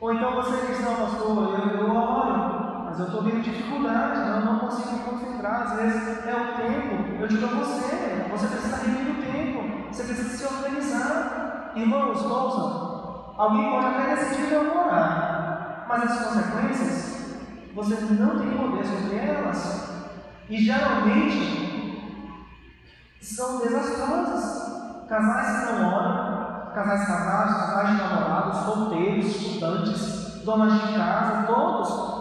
Ou 0.00 0.12
então 0.12 0.34
você 0.34 0.66
diz, 0.66 0.80
não, 0.80 0.96
pastor, 0.96 1.60
eu, 1.60 1.68
eu 1.68 1.94
oro, 1.94 2.49
mas 2.90 2.98
eu 2.98 3.06
estou 3.06 3.22
vendo 3.22 3.40
dificuldades, 3.40 4.26
eu 4.26 4.40
não 4.40 4.58
consigo 4.58 4.94
me 4.94 4.98
concentrar. 5.04 5.62
Às 5.62 5.72
vezes 5.74 6.26
é 6.26 6.34
o 6.34 6.56
tempo. 6.56 7.20
Eu 7.20 7.28
digo 7.28 7.46
a 7.46 7.48
você, 7.48 8.26
você 8.28 8.46
precisa 8.48 8.76
reunir 8.78 9.10
o 9.12 9.22
tempo, 9.22 9.92
você 9.92 10.02
precisa 10.02 10.36
se 10.36 10.44
organizar. 10.44 11.70
Irmãos, 11.76 12.20
ouçam, 12.20 13.34
alguém 13.36 13.70
pode 13.70 13.86
até 13.86 14.16
decidir 14.16 14.54
não 14.54 14.86
orar, 14.86 15.86
mas 15.88 16.02
as 16.02 16.26
consequências 16.26 17.36
você 17.72 17.94
não 17.94 18.40
tem 18.40 18.58
poder 18.58 18.84
sobre 18.84 19.16
elas. 19.18 20.10
E 20.48 20.56
geralmente 20.56 22.34
são 23.22 23.60
desastrosas. 23.60 24.68
Casais 25.08 25.66
que 25.66 25.72
não 25.74 25.92
oram, 25.92 26.72
casais 26.72 27.06
casados, 27.06 27.56
casais 27.56 27.88
de 27.88 28.02
namorados, 28.02 28.58
solteiros, 28.58 29.26
estudantes, 29.26 30.42
donas 30.44 30.72
de 30.72 30.94
casa, 30.94 31.46
todos 31.48 32.19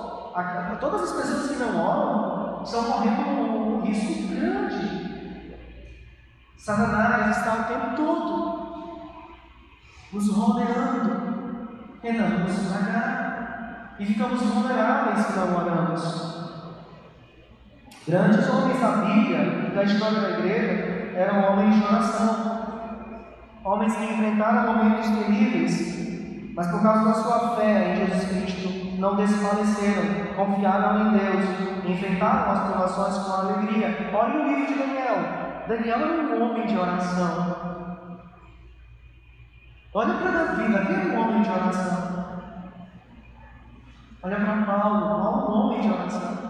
todas 0.80 1.04
as 1.04 1.12
pessoas 1.12 1.52
que 1.52 1.64
não 1.64 1.86
oram 1.86 2.64
estão 2.64 2.84
correndo 2.84 3.30
um 3.30 3.82
risco 3.82 4.28
grande. 4.34 5.50
Satanás 6.58 7.38
está 7.38 7.54
o 7.54 7.64
tempo 7.64 7.96
todo 7.96 8.60
nos 10.12 10.30
rodeando, 10.30 11.70
tentando 12.02 12.40
nos 12.40 12.58
estragar. 12.58 13.96
E 14.00 14.06
ficamos 14.06 14.42
vulneráveis 14.42 15.26
se 15.26 15.38
não 15.38 15.58
oramos. 15.58 16.30
Grandes 18.08 18.50
homens 18.50 18.80
da 18.80 18.92
Bíblia, 18.92 19.72
da 19.76 19.84
história 19.84 20.22
da 20.22 20.30
igreja, 20.40 21.12
eram 21.16 21.52
homens 21.52 21.76
de 21.76 21.84
oração. 21.84 22.60
Homens 23.64 23.96
que 23.96 24.06
enfrentaram 24.06 24.74
momentos 24.74 25.10
terríveis, 25.10 26.54
mas 26.56 26.68
por 26.72 26.82
causa 26.82 27.06
da 27.06 27.14
sua 27.14 27.56
fé 27.58 27.94
em 27.94 28.08
Jesus 28.08 28.30
Cristo, 28.30 28.79
não 29.00 29.16
desfaleceram, 29.16 30.36
confiaram 30.36 31.08
em 31.08 31.18
Deus, 31.18 31.90
enfrentaram 31.90 32.52
as 32.52 32.68
provações 32.68 33.26
com 33.26 33.32
alegria. 33.32 34.12
Olha 34.14 34.36
o 34.36 34.48
livro 34.48 34.68
de 34.68 34.80
Daniel. 34.80 35.16
Daniel 35.68 36.00
era 36.00 36.36
um 36.36 36.52
homem 36.52 36.68
de 36.68 36.78
oração. 36.78 37.56
Olha 39.94 40.14
para 40.16 40.32
Davi, 40.32 40.72
Davi 40.72 40.94
era 40.94 41.14
um 41.14 41.22
homem 41.22 41.42
de 41.42 41.50
oração. 41.50 42.10
Olha 44.22 44.36
para 44.36 44.66
Paulo, 44.66 45.02
Paulo 45.08 45.50
um 45.50 45.66
homem 45.66 45.82
de 45.82 45.90
oração. 45.90 46.50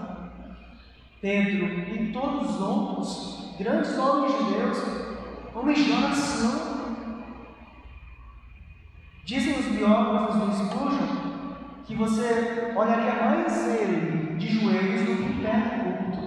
Pedro 1.22 1.66
e 1.66 2.12
todos 2.12 2.50
os 2.50 2.62
outros, 2.62 3.56
grandes 3.60 3.98
homens 3.98 4.38
de 4.38 4.54
Deus, 4.54 4.84
homens 5.54 5.86
de 5.86 5.92
oração. 5.92 6.70
Dizem 9.26 9.60
os 9.60 9.66
biógrafos 9.66 10.36
do 10.36 10.52
Spurgeon 10.54 11.19
que 11.90 11.96
você 11.96 12.72
olharia 12.76 13.16
mais 13.16 13.68
ele 13.68 14.36
de 14.36 14.48
joelhos 14.48 15.02
do 15.08 15.24
que 15.24 15.42
pé 15.42 15.54
no 15.58 15.94
culto. 15.98 16.20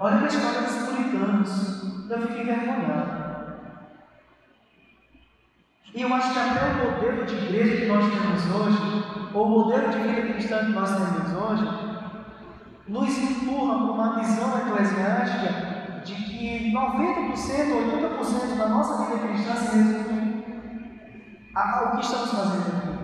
Olha 0.00 0.22
a 0.22 0.26
história 0.26 0.62
dos 0.62 0.88
puritanos, 0.88 2.10
eu 2.10 2.22
fiquei 2.22 2.42
envergonhado. 2.42 3.26
E 5.94 6.02
eu 6.02 6.12
acho 6.12 6.32
que 6.32 6.38
até 6.40 6.66
o 6.66 6.90
modelo 6.90 7.24
de 7.24 7.34
igreja 7.36 7.76
que 7.76 7.86
nós 7.86 8.04
temos 8.12 8.56
hoje, 8.56 9.30
ou 9.32 9.46
o 9.46 9.50
modelo 9.50 9.88
de 9.88 9.98
vida 10.00 10.22
cristã 10.22 10.66
que 10.66 10.72
nós 10.72 10.90
temos 10.90 11.32
hoje, 11.32 11.64
nos 12.88 13.18
empurra 13.18 13.84
para 13.84 13.92
uma 13.92 14.18
visão 14.18 14.58
eclesiástica 14.66 16.02
de 16.04 16.14
que 16.16 16.72
90% 16.72 17.72
ou 17.72 18.18
80% 18.18 18.56
da 18.56 18.68
nossa 18.68 19.04
vida 19.04 19.28
cristã 19.28 19.35
ao 21.56 21.92
que 21.92 22.00
estamos 22.00 22.30
fazendo 22.30 22.76
aqui. 22.76 22.96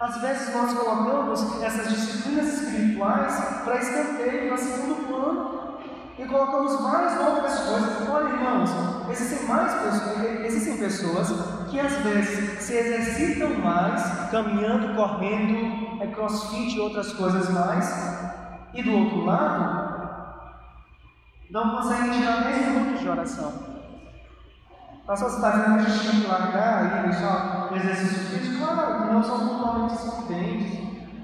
Às 0.00 0.20
vezes 0.20 0.54
nós 0.54 0.72
colocamos 0.72 1.60
essas 1.60 1.88
disciplinas 1.88 2.62
espirituais 2.62 3.34
para 3.64 3.78
escanteio, 3.78 4.48
para 4.48 4.56
segundo 4.56 5.08
plano, 5.08 5.78
e 6.16 6.24
colocamos 6.24 6.80
várias 6.80 7.20
outras 7.20 7.58
coisas. 7.60 8.08
Olha, 8.08 8.28
irmãos, 8.28 8.70
existem 9.10 9.48
mais 9.48 9.74
pessoas, 9.74 10.40
existem 10.44 10.76
pessoas 10.76 11.28
que 11.68 11.80
às 11.80 11.92
vezes 11.94 12.62
se 12.62 12.74
exercitam 12.74 13.54
mais, 13.58 14.30
caminhando, 14.30 14.94
correndo, 14.94 16.00
é 16.00 16.06
crossfit 16.06 16.76
e 16.76 16.80
outras 16.80 17.12
coisas 17.14 17.50
mais, 17.50 18.38
e 18.74 18.82
do 18.84 18.92
outro 18.92 19.24
lado, 19.24 19.88
não 21.50 21.70
conseguem 21.70 22.12
tirar 22.12 22.44
10 22.44 22.68
minutos 22.68 23.00
de 23.00 23.08
oração. 23.08 23.67
Você 25.08 25.24
está 25.24 25.50
dizendo 25.52 25.78
que 25.78 25.90
a 25.90 25.94
gente 25.94 26.26
largar 26.26 27.02
deixar 27.04 27.72
o 27.72 27.76
exercício 27.76 28.26
físico? 28.26 28.62
Claro, 28.62 29.10
não 29.10 29.22
são 29.22 29.48
totalmente 29.48 29.94
excludentes. 29.94 30.78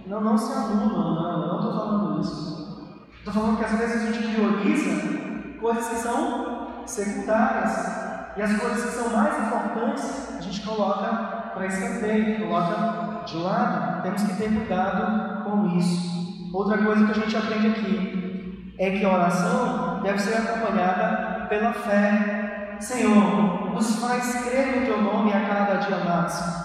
Não, 0.07 0.23
não 0.23 0.39
se 0.39 0.51
anulam, 0.55 1.15
não, 1.15 1.47
não 1.47 1.57
estou 1.59 1.75
falando 1.75 2.21
isso. 2.23 3.03
Estou 3.19 3.35
falando 3.35 3.59
que 3.59 3.65
às 3.67 3.73
vezes 3.73 3.97
a 3.97 4.13
gente 4.13 4.35
prioriza 4.35 5.59
coisas 5.61 5.87
que 5.87 5.97
são 5.97 6.83
secundárias. 6.87 8.33
E 8.39 8.43
as 8.43 8.57
coisas 8.59 8.85
que 8.85 8.91
são 8.91 9.11
mais 9.11 9.39
importantes, 9.47 10.35
a 10.39 10.41
gente 10.41 10.63
coloca 10.63 11.53
para 11.53 11.67
escanteio, 11.67 12.39
coloca 12.39 13.25
de 13.27 13.37
lado. 13.37 14.03
Temos 14.03 14.23
que 14.23 14.35
ter 14.35 14.49
cuidado 14.49 15.45
com 15.45 15.67
isso. 15.77 16.51
Outra 16.55 16.79
coisa 16.79 17.05
que 17.05 17.11
a 17.11 17.23
gente 17.23 17.37
aprende 17.37 17.67
aqui 17.67 18.75
é 18.79 18.99
que 18.99 19.05
a 19.05 19.13
oração 19.13 20.01
deve 20.03 20.19
ser 20.19 20.39
acompanhada 20.39 21.47
pela 21.51 21.75
fé. 21.75 22.77
Senhor, 22.81 23.64
nos 23.75 23.97
faz 23.97 24.45
crer 24.45 24.81
no 24.81 24.87
teu 24.87 25.03
nome 25.03 25.33
a 25.33 25.49
cada 25.49 25.75
dia 25.77 25.99
mais. 26.05 26.65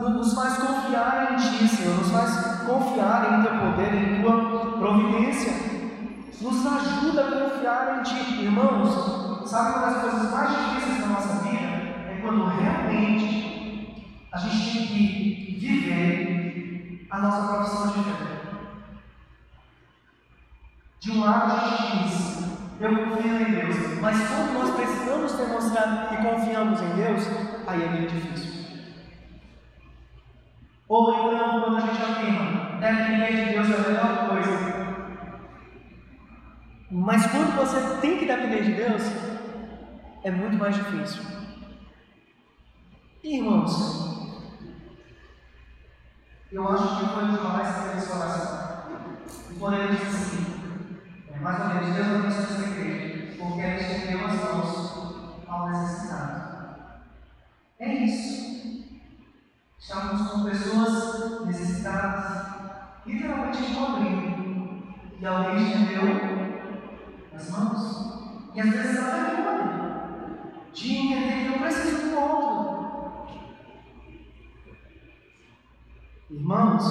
Nos 0.00 0.32
faz 0.32 0.56
confiar 0.56 1.32
em 1.32 1.36
Ti, 1.36 1.68
Senhor, 1.68 1.96
nos 1.98 2.10
faz 2.10 2.62
confiar 2.62 3.34
em 3.34 3.42
Teu 3.42 3.58
poder, 3.58 3.94
em 3.94 4.22
Tua 4.22 4.78
providência. 4.78 5.52
Nos 6.40 6.66
ajuda 6.66 7.28
a 7.28 7.50
confiar 7.50 7.98
em 7.98 8.02
Ti. 8.02 8.44
Irmãos, 8.44 9.48
sabe 9.48 9.78
uma 9.78 9.86
das 9.86 10.00
coisas 10.00 10.30
mais 10.30 10.50
difíceis 10.50 11.00
da 11.00 11.06
nossa 11.08 11.44
vida? 11.44 11.58
É 11.58 12.18
quando 12.22 12.46
realmente 12.46 14.18
a 14.32 14.38
gente 14.38 14.72
tem 14.72 14.86
que 14.86 15.58
viver 15.60 17.06
a 17.10 17.18
nossa 17.18 17.52
profissão 17.52 17.88
de 17.88 18.04
fé. 18.04 18.28
De 21.00 21.10
um 21.12 21.20
lado 21.20 21.52
a 21.52 21.68
gente 21.68 22.04
diz, 22.04 22.57
eu 22.80 22.96
confio 22.96 23.40
em 23.40 23.52
Deus, 23.52 24.00
mas 24.00 24.28
quando 24.28 24.52
nós 24.54 24.74
precisamos 24.76 25.32
demonstrar 25.32 26.08
que 26.08 26.16
confiamos 26.16 26.80
em 26.80 26.94
Deus, 26.94 27.26
aí 27.66 27.82
é 27.82 27.88
bem 27.88 28.06
difícil. 28.06 28.58
Ou 30.88 31.34
então, 31.34 31.60
quando 31.60 31.76
a 31.76 31.80
gente 31.80 32.02
afirma, 32.02 32.80
depender 32.80 33.44
de 33.44 33.52
Deus 33.52 33.70
é 33.70 33.74
a 33.74 33.88
melhor 33.88 34.28
coisa. 34.28 34.78
Mas 36.90 37.26
quando 37.26 37.56
você 37.56 38.00
tem 38.00 38.18
que 38.18 38.26
depender 38.26 38.62
de 38.62 38.72
Deus, 38.72 39.02
é 40.24 40.30
muito 40.30 40.56
mais 40.56 40.74
difícil. 40.74 41.22
Irmãos, 43.22 44.08
eu 46.50 46.66
acho 46.66 46.98
que 46.98 47.12
foi 47.12 47.24
demais 47.24 47.96
essa 47.96 48.16
oração. 48.16 48.68
E 49.50 49.54
poderia 49.58 49.88
dizer 49.88 50.06
assim, 50.06 50.46
é, 51.30 51.38
mais 51.38 51.60
ou 51.60 51.68
menos, 51.68 51.94
Deus 51.94 52.06
não 52.06 52.18
abençoe 52.20 52.42
essa 52.44 52.68
igreja, 52.70 53.36
porque 53.38 53.60
ela 53.60 53.76
estendeu 53.76 54.26
as 54.26 54.34
mãos 54.34 55.44
ao 55.46 55.68
necessitado. 55.68 56.48
Isso. 58.04 58.48
Estávamos 59.78 60.30
com 60.30 60.44
pessoas 60.44 61.46
necessitadas, 61.46 62.46
literalmente 63.06 63.62
de 63.62 63.76
um 63.76 64.82
E 65.20 65.26
alguém 65.26 65.56
estendeu 65.56 66.02
as 67.34 67.50
mãos. 67.50 68.50
E 68.54 68.60
às 68.60 68.70
vezes 68.70 68.98
até 68.98 69.42
pode. 69.42 70.72
De 70.74 70.96
entender 70.96 71.44
que 71.44 71.54
eu 71.54 71.58
preciso 71.60 72.10
do 72.10 72.20
outro. 72.20 72.58
Irmãos, 76.30 76.84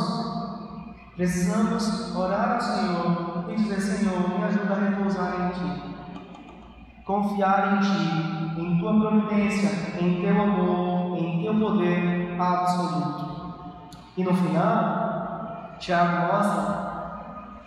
precisamos 1.16 2.16
orar 2.16 2.56
ao 2.56 2.62
Senhor 2.62 3.46
e 3.50 3.56
dizer: 3.56 3.80
Senhor, 3.80 4.30
me 4.30 4.44
ajuda 4.44 4.74
a 4.74 4.90
repousar 4.90 5.34
em 5.36 5.50
Ti. 5.52 7.04
Confiar 7.06 7.76
em 7.76 7.80
Ti, 7.82 8.62
em 8.62 8.80
Tua 8.80 9.00
providência, 9.00 10.02
em 10.02 10.22
Teu 10.22 10.42
amor, 10.42 10.97
em 11.18 11.42
Teu 11.42 11.56
poder 11.56 12.36
absoluto. 12.40 13.28
E 14.16 14.24
no 14.24 14.34
final, 14.34 15.76
Tiago 15.80 16.34
mostra 16.34 16.88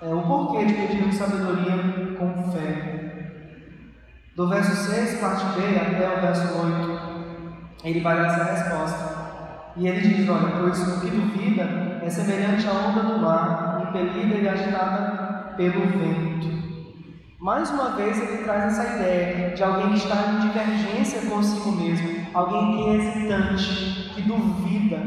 é, 0.03 0.15
o 0.15 0.23
porquê 0.23 0.65
de 0.65 0.75
pedir 0.75 1.13
sabedoria 1.13 2.17
com 2.19 2.51
fé. 2.51 3.01
Do 4.35 4.49
verso 4.49 4.75
6, 4.75 5.21
parte 5.21 5.45
B, 5.55 5.77
até 5.77 6.17
o 6.17 6.21
verso 6.21 6.59
8, 6.59 7.01
ele 7.85 8.01
vai 8.01 8.17
dar 8.17 8.27
essa 8.27 8.45
resposta. 8.45 9.21
E 9.77 9.87
ele 9.87 10.01
diz: 10.01 10.29
Olha, 10.29 10.53
pois 10.59 10.81
o 10.81 11.01
que 11.01 11.11
duvida 11.11 12.01
é 12.03 12.11
semelhante 12.11 12.67
à 12.67 12.73
onda 12.73 13.03
do 13.03 13.19
mar, 13.21 13.87
impelida 13.89 14.37
e 14.37 14.49
agitada 14.49 15.55
pelo 15.57 15.87
vento. 15.87 16.60
Mais 17.41 17.71
uma 17.71 17.93
vez 17.93 18.21
ele 18.21 18.45
traz 18.45 18.65
essa 18.65 18.97
ideia 18.97 19.55
de 19.55 19.63
alguém 19.63 19.89
que 19.89 19.97
está 19.97 20.15
em 20.31 20.41
divergência 20.41 21.31
consigo 21.31 21.73
mesmo, 21.73 22.27
alguém 22.35 22.77
que 22.77 22.91
é 22.91 22.95
hesitante, 22.97 24.13
que 24.15 24.21
duvida. 24.21 24.99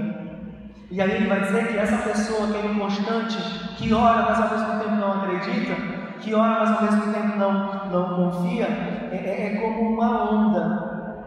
E 0.89 0.99
aí 0.99 1.11
ele 1.11 1.27
vai 1.27 1.41
dizer 1.41 1.67
que 1.67 1.77
essa 1.77 1.97
pessoa 1.97 2.47
que 2.47 2.57
é 2.57 2.71
inconstante, 2.71 3.38
que 3.77 3.93
ora, 3.93 4.23
mas 4.23 4.39
ao 4.39 4.49
mesmo 4.49 4.79
tempo 4.79 4.95
não 4.95 5.21
acredita, 5.21 5.75
que 6.21 6.34
ora, 6.34 6.59
mas 6.61 6.71
ao 6.71 6.81
mesmo 6.81 7.13
tempo 7.13 7.38
não, 7.38 7.86
não 7.91 8.15
confia, 8.15 8.65
é, 9.11 9.15
é, 9.15 9.53
é 9.53 9.61
como 9.61 9.93
uma 9.93 10.34
onda 10.34 11.19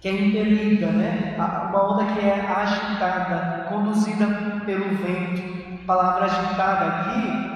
que 0.00 0.06
é 0.06 0.12
impelida, 0.12 0.86
né? 0.86 1.34
uma 1.36 1.94
onda 1.94 2.12
que 2.12 2.20
é 2.20 2.40
agitada, 2.48 3.66
conduzida 3.68 4.26
pelo 4.64 4.84
vento. 4.98 5.52
A 5.82 5.86
palavra 5.86 6.26
agitada 6.26 6.86
aqui 6.86 7.53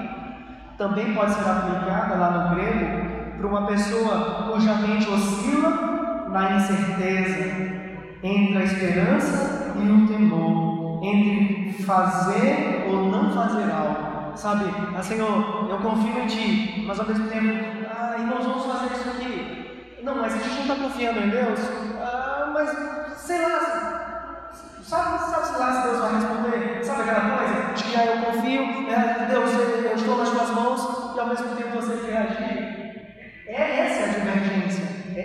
também 0.79 1.13
pode 1.13 1.33
ser 1.33 1.41
aplicada 1.41 2.15
lá 2.15 2.31
no 2.31 2.55
grego 2.55 3.37
para 3.37 3.47
uma 3.47 3.67
pessoa 3.67 4.49
cuja 4.49 4.75
mente 4.75 5.09
oscila 5.09 6.27
na 6.29 6.51
incerteza 6.53 7.79
entre 8.23 8.57
a 8.57 8.63
esperança 8.63 9.73
e 9.75 9.91
o 9.91 10.07
temor, 10.07 11.03
entre 11.03 11.83
fazer 11.83 12.85
ou 12.89 13.11
não 13.11 13.29
fazer 13.31 13.69
algo. 13.69 14.37
Sabe, 14.37 14.73
ah, 14.97 15.03
Senhor, 15.03 15.67
eu 15.69 15.77
confio 15.79 16.17
em 16.17 16.27
Ti, 16.27 16.85
mas 16.87 16.97
ao 16.97 17.05
mesmo 17.05 17.27
tempo, 17.27 17.87
ah, 17.89 18.15
e 18.17 18.23
nós 18.23 18.45
vamos 18.45 18.65
fazer 18.65 18.93
isso 18.95 19.09
aqui. 19.09 19.99
Não, 20.01 20.15
mas 20.15 20.33
a 20.33 20.37
gente 20.37 20.55
não 20.55 20.61
está 20.61 20.75
confiando 20.75 21.19
em 21.19 21.29
Deus, 21.29 21.59
ah, 22.01 22.51
mas 22.53 23.17
sei 23.17 23.41
lá, 23.41 24.51
sabe, 24.81 25.19
sabe 25.19 25.59
lá 25.59 25.73
se 25.73 25.87
Deus 25.87 25.99
vai 25.99 26.15
responder? 26.15 26.85
Sabe 26.85 27.01
aquela 27.01 27.37
coisa? 27.37 27.73
De 27.73 27.83
que 27.83 27.95
ah, 27.97 28.05
eu 28.05 28.25
confio, 28.25 28.61
é, 28.89 29.25
Deus, 29.29 29.58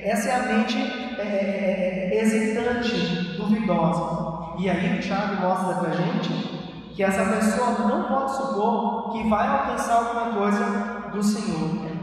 essa 0.04 0.28
é 0.28 0.34
a 0.34 0.42
mente 0.42 0.76
é, 1.18 1.22
é, 1.22 2.10
é, 2.12 2.20
hesitante, 2.20 3.36
duvidosa. 3.38 4.54
E 4.58 4.68
aí 4.68 4.98
o 4.98 5.00
Tiago 5.00 5.40
mostra 5.40 5.76
para 5.76 5.96
gente 5.96 6.30
que 6.94 7.02
essa 7.02 7.24
pessoa 7.24 7.88
não 7.88 8.04
pode 8.04 8.36
supor 8.36 9.12
que 9.12 9.28
vai 9.30 9.48
alcançar 9.48 9.94
alguma 9.94 10.34
coisa 10.34 11.10
do 11.10 11.22
Senhor. 11.22 11.94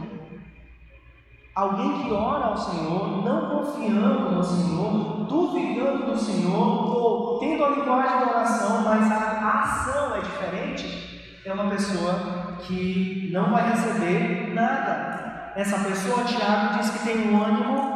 Alguém 1.54 2.02
que 2.02 2.12
ora 2.12 2.46
ao 2.46 2.56
Senhor, 2.56 3.24
não 3.24 3.50
confiando 3.50 4.32
no 4.32 4.42
Senhor, 4.42 5.24
duvidando 5.28 6.06
do 6.06 6.18
Senhor, 6.18 6.96
ou 6.96 7.38
tendo 7.38 7.64
a 7.64 7.68
linguagem 7.68 8.18
da 8.18 8.30
oração, 8.30 8.82
mas 8.82 9.12
a 9.12 9.60
ação 9.60 10.16
é 10.16 10.20
diferente, 10.20 11.40
é 11.44 11.52
uma 11.52 11.70
pessoa 11.70 12.56
que 12.62 13.30
não 13.32 13.50
vai 13.50 13.70
receber 13.70 14.52
nada. 14.54 15.52
Essa 15.54 15.78
pessoa, 15.80 16.24
Tiago 16.24 16.78
diz 16.78 16.90
que 16.90 17.04
tem 17.04 17.30
um 17.30 17.42
ânimo 17.42 17.91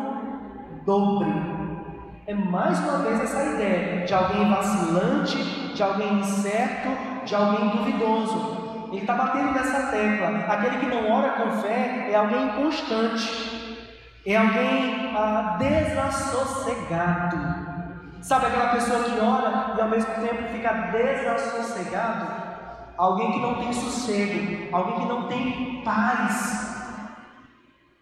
dobre. 0.86 1.30
É 2.26 2.34
mais 2.34 2.78
uma 2.78 2.98
vez 2.98 3.20
essa 3.20 3.44
ideia 3.44 4.06
de 4.06 4.14
alguém 4.14 4.48
vacilante, 4.48 5.36
de 5.74 5.82
alguém 5.82 6.20
incerto, 6.20 6.88
de 7.24 7.34
alguém 7.34 7.68
duvidoso. 7.70 8.88
Ele 8.90 9.00
está 9.00 9.14
batendo 9.14 9.52
nessa 9.52 9.88
tecla. 9.90 10.28
Aquele 10.48 10.78
que 10.78 10.86
não 10.86 11.10
ora 11.12 11.30
com 11.30 11.50
fé 11.60 12.08
é 12.10 12.14
alguém 12.14 12.46
inconstante, 12.46 13.82
é 14.24 14.36
alguém 14.36 15.12
ah, 15.14 15.56
desassossegado. 15.58 17.36
Sabe 18.22 18.46
aquela 18.46 18.68
pessoa 18.70 19.02
que 19.04 19.20
ora 19.20 19.74
e 19.76 19.80
ao 19.80 19.88
mesmo 19.88 20.14
tempo 20.14 20.48
fica 20.52 20.72
desassossegado? 20.92 22.46
Alguém 22.96 23.32
que 23.32 23.40
não 23.40 23.56
tem 23.56 23.72
sossego, 23.72 24.74
alguém 24.74 25.00
que 25.00 25.06
não 25.06 25.28
tem 25.28 25.82
paz, 25.84 27.04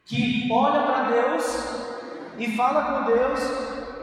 que 0.04 0.48
olha 0.52 0.82
para 0.82 1.10
Deus 1.10 1.93
e 2.38 2.56
fala 2.56 2.82
com 2.82 3.06
Deus 3.06 3.40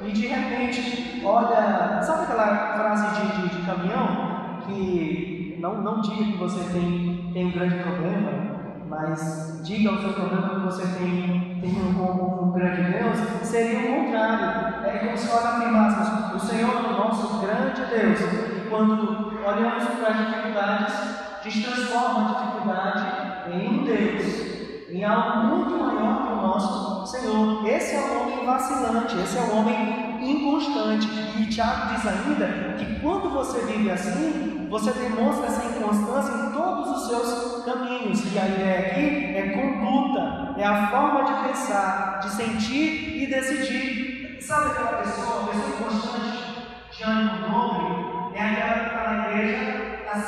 e 0.04 0.12
de 0.12 0.28
repente 0.28 1.22
olha, 1.24 2.02
sabe 2.02 2.24
aquela 2.24 2.74
frase 2.74 3.22
de, 3.22 3.42
de, 3.42 3.58
de 3.58 3.66
caminhão 3.66 4.62
que 4.66 5.58
não, 5.60 5.82
não 5.82 6.02
diga 6.02 6.26
que 6.26 6.38
você 6.38 6.60
tem, 6.74 7.30
tem 7.34 7.46
um 7.46 7.52
grande 7.52 7.84
problema, 7.84 8.52
mas 8.90 9.62
diga 9.64 9.92
o 9.92 10.02
seu 10.02 10.14
problema 10.14 10.50
que 10.50 10.66
você 10.66 10.84
tem, 10.98 11.60
tem 11.62 11.70
um, 11.70 12.44
um 12.44 12.52
grande 12.52 12.92
Deus, 12.92 13.18
seria 13.44 13.80
o 13.80 14.06
contrário. 14.06 14.86
É 14.86 14.98
como 15.00 15.18
se 15.18 15.28
nós 15.28 15.46
afirmássemos: 15.46 16.44
o 16.44 16.46
Senhor 16.48 16.76
é 16.76 16.88
o 16.88 16.98
nosso 16.98 17.40
grande 17.40 17.82
Deus. 17.86 18.20
E 18.20 18.70
quando 18.70 19.40
olhamos 19.46 19.84
para 19.86 20.10
as 20.10 20.18
dificuldades, 20.18 20.96
a 21.40 21.44
gente 21.44 21.64
transforma 21.64 22.22
a 22.22 22.34
dificuldade 22.34 23.54
em 23.54 23.68
um 23.68 23.84
Deus, 23.84 24.51
em 24.92 25.04
algo 25.04 25.48
muito 25.48 25.72
maior 25.72 26.28
que 26.28 26.34
o 26.34 26.36
nosso 26.36 27.08
Senhor. 27.08 27.66
Esse 27.68 27.96
é 27.96 28.00
o 28.00 28.22
homem 28.22 28.46
vacilante, 28.46 29.18
esse 29.18 29.38
é 29.38 29.42
o 29.42 29.58
homem 29.58 30.20
inconstante. 30.22 31.08
E 31.40 31.46
Tiago 31.48 31.94
diz 31.94 32.06
ainda 32.06 32.76
que 32.78 33.00
quando 33.00 33.30
você 33.30 33.62
vive 33.66 33.90
assim, 33.90 34.68
você 34.70 34.92
demonstra 34.92 35.48
essa 35.48 35.66
inconstância 35.66 36.34
em 36.34 36.52
todos 36.52 36.90
os 36.90 37.08
seus 37.08 37.66
caminhos. 37.66 38.34
E 38.34 38.40
a 38.40 38.48
ideia 38.48 38.80
aqui 38.80 39.36
é 39.36 39.50
conduta, 39.50 40.56
é 40.58 40.66
a 40.66 40.88
forma 40.88 41.24
de 41.24 41.48
pensar, 41.48 42.20
de 42.20 42.30
sentir 42.30 43.24
e 43.24 43.28
decidir. 43.28 44.38
Sabe 44.42 44.72
aquela 44.72 44.98
pessoa, 45.04 45.44
a 45.44 45.48
pessoa 45.48 45.70
inconstante, 45.70 46.68
de 46.92 47.04
ânimo 47.04 47.48
nobre, 47.48 48.36
é 48.36 48.42
aquela 48.42 48.74
que 48.74 48.86
está 48.86 49.12
na 49.12 49.30
igreja, 49.30 49.98
está 50.02 50.20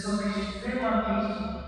seguinte, 0.00 0.20
pessoa 0.20 0.24
extremamente 0.24 1.60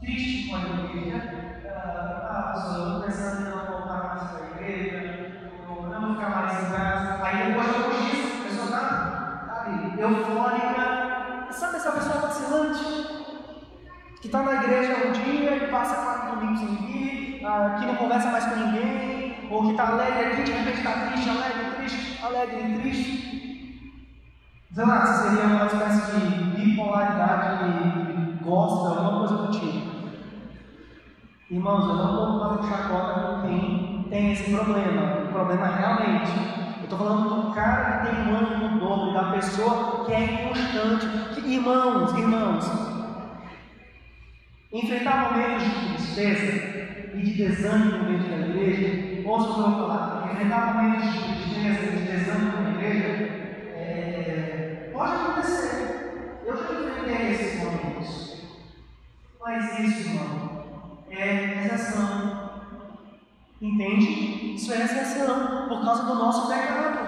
triste 0.00 0.48
com 0.48 0.56
a 0.56 0.60
igreja. 0.60 1.22
Ah, 1.66 2.52
pastor, 2.54 2.78
eu 2.78 2.86
estou 2.86 3.02
pensando 3.02 3.40
em 3.40 3.50
não 3.50 3.66
voltar 3.66 4.08
mais 4.08 4.30
para 4.30 4.46
a 4.46 4.50
igreja, 4.50 5.50
ou 5.68 5.88
não 5.88 6.14
ficar 6.14 6.30
mais 6.30 6.62
em 6.62 6.70
casa. 6.70 7.24
Aí 7.24 7.48
depois 7.48 7.66
de 7.66 8.10
disso, 8.10 8.36
a 8.38 8.44
pessoa 8.44 8.66
está, 8.66 9.44
sabe, 9.46 10.00
eufórica. 10.00 11.50
Sabe 11.50 11.76
essa 11.76 11.92
pessoa 11.92 12.20
vacilante? 12.20 13.20
Que 14.20 14.26
está 14.26 14.42
na 14.42 14.62
igreja 14.62 15.08
um 15.08 15.12
dia 15.12 15.56
e 15.56 15.70
passa 15.70 15.96
quatro 15.96 16.36
domingos 16.36 16.60
sem 16.60 16.76
vir, 16.86 17.44
ah, 17.44 17.76
que 17.78 17.86
não 17.86 17.96
conversa 17.96 18.30
mais 18.30 18.44
com 18.44 18.56
ninguém, 18.56 19.48
ou 19.50 19.62
que 19.64 19.70
está 19.70 19.88
alegre 19.88 20.32
aqui, 20.32 20.42
de 20.44 20.52
repente 20.52 20.78
está 20.78 20.92
triste, 20.92 21.28
alegre, 21.28 21.76
triste, 21.76 22.24
alegre, 22.24 22.78
triste. 22.80 23.39
Sei 24.72 24.84
lá, 24.84 25.04
seria 25.04 25.46
uma 25.46 25.66
espécie 25.66 26.20
de 26.20 26.44
bipolaridade 26.44 27.72
de 27.72 28.44
gosta, 28.44 29.00
alguma 29.00 29.26
coisa 29.26 29.46
do 29.46 29.50
tipo. 29.50 29.90
Irmãos, 31.50 31.88
eu 31.88 31.96
não 31.96 32.10
estou 32.10 32.38
fazendo 32.38 32.68
chacota 32.68 33.20
com 33.20 33.48
quem 33.48 34.06
tem 34.08 34.32
esse 34.32 34.54
problema. 34.54 35.24
O 35.24 35.32
problema 35.32 35.66
realmente. 35.66 36.30
Eu 36.78 36.84
estou 36.84 36.98
falando 36.98 37.46
do 37.46 37.52
cara 37.52 37.98
que 37.98 38.06
tem 38.06 38.32
um 38.32 38.36
ânimo 38.36 38.78
dobro, 38.78 39.12
da 39.12 39.32
pessoa 39.32 40.04
que 40.04 40.12
é 40.12 40.24
inconstante. 40.24 41.06
Que, 41.34 41.54
irmãos, 41.54 42.12
irmãos, 42.16 42.70
enfrentar 44.72 45.32
momentos 45.32 45.64
de 45.64 45.94
tristeza 45.94 47.10
e 47.12 47.22
de 47.22 47.32
desânimo 47.32 48.04
dentro 48.04 48.28
da 48.28 48.46
igreja, 48.46 49.28
ouça 49.28 49.48
o 49.48 49.54
que 49.54 49.80
falar, 49.80 50.30
enfrentar 50.32 50.74
momentos 50.74 51.12
de 51.12 51.18
tristeza 51.18 51.86
e 51.86 51.96
de 51.96 52.12
desânimo 52.12 52.62
na 52.62 52.70
igreja, 52.70 53.06
é, 53.06 53.39
pode 55.00 55.14
acontecer. 55.14 56.42
Eu 56.44 56.54
já 56.54 56.72
enfrentei 56.74 57.32
esses 57.32 57.64
momentos. 57.64 58.36
Mas 59.40 59.78
isso, 59.78 60.10
irmão, 60.10 60.64
é 61.08 61.64
exceção. 61.64 62.50
Entende? 63.62 64.54
Isso 64.54 64.72
é 64.74 64.82
exceção 64.82 65.68
por 65.68 65.82
causa 65.82 66.04
do 66.04 66.14
nosso 66.16 66.48
pecado. 66.48 67.00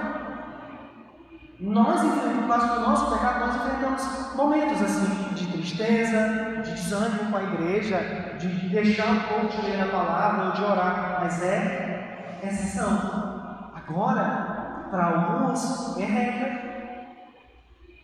Nós, 1.60 2.00
por 2.00 2.48
causa 2.48 2.66
do 2.74 2.80
nosso 2.80 3.10
pecado, 3.12 3.40
nós 3.40 3.56
enfrentamos 3.56 4.34
momentos 4.34 4.82
assim 4.82 5.34
de 5.34 5.52
tristeza, 5.52 6.62
de 6.62 6.72
desânimo 6.72 7.30
com 7.30 7.36
a 7.36 7.42
igreja, 7.42 8.36
de 8.38 8.48
deixar 8.70 9.12
um 9.12 9.20
pouco 9.20 9.48
de 9.48 9.70
ler 9.70 9.82
a 9.82 9.86
palavra 9.86 10.46
ou 10.46 10.52
de 10.52 10.62
orar, 10.62 11.18
mas 11.20 11.42
é 11.42 12.40
exceção. 12.42 13.70
Agora, 13.74 14.86
para 14.90 15.04
alguns, 15.04 15.96
é 15.98 16.04
regra. 16.04 16.71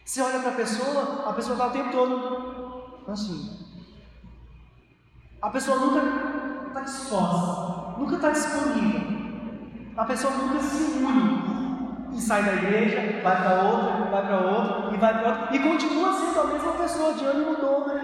Você 0.09 0.23
olha 0.23 0.39
para 0.39 0.53
a 0.53 0.55
pessoa, 0.55 1.29
a 1.29 1.33
pessoa 1.35 1.53
está 1.53 1.67
o 1.67 1.71
tempo 1.71 1.93
todo. 1.93 3.03
Assim, 3.07 3.59
a 5.43 5.51
pessoa 5.51 5.77
nunca 5.77 6.69
está 6.69 6.81
disposta, 6.81 7.99
nunca 7.99 8.15
está 8.15 8.31
disponível. 8.31 9.03
A 9.99 10.05
pessoa 10.07 10.33
nunca 10.33 10.61
se 10.61 11.05
une 11.05 12.17
e 12.17 12.21
sai 12.23 12.43
da 12.43 12.55
igreja, 12.55 13.21
vai 13.23 13.37
para 13.37 13.63
outra, 13.65 14.11
vai 14.11 14.27
para 14.27 14.39
outra 14.39 14.95
e 14.95 14.97
vai 14.97 15.13
para 15.13 15.29
outra. 15.29 15.55
E 15.55 15.59
continua 15.59 16.15
sendo 16.15 16.41
a 16.41 16.47
mesma 16.47 16.73
pessoa 16.73 17.13
de 17.13 17.25
ânimo 17.27 17.57
dobre, 17.57 18.01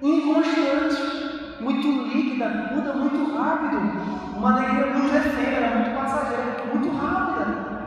inconstante, 0.00 1.60
muito 1.60 1.88
líquida, 2.14 2.48
muda 2.48 2.92
muito 2.92 3.36
rápido, 3.36 3.76
uma 4.36 4.52
alegria 4.52 4.86
muito 4.86 5.16
efêmera, 5.16 5.78
muito 5.78 5.96
passageira, 5.96 6.64
muito 6.72 6.96
rápida. 6.96 7.78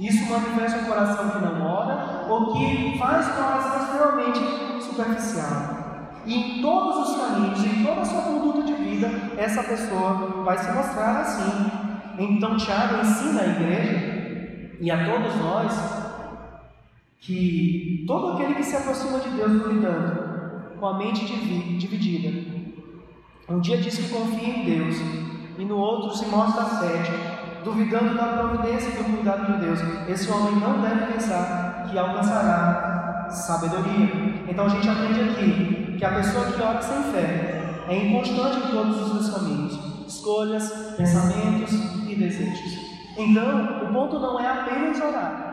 Isso 0.00 0.30
manifesta 0.30 0.78
um 0.78 0.84
coração 0.84 1.28
que 1.28 1.38
não 1.44 1.62
ora 1.62 2.24
ou 2.26 2.54
que 2.54 2.98
faz 2.98 3.26
uma 3.28 3.48
oração 3.48 3.82
extremamente 3.82 4.82
superficial. 4.82 5.80
E 6.24 6.34
em 6.34 6.62
todos 6.62 7.08
os 7.08 7.16
caminhos, 7.16 7.64
em 7.64 7.84
toda 7.84 8.00
a 8.00 8.04
sua 8.04 8.22
conduta 8.22 8.62
de 8.62 8.72
vida, 8.72 9.10
essa 9.36 9.62
pessoa 9.62 10.42
vai 10.42 10.56
se 10.56 10.72
mostrar 10.72 11.20
assim. 11.20 11.70
Então, 12.18 12.56
Tiago 12.56 13.02
ensina 13.02 13.42
a 13.42 13.46
igreja 13.46 14.76
e 14.80 14.90
a 14.90 15.04
todos 15.04 15.36
nós 15.36 16.00
que 17.18 18.04
todo 18.06 18.32
aquele 18.32 18.54
que 18.54 18.64
se 18.64 18.76
aproxima 18.76 19.20
de 19.20 19.28
Deus 19.28 19.52
duvidando, 19.52 20.30
com 20.78 20.86
a 20.86 20.96
mente 20.96 21.26
dividida, 21.26 22.60
um 23.48 23.60
dia 23.60 23.76
diz 23.76 23.98
que 23.98 24.08
confia 24.08 24.48
em 24.48 24.64
Deus 24.64 24.96
e 25.58 25.64
no 25.64 25.76
outro 25.76 26.16
se 26.16 26.24
mostra 26.26 26.64
cético, 26.64 27.29
duvidando 27.64 28.14
da 28.14 28.24
providência 28.28 28.90
e 28.90 29.02
do 29.02 29.04
cuidado 29.04 29.52
de 29.52 29.64
Deus. 29.64 29.80
Esse 30.08 30.30
homem 30.30 30.56
não 30.56 30.80
deve 30.80 31.12
pensar 31.12 31.86
que 31.90 31.98
alcançará 31.98 33.28
sabedoria. 33.30 34.44
Então 34.48 34.66
a 34.66 34.68
gente 34.68 34.88
aprende 34.88 35.20
aqui 35.20 35.96
que 35.98 36.04
a 36.04 36.14
pessoa 36.14 36.46
que 36.46 36.62
ora 36.62 36.82
sem 36.82 37.02
fé 37.12 37.84
é 37.88 38.06
inconstante 38.06 38.58
em 38.58 38.70
todos 38.70 39.00
os 39.00 39.10
seus 39.10 39.34
caminhos, 39.34 40.06
escolhas, 40.06 40.94
pensamentos 40.96 41.72
e 42.08 42.14
desejos. 42.14 42.90
Então, 43.16 43.84
o 43.84 43.92
ponto 43.92 44.18
não 44.18 44.40
é 44.40 44.46
apenas 44.46 45.00
orar. 45.00 45.50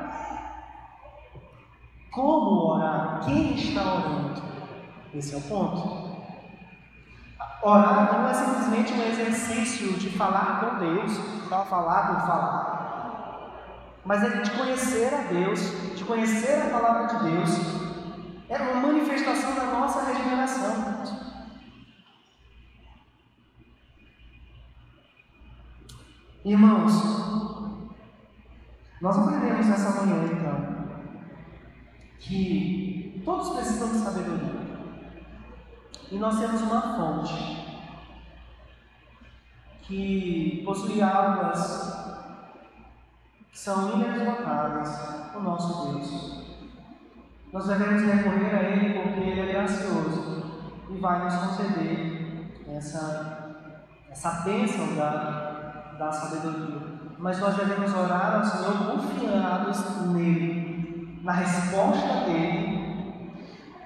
Como 2.12 2.76
orar? 2.76 3.22
Quem 3.26 3.56
está 3.56 3.82
orando? 3.82 4.42
Esse 5.14 5.36
é 5.36 5.38
o 5.38 5.42
ponto. 5.42 6.07
Orar 7.62 8.14
não 8.14 8.30
é 8.30 8.34
simplesmente 8.34 8.94
um 8.94 9.04
exercício 9.04 9.94
de 9.94 10.10
falar 10.18 10.60
com 10.60 10.80
Deus, 10.80 11.12
só 11.50 11.66
falar 11.66 12.08
por 12.08 12.28
falar. 12.28 12.78
Mas 14.06 14.24
é 14.24 14.42
de 14.42 14.52
conhecer 14.52 15.14
a 15.14 15.22
Deus, 15.34 15.60
de 15.96 16.04
conhecer 16.04 16.62
a 16.62 16.70
palavra 16.70 17.08
de 17.08 17.32
Deus 17.32 17.88
é 18.50 18.58
uma 18.58 18.76
manifestação 18.76 19.56
da 19.56 19.66
nossa 19.66 20.06
regeneração. 20.06 21.04
Irmãos, 26.46 26.94
nós 29.02 29.18
aprendemos 29.18 29.68
nessa 29.68 30.02
manhã 30.02 30.30
então 30.32 30.78
que 32.20 33.22
todos 33.26 33.50
precisam 33.50 33.90
de 33.90 33.98
sabedoria. 33.98 34.57
E 36.10 36.18
nós 36.18 36.40
temos 36.40 36.62
uma 36.62 36.82
fonte 36.82 37.58
que 39.82 40.64
possui 40.66 41.02
águas 41.02 41.98
que 43.52 43.58
são 43.58 43.94
inesgotáveis, 43.94 44.90
o 45.36 45.40
nosso 45.40 45.92
Deus. 45.92 46.38
Nós 47.52 47.68
devemos 47.68 48.04
recorrer 48.04 48.56
a 48.56 48.64
Ele 48.64 49.02
porque 49.02 49.20
Ele 49.20 49.42
é 49.42 49.54
gracioso 49.54 50.44
e 50.90 50.98
vai 50.98 51.26
nos 51.26 51.36
conceder 51.36 52.54
essa, 52.70 53.66
essa 54.10 54.32
bênção 54.44 54.96
da, 54.96 55.96
da 55.98 56.12
sabedoria. 56.12 56.98
Mas 57.18 57.40
nós 57.40 57.56
devemos 57.56 57.94
orar 57.94 58.36
ao 58.36 58.46
Senhor 58.46 58.92
confiados 58.92 60.08
nele, 60.08 61.20
na 61.24 61.32
resposta 61.34 62.26
dele, 62.26 62.67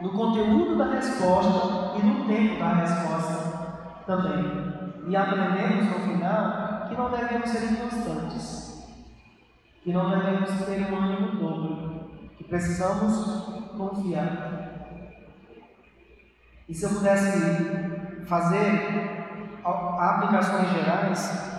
no 0.01 0.09
conteúdo 0.09 0.77
da 0.77 0.95
resposta 0.95 1.97
e 1.97 2.05
no 2.05 2.25
tempo 2.25 2.59
da 2.59 2.73
resposta 2.73 4.03
também. 4.05 4.71
E 5.07 5.15
aprendemos 5.15 5.85
no 5.85 5.99
final 5.99 6.87
que 6.87 6.95
não 6.95 7.09
devemos 7.09 7.49
ser 7.49 7.71
inconstantes, 7.71 8.87
que 9.83 9.93
não 9.93 10.09
devemos 10.09 10.49
ter 10.65 10.91
um 10.91 10.97
ânimo 10.97 11.35
dobro, 11.37 11.91
Precisamos 12.51 13.45
confiar. 13.77 14.91
E 16.67 16.73
se 16.73 16.83
eu 16.83 16.89
pudesse 16.89 18.25
fazer 18.27 19.25
aplicações 19.63 20.69
gerais, 20.69 21.51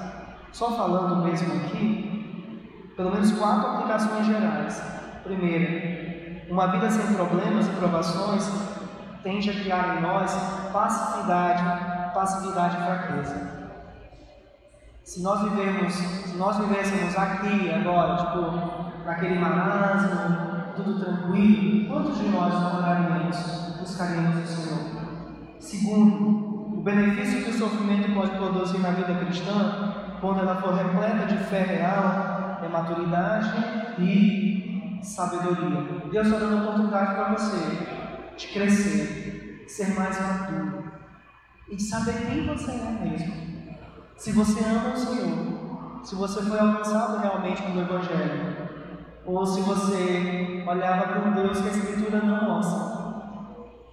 só 0.53 0.77
falando 0.77 1.25
mesmo 1.25 1.51
aqui, 1.55 2.93
pelo 2.95 3.11
menos 3.11 3.33
quatro 3.33 3.71
aplicações 3.71 4.27
gerais. 4.27 4.83
Primeiro, 5.25 6.02
uma 6.49 6.67
vida 6.69 6.91
sem 6.91 7.15
problemas 7.15 7.67
e 7.67 7.71
provações 7.71 8.51
tende 9.23 9.51
a 9.51 9.53
criar 9.53 9.97
em 9.97 10.03
nós 10.03 10.35
passividade, 10.73 12.13
passividade 12.13 12.77
e 12.77 12.85
fraqueza. 12.85 13.63
Se 15.05 15.23
nós 15.23 15.41
se 15.41 16.37
nós 16.37 16.57
vivêssemos 16.59 17.17
aqui 17.17 17.71
agora, 17.73 18.17
tipo, 18.17 19.05
naquele 19.05 19.39
marasmo, 19.39 20.75
tudo 20.77 21.01
tranquilo, 21.01 21.89
quantos 21.89 22.19
de 22.19 22.29
nós 22.29 22.55
oraríamos, 22.55 23.77
buscaríamos 23.81 24.37
o 24.39 24.47
Senhor? 24.47 25.03
Segundo, 25.59 26.79
o 26.79 26.83
benefício 26.83 27.45
que 27.45 27.51
o 27.51 27.59
sofrimento 27.59 28.13
pode 28.15 28.31
produzir 28.31 28.79
na 28.79 28.91
vida 28.91 29.15
cristã, 29.15 29.95
quando 30.21 30.41
ela 30.41 30.57
for 30.57 30.75
repleta 30.75 31.27
de 31.27 31.37
fé 31.45 31.63
real, 31.63 32.61
é 32.63 32.69
maturidade 32.69 33.53
e 33.99 34.62
sabedoria. 35.03 36.09
Deus 36.11 36.27
está 36.27 36.39
dando 36.39 36.63
oportunidade 36.63 37.15
para 37.15 37.35
você 37.35 38.03
de 38.37 38.47
crescer, 38.49 39.65
ser 39.69 39.95
mais 39.95 40.21
maduro 40.21 40.85
e 41.69 41.77
de 41.77 41.83
saber 41.83 42.15
quem 42.27 42.47
você 42.47 42.71
é 42.71 42.99
mesmo. 43.03 43.53
Se 44.17 44.33
você 44.33 44.65
ama 44.65 44.95
o 44.95 44.97
Senhor, 44.97 46.05
se 46.05 46.15
você 46.15 46.43
foi 46.43 46.59
alcançado 46.59 47.21
realmente 47.21 47.63
pelo 47.63 47.81
Evangelho, 47.81 48.71
ou 49.25 49.47
se 49.47 49.61
você 49.61 50.65
olhava 50.67 51.07
para 51.09 51.29
um 51.29 51.33
Deus 51.33 51.61
que 51.61 51.69
a 51.69 51.73
Escritura 51.73 52.21
não 52.23 52.45
mostra, 52.45 53.03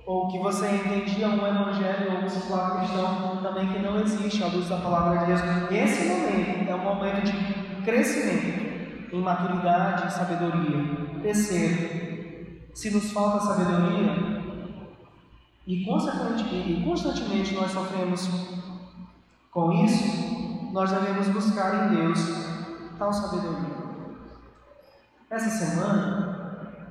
ou 0.06 0.28
que 0.28 0.40
você 0.40 0.68
entendia 0.68 1.30
um 1.30 1.46
Evangelho 1.46 2.12
ou 2.12 2.18
um 2.20 2.26
discipulado 2.26 2.80
cristão 2.80 3.42
também 3.42 3.68
que 3.68 3.80
não 3.80 4.00
existe 4.00 4.44
à 4.44 4.48
luz 4.48 4.68
da 4.68 4.78
palavra 4.78 5.20
de 5.20 5.26
Deus. 5.28 5.42
Esse 5.72 6.08
momento 6.08 6.70
é 6.70 6.76
um 6.76 6.84
momento 6.84 7.22
de 7.24 7.84
crescimento 7.84 8.69
em 9.12 9.22
maturidade 9.22 10.08
e 10.08 10.12
sabedoria. 10.12 11.22
Terceiro, 11.22 12.70
se 12.74 12.92
nos 12.92 13.12
falta 13.12 13.46
sabedoria, 13.46 14.40
e 15.68 15.86
constantemente, 15.86 16.84
constantemente 16.84 17.54
nós 17.54 17.72
sofremos 17.72 18.28
com 19.52 19.72
isso, 19.84 20.72
nós 20.72 20.92
devemos 20.92 21.28
buscar 21.28 21.92
em 21.92 21.96
Deus 21.96 22.20
tal 22.98 23.14
sabedoria. 23.14 23.80
Essa 25.30 25.50
semana, 25.50 26.84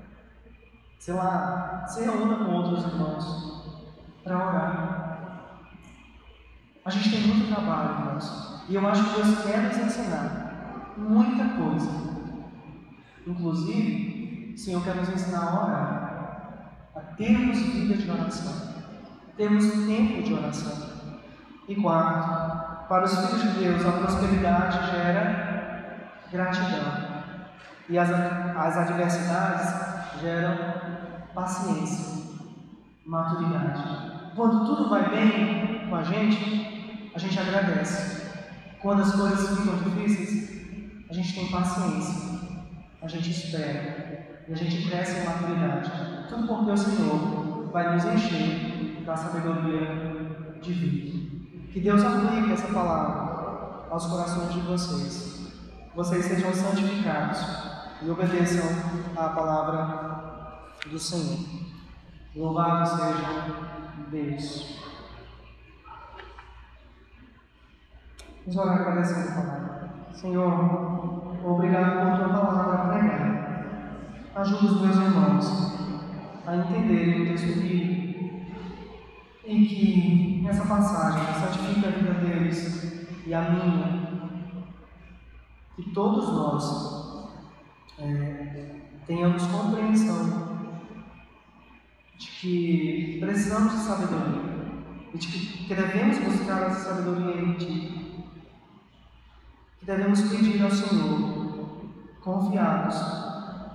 sei 0.99 1.15
lá, 1.15 1.85
se 1.89 2.05
reúna 2.05 2.45
com 2.45 2.53
outros 2.53 2.85
irmãos 2.85 3.83
para 4.23 4.37
orar. 4.37 4.99
A 6.85 6.91
gente 6.91 7.11
tem 7.11 7.27
muito 7.27 7.53
trabalho, 7.53 8.01
irmãos, 8.01 8.65
e 8.69 8.75
eu 8.75 8.87
acho 8.87 9.05
que 9.05 9.21
Deus 9.21 9.43
quer 9.43 9.63
nos 9.63 9.77
ensinar 9.77 10.95
muita 10.97 11.45
coisa. 11.57 12.08
Inclusive, 13.29 14.55
o 14.55 14.59
Senhor 14.59 14.83
quer 14.83 14.95
nos 14.97 15.11
ensinar 15.11 15.41
a 15.41 15.63
orar, 15.63 16.73
a 16.97 17.01
termos 17.15 17.59
vida 17.59 17.95
de 17.95 18.11
oração, 18.11 18.75
termos 19.37 19.65
tempo 19.87 20.23
de 20.23 20.33
oração. 20.33 20.89
E 21.69 21.75
quarto, 21.77 22.89
para 22.89 23.05
os 23.05 23.15
filhos 23.15 23.43
de 23.43 23.61
Deus, 23.61 23.85
a 23.85 23.93
prosperidade 23.93 24.91
gera 24.91 26.11
gratidão. 26.33 27.09
E 27.91 27.99
as, 27.99 28.11
as 28.11 28.77
adversidades 28.79 30.21
geram 30.23 30.57
paciência, 31.35 32.23
maturidade. 33.05 34.33
Quando 34.35 34.65
tudo 34.65 34.89
vai 34.89 35.11
bem 35.11 35.87
com 35.91 35.97
a 35.97 36.03
gente, 36.03 37.11
a 37.15 37.19
gente 37.19 37.39
agradece. 37.39 38.27
Quando 38.81 39.03
as 39.03 39.15
coisas 39.15 39.59
ficam 39.59 39.77
difíceis, 39.77 41.07
a 41.11 41.13
gente 41.13 41.35
tem 41.35 41.51
paciência, 41.51 42.48
a 43.01 43.07
gente 43.07 43.31
espera 43.31 44.43
e 44.49 44.53
a 44.53 44.57
gente 44.57 44.89
cresce 44.89 45.21
em 45.21 45.25
maturidade. 45.25 45.91
Tudo 46.29 46.47
porque 46.47 46.71
o 46.73 46.77
Senhor 46.77 47.71
vai 47.71 47.95
nos 47.95 48.05
encher 48.05 49.03
da 49.05 49.17
sabedoria 49.17 50.59
divina. 50.61 51.29
Que 51.73 51.81
Deus 51.81 52.03
aplique 52.03 52.53
essa 52.53 52.73
palavra 52.73 53.87
aos 53.91 54.07
corações 54.07 54.53
de 54.53 54.61
vocês. 54.61 55.53
Vocês 55.95 56.25
sejam 56.25 56.53
santificados 56.53 57.39
e 58.03 58.11
obedeçam 58.11 58.69
à 59.17 59.29
palavra 59.31 60.71
do 60.91 60.99
Senhor. 60.99 61.39
Louvado 62.35 62.87
seja 62.87 63.79
Deus. 64.11 64.79
Vamos 68.47 68.57
orar 68.57 68.81
agradecendo 68.81 69.29
a 69.29 69.33
palavra. 69.33 69.91
Senhor, 70.13 71.28
obrigado 71.45 72.19
por 72.19 72.19
tua 72.19 72.29
palavra 72.29 72.93
pregada. 72.93 73.39
Ajuda 74.35 74.65
os 74.67 74.81
meus 74.81 74.97
irmãos 74.97 75.79
a 76.47 76.57
entenderem 76.57 77.23
o 77.23 77.27
texto 77.27 77.61
bíblico 77.61 77.99
em 79.45 79.65
que 79.65 80.47
essa 80.49 80.65
passagem 80.67 81.35
santifica 81.35 81.89
a 81.89 81.91
vida 81.91 82.15
deles 82.15 83.09
e 83.27 83.35
a 83.35 83.51
minha, 83.51 84.29
que 85.77 85.91
todos 85.91 86.29
nós 86.29 87.31
é, 87.99 88.77
tenhamos 89.07 89.47
compreensão 89.47 90.49
de 92.19 92.27
que 92.27 93.19
precisamos 93.21 93.73
de 93.73 93.79
sabedoria 93.79 94.59
e 95.15 95.19
de 95.19 95.27
que 95.27 95.75
devemos 95.75 96.19
buscar 96.19 96.63
essa 96.65 96.95
sabedoria 96.95 97.43
em 97.43 97.53
Ti, 97.55 97.98
devemos 99.89 100.21
pedir 100.21 100.63
ao 100.63 100.71
Senhor, 100.71 101.57
confiados 102.23 102.95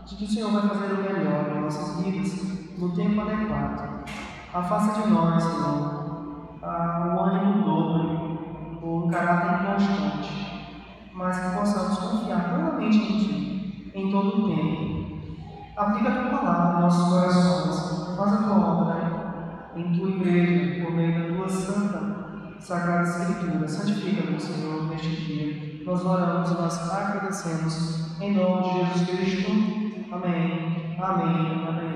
de 0.06 0.16
que 0.16 0.26
o 0.26 0.28
Senhor 0.28 0.52
vai 0.52 0.62
fazer 0.70 0.94
o 0.94 0.98
melhor 0.98 1.58
em 1.58 1.62
nossas 1.62 2.04
vidas 2.04 2.78
no 2.78 2.94
tempo 2.94 3.22
adequado. 3.22 4.06
Afasta 4.54 5.02
de 5.02 5.10
nós, 5.10 5.42
Senhor, 5.42 6.54
o 6.62 7.20
ânimo 7.20 7.64
dobre, 7.64 8.40
o 8.84 9.10
caráter 9.10 9.68
inconstante, 9.68 11.10
mas 11.16 11.40
que 11.40 11.58
possamos 11.58 11.98
confiar 11.98 12.44
plenamente 12.50 12.98
em 12.98 13.18
Ti 13.18 13.92
em 13.96 14.12
todo 14.12 14.28
o 14.28 14.56
tempo. 14.56 15.18
Aplica 15.76 16.10
a 16.10 16.30
tua 16.30 16.38
palavra 16.38 16.74
nos 16.74 16.82
nossos 16.82 17.10
corações. 17.10 18.16
Faz 18.16 18.34
a 18.34 18.38
tua 18.44 18.58
obra 18.60 19.74
em 19.76 19.98
tua 19.98 20.10
igreja, 20.10 20.84
por 20.84 20.94
meio 20.94 21.32
da 21.32 21.36
tua 21.36 21.50
santa 21.50 22.58
Sagrada 22.60 23.02
Escritura. 23.02 23.68
Santifica-nos, 23.68 24.44
Senhor, 24.44 24.90
neste 24.90 25.10
dia. 25.10 25.63
Nós 25.86 26.06
oramos 26.06 26.52
e 26.52 26.54
nós 26.54 26.92
agradecemos. 26.92 28.22
Em 28.22 28.34
nome 28.36 28.64
de 28.64 28.86
Jesus 28.86 29.10
Cristo. 29.10 29.52
Amém. 30.12 30.96
Amém. 30.98 31.68
Amém. 31.68 31.93